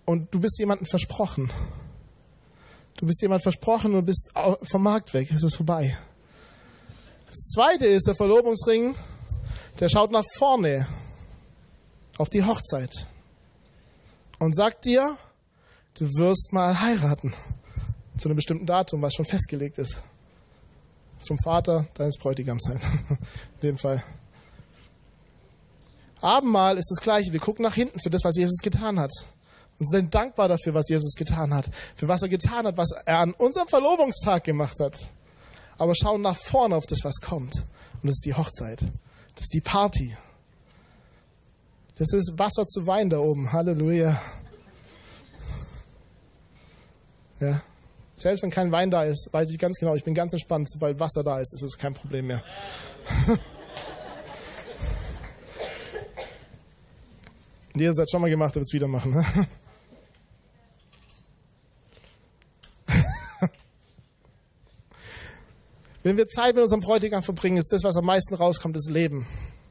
Und 0.04 0.34
du 0.34 0.40
bist 0.40 0.58
jemandem 0.58 0.86
versprochen. 0.86 1.50
Du 3.02 3.06
bist 3.06 3.20
jemand 3.20 3.42
versprochen 3.42 3.96
und 3.96 4.06
bist 4.06 4.30
vom 4.62 4.80
Markt 4.84 5.12
weg. 5.12 5.28
Es 5.32 5.42
ist 5.42 5.56
vorbei. 5.56 5.98
Das 7.26 7.36
zweite 7.52 7.84
ist 7.84 8.06
der 8.06 8.14
Verlobungsring, 8.14 8.94
der 9.80 9.88
schaut 9.88 10.12
nach 10.12 10.22
vorne 10.36 10.86
auf 12.16 12.30
die 12.30 12.44
Hochzeit 12.44 13.08
und 14.38 14.54
sagt 14.54 14.84
dir, 14.84 15.16
du 15.98 16.04
wirst 16.16 16.52
mal 16.52 16.78
heiraten 16.78 17.34
zu 18.16 18.28
einem 18.28 18.36
bestimmten 18.36 18.66
Datum, 18.66 19.02
was 19.02 19.14
schon 19.14 19.26
festgelegt 19.26 19.78
ist 19.78 20.04
zum 21.18 21.38
Vater 21.40 21.88
deines 21.94 22.16
Bräutigams 22.18 22.62
sein. 22.62 22.80
In 23.08 23.18
dem 23.62 23.78
Fall. 23.78 24.00
Abendmahl 26.20 26.78
ist 26.78 26.88
das 26.88 27.00
Gleiche. 27.02 27.32
Wir 27.32 27.40
gucken 27.40 27.64
nach 27.64 27.74
hinten 27.74 27.98
für 27.98 28.10
das, 28.10 28.22
was 28.22 28.36
Jesus 28.36 28.62
getan 28.62 29.00
hat. 29.00 29.10
Und 29.82 29.90
sind 29.90 30.14
dankbar 30.14 30.46
dafür, 30.46 30.74
was 30.74 30.88
Jesus 30.88 31.14
getan 31.16 31.52
hat. 31.52 31.68
Für 31.96 32.06
was 32.06 32.22
er 32.22 32.28
getan 32.28 32.68
hat, 32.68 32.76
was 32.76 32.92
er 33.04 33.18
an 33.18 33.32
unserem 33.32 33.66
Verlobungstag 33.66 34.44
gemacht 34.44 34.78
hat. 34.78 35.08
Aber 35.76 35.92
schauen 35.96 36.22
nach 36.22 36.36
vorne 36.36 36.76
auf 36.76 36.86
das, 36.86 37.00
was 37.02 37.16
kommt. 37.16 37.56
Und 37.56 38.04
das 38.04 38.14
ist 38.14 38.24
die 38.24 38.34
Hochzeit. 38.34 38.78
Das 39.34 39.46
ist 39.46 39.54
die 39.54 39.60
Party. 39.60 40.16
Das 41.98 42.12
ist 42.12 42.38
Wasser 42.38 42.64
zu 42.64 42.86
Wein 42.86 43.10
da 43.10 43.18
oben. 43.18 43.52
Halleluja. 43.52 44.22
Ja. 47.40 47.60
Selbst 48.14 48.44
wenn 48.44 48.50
kein 48.50 48.70
Wein 48.70 48.92
da 48.92 49.02
ist, 49.02 49.30
weiß 49.32 49.50
ich 49.50 49.58
ganz 49.58 49.80
genau, 49.80 49.96
ich 49.96 50.04
bin 50.04 50.14
ganz 50.14 50.32
entspannt. 50.32 50.70
Sobald 50.70 51.00
Wasser 51.00 51.24
da 51.24 51.40
ist, 51.40 51.54
ist 51.54 51.62
es 51.62 51.76
kein 51.76 51.92
Problem 51.92 52.28
mehr. 52.28 52.44
Jesus 57.74 57.98
hat 57.98 58.08
schon 58.08 58.20
mal 58.20 58.30
gemacht, 58.30 58.54
wird 58.54 58.66
es 58.66 58.72
wieder 58.72 58.86
machen. 58.86 59.14
Ne? 59.14 59.24
Wenn 66.02 66.16
wir 66.16 66.26
Zeit 66.26 66.54
mit 66.54 66.64
unserem 66.64 66.80
Bräutigam 66.80 67.22
verbringen, 67.22 67.58
ist 67.58 67.72
das, 67.72 67.84
was 67.84 67.96
am 67.96 68.06
meisten 68.06 68.34
rauskommt, 68.34 68.74
das 68.74 68.90
Leben. 68.90 69.26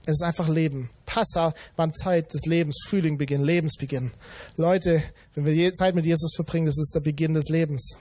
Es 0.06 0.14
ist 0.14 0.24
einfach 0.24 0.48
Leben. 0.48 0.90
Passa 1.06 1.54
war 1.76 1.92
Zeit 1.94 2.34
des 2.34 2.46
Lebens, 2.46 2.86
Frühlingbeginn, 2.88 3.44
Lebensbeginn. 3.44 4.12
Leute, 4.58 5.04
wenn 5.36 5.46
wir 5.46 5.74
Zeit 5.74 5.94
mit 5.94 6.06
Jesus 6.06 6.34
verbringen, 6.36 6.66
das 6.66 6.80
ist 6.80 6.96
der 6.96 7.02
Beginn 7.02 7.34
des 7.34 7.50
Lebens. 7.50 7.98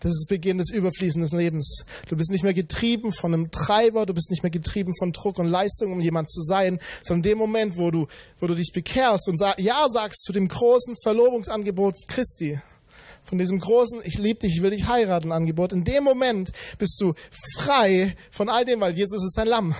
Das 0.00 0.12
ist 0.12 0.28
Beginn 0.28 0.56
des 0.56 0.70
überfließenden 0.70 1.38
Lebens. 1.38 1.84
Du 2.08 2.16
bist 2.16 2.30
nicht 2.30 2.42
mehr 2.42 2.54
getrieben 2.54 3.12
von 3.12 3.34
einem 3.34 3.50
Treiber, 3.50 4.06
du 4.06 4.14
bist 4.14 4.30
nicht 4.30 4.42
mehr 4.42 4.50
getrieben 4.50 4.94
von 4.98 5.12
Druck 5.12 5.38
und 5.38 5.46
Leistung, 5.46 5.92
um 5.92 6.00
jemand 6.00 6.30
zu 6.30 6.40
sein, 6.40 6.80
sondern 7.04 7.18
in 7.18 7.30
dem 7.32 7.38
Moment, 7.38 7.76
wo 7.76 7.90
du, 7.90 8.06
wo 8.38 8.46
du 8.46 8.54
dich 8.54 8.72
bekehrst 8.72 9.28
und 9.28 9.38
Ja 9.58 9.86
sagst 9.90 10.22
zu 10.22 10.32
dem 10.32 10.48
großen 10.48 10.96
Verlobungsangebot 11.02 11.96
Christi, 12.08 12.58
von 13.30 13.38
diesem 13.38 13.60
großen 13.60 14.00
Ich 14.02 14.18
liebe 14.18 14.40
dich, 14.40 14.56
ich 14.56 14.62
will 14.62 14.70
dich 14.70 14.88
heiraten 14.88 15.30
Angebot, 15.30 15.72
in 15.72 15.84
dem 15.84 16.02
Moment 16.02 16.50
bist 16.78 17.00
du 17.00 17.14
frei 17.58 18.16
von 18.32 18.48
all 18.48 18.64
dem, 18.64 18.80
weil 18.80 18.92
Jesus 18.92 19.24
ist 19.24 19.38
ein 19.38 19.46
Lamm 19.46 19.72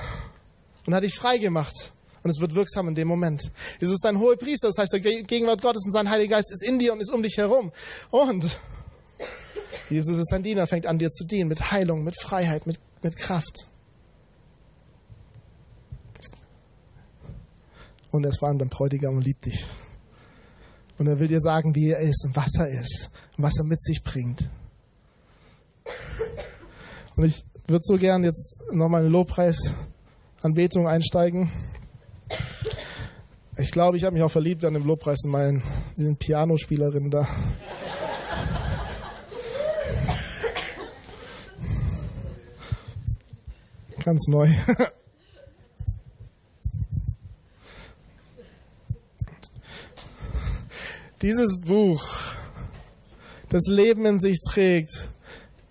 und 0.86 0.94
hat 0.94 1.02
dich 1.02 1.16
frei 1.16 1.36
gemacht. 1.38 1.90
Und 2.22 2.30
es 2.30 2.40
wird 2.40 2.54
wirksam 2.54 2.86
in 2.86 2.94
dem 2.94 3.08
Moment. 3.08 3.50
Jesus 3.80 3.94
ist 3.94 4.04
dein 4.04 4.20
hoher 4.20 4.36
Priester, 4.36 4.68
das 4.68 4.78
heißt, 4.78 4.92
der 4.92 5.00
Gegenwart 5.00 5.62
Gottes 5.62 5.84
und 5.84 5.90
sein 5.90 6.08
Heiliger 6.08 6.36
Geist 6.36 6.52
ist 6.52 6.62
in 6.62 6.78
dir 6.78 6.92
und 6.92 7.00
ist 7.00 7.10
um 7.10 7.24
dich 7.24 7.38
herum. 7.38 7.72
Und 8.12 8.46
Jesus 9.88 10.18
ist 10.18 10.32
ein 10.32 10.44
Diener, 10.44 10.68
fängt 10.68 10.86
an 10.86 11.00
dir 11.00 11.10
zu 11.10 11.24
dienen 11.24 11.48
mit 11.48 11.72
Heilung, 11.72 12.04
mit 12.04 12.14
Freiheit, 12.20 12.68
mit, 12.68 12.78
mit 13.02 13.16
Kraft. 13.16 13.66
Und 18.12 18.22
er 18.22 18.30
ist 18.30 18.38
vor 18.38 18.46
allem 18.46 18.58
dein 18.58 18.68
Bräutigam 18.68 19.16
und 19.16 19.22
liebt 19.22 19.44
dich. 19.44 19.64
Und 20.98 21.08
er 21.08 21.18
will 21.18 21.28
dir 21.28 21.40
sagen, 21.40 21.74
wie 21.74 21.88
er 21.88 21.98
ist 21.98 22.24
und 22.24 22.36
was 22.36 22.54
er 22.56 22.68
ist 22.68 23.10
was 23.42 23.58
er 23.58 23.64
mit 23.64 23.82
sich 23.82 24.02
bringt. 24.02 24.48
Und 27.16 27.24
ich 27.24 27.44
würde 27.66 27.82
so 27.84 27.96
gern 27.96 28.24
jetzt 28.24 28.72
nochmal 28.72 29.00
eine 29.02 29.10
Lobpreisanbetung 29.10 30.88
einsteigen. 30.88 31.50
Ich 33.56 33.70
glaube, 33.70 33.96
ich 33.96 34.04
habe 34.04 34.14
mich 34.14 34.22
auch 34.22 34.30
verliebt 34.30 34.64
an 34.64 34.74
dem 34.74 34.86
Lobpreis 34.86 35.24
in 35.24 35.30
meinen 35.30 35.62
in 35.96 36.04
den 36.04 36.16
Pianospielerinnen 36.16 37.10
da. 37.10 37.28
Ganz 44.04 44.28
neu. 44.28 44.48
Dieses 51.20 51.60
Buch, 51.60 52.02
das 53.50 53.66
Leben 53.66 54.06
in 54.06 54.18
sich 54.18 54.40
trägt, 54.40 55.08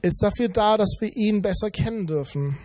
ist 0.02 0.22
dafür 0.22 0.50
da, 0.50 0.78
dass 0.78 0.98
wir 1.00 1.16
ihn 1.16 1.42
besser 1.42 1.72
kennen 1.72 2.08
dürfen. 2.08 2.58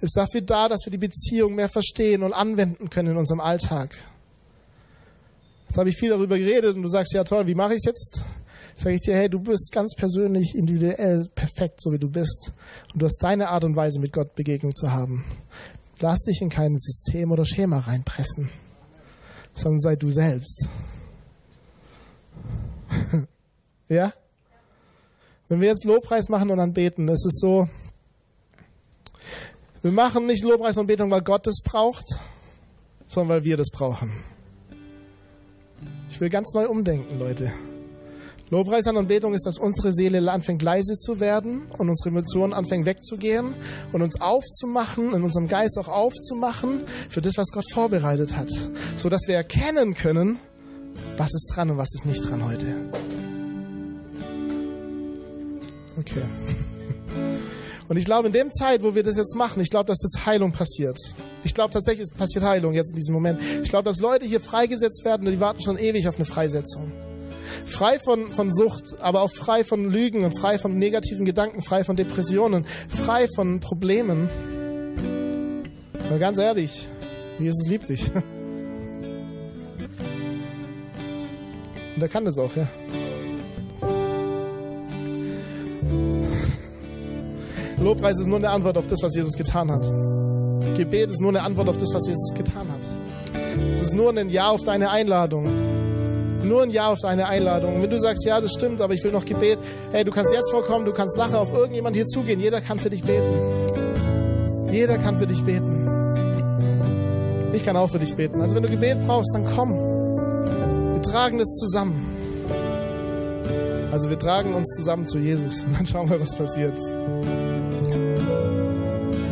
Ist 0.00 0.16
dafür 0.16 0.42
da, 0.42 0.68
dass 0.68 0.82
wir 0.84 0.90
die 0.90 0.98
Beziehung 0.98 1.54
mehr 1.54 1.68
verstehen 1.68 2.22
und 2.22 2.32
anwenden 2.32 2.90
können 2.90 3.12
in 3.12 3.16
unserem 3.16 3.40
Alltag. 3.40 3.96
Jetzt 5.68 5.78
habe 5.78 5.88
ich 5.90 5.96
viel 5.96 6.10
darüber 6.10 6.38
geredet 6.38 6.76
und 6.76 6.82
du 6.82 6.88
sagst, 6.88 7.12
ja 7.14 7.24
toll, 7.24 7.46
wie 7.46 7.54
mache 7.54 7.72
ich 7.72 7.78
es 7.78 7.84
jetzt? 7.84 8.22
sage 8.78 8.94
ich 8.94 9.00
dir, 9.00 9.16
hey, 9.16 9.28
du 9.28 9.40
bist 9.40 9.72
ganz 9.72 9.94
persönlich, 9.96 10.54
individuell, 10.54 11.26
perfekt, 11.34 11.80
so 11.80 11.92
wie 11.92 11.98
du 11.98 12.08
bist. 12.08 12.52
Und 12.92 13.02
du 13.02 13.06
hast 13.06 13.18
deine 13.22 13.48
Art 13.48 13.64
und 13.64 13.74
Weise, 13.74 13.98
mit 13.98 14.12
Gott 14.12 14.36
Begegnung 14.36 14.74
zu 14.74 14.92
haben. 14.92 15.24
Lass 15.98 16.20
dich 16.22 16.40
in 16.40 16.48
kein 16.48 16.76
System 16.76 17.32
oder 17.32 17.44
Schema 17.44 17.80
reinpressen, 17.80 18.50
sondern 19.52 19.80
sei 19.80 19.96
du 19.96 20.10
selbst. 20.10 20.68
ja? 23.88 24.12
Wenn 25.48 25.60
wir 25.60 25.68
jetzt 25.68 25.84
Lobpreis 25.84 26.28
machen 26.28 26.50
und 26.50 26.60
anbeten, 26.60 27.08
es 27.08 27.24
ist 27.24 27.40
so, 27.40 27.68
wir 29.82 29.92
machen 29.92 30.26
nicht 30.26 30.44
Lobpreis 30.44 30.76
und 30.76 30.86
Betung, 30.86 31.10
weil 31.10 31.22
Gott 31.22 31.46
es 31.46 31.62
braucht, 31.64 32.04
sondern 33.06 33.36
weil 33.36 33.44
wir 33.44 33.56
das 33.56 33.70
brauchen. 33.70 34.12
Ich 36.10 36.20
will 36.20 36.28
ganz 36.28 36.52
neu 36.54 36.68
umdenken, 36.68 37.18
Leute. 37.18 37.52
Lobpreis 38.50 38.86
an 38.86 38.96
Anbetung 38.96 39.34
ist, 39.34 39.46
dass 39.46 39.58
unsere 39.58 39.92
Seele 39.92 40.30
anfängt 40.32 40.62
leise 40.62 40.96
zu 40.98 41.20
werden 41.20 41.62
und 41.76 41.90
unsere 41.90 42.08
Emotionen 42.08 42.54
anfängt 42.54 42.86
wegzugehen 42.86 43.54
und 43.92 44.02
uns 44.02 44.20
aufzumachen, 44.20 45.14
in 45.14 45.22
unserem 45.22 45.48
Geist 45.48 45.78
auch 45.78 45.88
aufzumachen 45.88 46.82
für 47.10 47.20
das, 47.20 47.34
was 47.36 47.50
Gott 47.52 47.70
vorbereitet 47.72 48.36
hat, 48.36 48.48
so 48.96 49.10
dass 49.10 49.28
wir 49.28 49.34
erkennen 49.34 49.94
können, 49.94 50.38
was 51.18 51.34
ist 51.34 51.52
dran 51.54 51.70
und 51.70 51.76
was 51.76 51.94
ist 51.94 52.06
nicht 52.06 52.28
dran 52.28 52.44
heute. 52.44 52.66
Okay. 55.98 56.22
Und 57.88 57.96
ich 57.96 58.04
glaube, 58.04 58.26
in 58.26 58.32
dem 58.32 58.52
Zeit, 58.52 58.82
wo 58.82 58.94
wir 58.94 59.02
das 59.02 59.16
jetzt 59.16 59.34
machen, 59.34 59.62
ich 59.62 59.70
glaube, 59.70 59.86
dass 59.86 60.02
jetzt 60.02 60.26
Heilung 60.26 60.52
passiert. 60.52 60.98
Ich 61.42 61.54
glaube 61.54 61.72
tatsächlich, 61.72 62.08
es 62.10 62.14
passiert 62.14 62.44
Heilung 62.44 62.74
jetzt 62.74 62.90
in 62.90 62.96
diesem 62.96 63.14
Moment. 63.14 63.40
Ich 63.62 63.70
glaube, 63.70 63.84
dass 63.84 64.00
Leute 64.00 64.26
hier 64.26 64.40
freigesetzt 64.40 65.04
werden 65.04 65.26
und 65.26 65.32
die 65.32 65.40
warten 65.40 65.62
schon 65.62 65.78
ewig 65.78 66.06
auf 66.06 66.16
eine 66.16 66.26
Freisetzung. 66.26 66.92
Frei 67.64 67.98
von, 67.98 68.30
von 68.30 68.52
Sucht, 68.52 69.00
aber 69.00 69.22
auch 69.22 69.30
frei 69.30 69.64
von 69.64 69.90
Lügen 69.90 70.24
und 70.24 70.38
frei 70.38 70.58
von 70.58 70.78
negativen 70.78 71.24
Gedanken, 71.24 71.62
frei 71.62 71.82
von 71.82 71.96
Depressionen, 71.96 72.66
frei 72.66 73.26
von 73.34 73.60
Problemen. 73.60 74.28
Aber 76.08 76.18
ganz 76.18 76.38
ehrlich, 76.38 76.86
Jesus 77.38 77.68
liebt 77.68 77.88
dich. 77.88 78.10
Und 81.96 82.02
er 82.02 82.08
kann 82.08 82.24
das 82.24 82.38
auch, 82.38 82.54
ja. 82.54 82.68
Lobpreis 87.78 88.18
ist 88.18 88.26
nur 88.26 88.38
eine 88.38 88.50
Antwort 88.50 88.76
auf 88.76 88.86
das, 88.86 89.02
was 89.02 89.14
Jesus 89.14 89.36
getan 89.36 89.70
hat. 89.70 89.86
Gebet 90.76 91.10
ist 91.10 91.20
nur 91.20 91.30
eine 91.30 91.42
Antwort 91.42 91.68
auf 91.68 91.76
das, 91.76 91.92
was 91.94 92.06
Jesus 92.06 92.34
getan 92.34 92.66
hat. 92.68 92.86
Es 93.72 93.82
ist 93.82 93.94
nur 93.94 94.10
ein 94.16 94.30
Ja 94.30 94.48
auf 94.48 94.64
deine 94.64 94.90
Einladung 94.90 95.46
nur 96.48 96.62
ein 96.62 96.70
Ja 96.70 96.90
auf 96.90 97.00
deine 97.00 97.26
Einladung. 97.28 97.82
Wenn 97.82 97.90
du 97.90 97.98
sagst, 97.98 98.24
ja, 98.24 98.40
das 98.40 98.52
stimmt, 98.52 98.80
aber 98.80 98.94
ich 98.94 99.04
will 99.04 99.12
noch 99.12 99.24
Gebet, 99.24 99.58
hey, 99.92 100.04
du 100.04 100.10
kannst 100.10 100.32
jetzt 100.32 100.50
vorkommen, 100.50 100.84
du 100.84 100.92
kannst 100.92 101.16
nachher 101.16 101.40
auf 101.40 101.52
irgendjemand 101.52 101.94
hier 101.94 102.06
zugehen. 102.06 102.40
Jeder 102.40 102.60
kann 102.60 102.80
für 102.80 102.90
dich 102.90 103.04
beten. 103.04 104.68
Jeder 104.72 104.98
kann 104.98 105.16
für 105.16 105.26
dich 105.26 105.42
beten. 105.42 105.86
Ich 107.52 107.64
kann 107.64 107.76
auch 107.76 107.90
für 107.90 107.98
dich 107.98 108.14
beten. 108.14 108.40
Also 108.40 108.56
wenn 108.56 108.62
du 108.62 108.68
Gebet 108.68 109.00
brauchst, 109.06 109.34
dann 109.34 109.44
komm. 109.44 109.74
Wir 109.74 111.02
tragen 111.02 111.40
es 111.40 111.54
zusammen. 111.54 112.07
Also 113.98 114.10
wir 114.10 114.18
tragen 114.20 114.54
uns 114.54 114.76
zusammen 114.76 115.08
zu 115.08 115.18
Jesus 115.18 115.62
und 115.62 115.76
dann 115.76 115.84
schauen 115.84 116.08
wir, 116.08 116.20
was 116.20 116.32
passiert. 116.36 116.78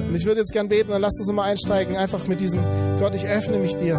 Und 0.09 0.13
ich 0.13 0.27
würde 0.27 0.41
jetzt 0.41 0.53
gern 0.53 0.69
beten, 0.69 0.91
dann 0.91 1.01
lass 1.01 1.21
uns 1.21 1.31
mal 1.31 1.45
einsteigen, 1.45 1.97
einfach 1.97 2.27
mit 2.27 2.41
diesem 2.41 2.59
Gott, 2.99 3.15
ich 3.15 3.29
öffne 3.29 3.61
mich 3.61 3.77
dir. 3.77 3.95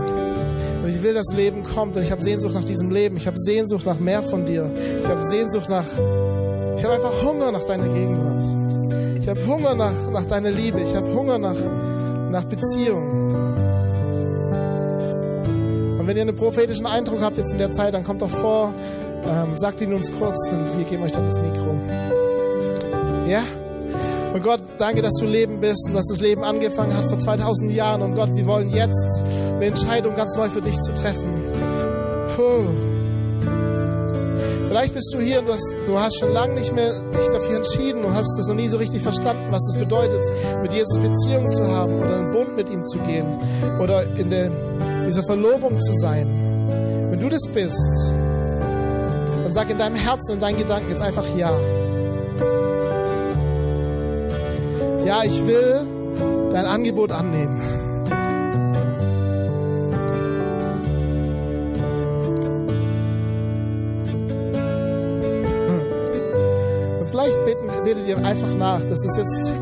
Und 0.84 0.90
ich 0.90 1.02
will, 1.02 1.14
dass 1.14 1.34
Leben 1.34 1.64
kommt. 1.64 1.96
Und 1.96 2.04
ich 2.04 2.12
habe 2.12 2.22
Sehnsucht 2.22 2.54
nach 2.54 2.66
diesem 2.66 2.92
Leben. 2.92 3.16
Ich 3.16 3.28
habe 3.28 3.38
Sehnsucht 3.38 3.86
nach 3.86 4.02
mehr 4.02 4.22
von 4.22 4.46
dir. 4.46 4.70
Ich 5.02 5.08
habe 5.08 5.24
Sehnsucht 5.24 5.70
nach. 5.70 5.86
Ich 6.76 6.84
habe 6.84 6.96
einfach 6.96 7.24
Hunger 7.24 7.54
nach 7.54 7.64
deiner 7.64 7.88
Gegenwart. 7.88 8.42
Ich 9.22 9.30
habe 9.30 9.48
Hunger 9.48 9.74
nach, 9.74 10.12
nach 10.12 10.26
deiner 10.26 10.52
Liebe. 10.52 10.82
Ich 10.82 10.94
habe 10.96 11.14
Hunger 11.14 11.38
nach, 11.38 11.56
nach 12.30 12.44
Beziehung. 12.44 13.46
Und 15.98 16.08
wenn 16.08 16.18
ihr 16.18 16.24
einen 16.24 16.36
prophetischen 16.36 16.88
Eindruck 16.88 17.22
habt 17.22 17.38
jetzt 17.38 17.54
in 17.54 17.58
der 17.58 17.72
Zeit, 17.72 17.94
dann 17.94 18.04
kommt 18.04 18.22
doch 18.22 18.30
vor, 18.30 18.74
ähm, 19.30 19.58
sagt 19.58 19.82
ihn 19.82 19.94
uns 19.94 20.12
kurz 20.12 20.50
und 20.50 20.78
wir 20.78 20.86
geben 20.86 21.04
euch 21.04 21.12
dann 21.12 21.26
das 21.26 21.40
Mikro. 21.40 21.76
Ja? 23.28 23.44
Und 24.34 24.44
Gott, 24.44 24.60
danke, 24.78 25.02
dass 25.02 25.16
du 25.16 25.26
Leben 25.26 25.60
bist 25.60 25.88
und 25.88 25.96
dass 25.96 26.08
das 26.08 26.22
Leben 26.22 26.44
angefangen 26.44 26.96
hat 26.96 27.06
vor 27.06 27.18
2000 27.18 27.72
Jahren. 27.72 28.02
Und 28.02 28.14
Gott, 28.14 28.30
wir 28.36 28.46
wollen 28.46 28.70
jetzt 28.70 29.22
eine 29.56 29.66
Entscheidung 29.66 30.16
ganz 30.16 30.36
neu 30.36 30.50
für 30.50 30.62
dich 30.62 30.78
zu 30.80 30.94
treffen. 30.94 31.42
Puh. 32.36 32.68
Vielleicht 34.68 34.94
bist 34.94 35.14
du 35.14 35.20
hier 35.20 35.40
und 35.40 35.48
du 35.48 35.54
hast, 35.54 35.74
du 35.86 35.98
hast 35.98 36.20
schon 36.20 36.34
lange 36.34 36.54
nicht 36.54 36.76
mehr 36.76 36.92
dich 37.18 37.28
dafür 37.30 37.56
entschieden 37.56 38.04
und 38.04 38.14
hast 38.14 38.38
es 38.38 38.48
noch 38.48 38.56
nie 38.56 38.68
so 38.68 38.78
richtig 38.78 39.02
verstanden, 39.02 39.46
was 39.50 39.66
es 39.70 39.80
bedeutet, 39.80 40.22
mit 40.62 40.74
Jesus 40.74 41.00
Beziehung 41.00 41.50
zu 41.50 41.66
haben 41.68 42.00
oder 42.00 42.18
einen 42.18 42.32
Bund 42.32 42.56
mit 42.56 42.70
ihm 42.70 42.86
zu 42.86 43.00
gehen 43.00 43.40
oder 43.82 44.04
in 44.18 44.30
der, 44.30 44.52
dieser 45.08 45.24
Verlobung 45.24 45.80
zu 45.80 45.94
sein. 45.94 46.28
Wenn 47.10 47.20
du 47.20 47.30
das 47.30 47.42
bist, 47.54 48.14
dann 49.48 49.54
sag 49.54 49.70
in 49.70 49.78
deinem 49.78 49.96
Herzen 49.96 50.34
und 50.34 50.42
deinen 50.42 50.58
Gedanken 50.58 50.90
jetzt 50.90 51.02
einfach 51.02 51.24
Ja. 51.38 51.50
Ja, 55.06 55.24
ich 55.24 55.48
will 55.48 55.88
dein 56.52 56.66
Angebot 56.66 57.14
annehmen. 57.14 57.62
Und 67.00 67.10
vielleicht 67.10 67.46
beten, 67.46 67.68
betet 67.86 68.06
ihr 68.06 68.18
einfach 68.18 68.54
nach. 68.58 68.82
Das 68.82 69.02
ist 69.06 69.16
jetzt 69.16 69.54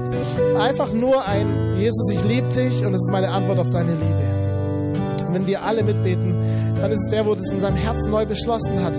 einfach 0.59 0.91
nur 0.93 1.23
ein 1.27 1.75
Jesus, 1.77 2.09
ich 2.11 2.23
liebe 2.23 2.47
dich 2.49 2.83
und 2.83 2.95
es 2.95 3.01
ist 3.01 3.11
meine 3.11 3.29
Antwort 3.29 3.59
auf 3.59 3.69
deine 3.69 3.91
Liebe. 3.91 5.27
Und 5.27 5.33
wenn 5.35 5.45
wir 5.45 5.61
alle 5.61 5.83
mitbeten, 5.83 6.33
dann 6.81 6.91
ist 6.91 7.01
es 7.01 7.09
der, 7.11 7.27
wo 7.27 7.35
das 7.35 7.51
in 7.51 7.59
seinem 7.59 7.77
Herzen 7.77 8.09
neu 8.09 8.25
beschlossen 8.25 8.83
hat, 8.83 8.95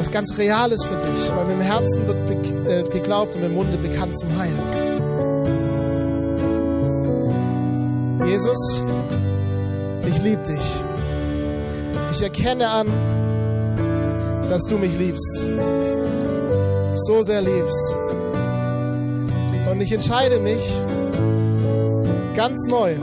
was 0.00 0.10
ganz 0.10 0.38
real 0.38 0.72
ist 0.72 0.86
für 0.86 0.96
dich. 0.96 1.30
Weil 1.36 1.44
mit 1.44 1.56
dem 1.56 1.60
Herzen 1.60 2.06
wird 2.06 2.66
äh, 2.66 2.88
geglaubt 2.88 3.34
und 3.34 3.42
mit 3.42 3.50
dem 3.50 3.54
Munde 3.54 3.76
bekannt 3.76 4.18
zum 4.18 4.30
Heil. 4.38 4.54
Jesus, 8.26 8.82
ich 10.08 10.22
liebe 10.22 10.42
dich. 10.42 10.82
Ich 12.12 12.22
erkenne 12.22 12.66
an, 12.68 12.86
dass 14.48 14.62
du 14.64 14.78
mich 14.78 14.96
liebst. 14.98 15.48
So 16.94 17.22
sehr 17.22 17.42
liebst. 17.42 17.94
Und 19.70 19.80
ich 19.82 19.92
entscheide 19.92 20.40
mich 20.40 20.72
ganz 22.34 22.66
neu 22.66 22.94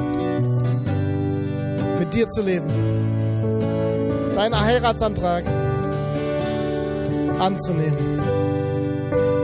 mit 1.99 2.13
dir 2.13 2.27
zu 2.27 2.41
leben. 2.41 2.67
Deinen 4.33 4.59
Heiratsantrag 4.59 5.43
anzunehmen. 7.39 8.21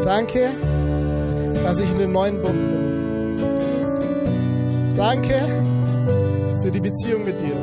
Danke, 0.03 0.49
dass 1.63 1.79
ich 1.79 1.91
in 1.91 1.99
dem 1.99 2.11
neuen 2.11 2.41
Bund 2.41 2.53
bin. 2.53 2.83
Danke 4.95 5.39
für 6.61 6.71
die 6.71 6.79
Beziehung 6.81 7.25
mit 7.25 7.39
dir. 7.39 7.57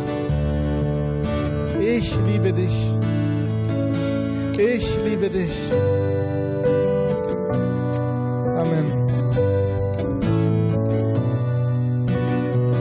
Ich 1.80 2.14
liebe 2.26 2.52
dich. 2.52 2.98
Ich 4.58 4.98
liebe 5.04 5.30
dich. 5.30 5.72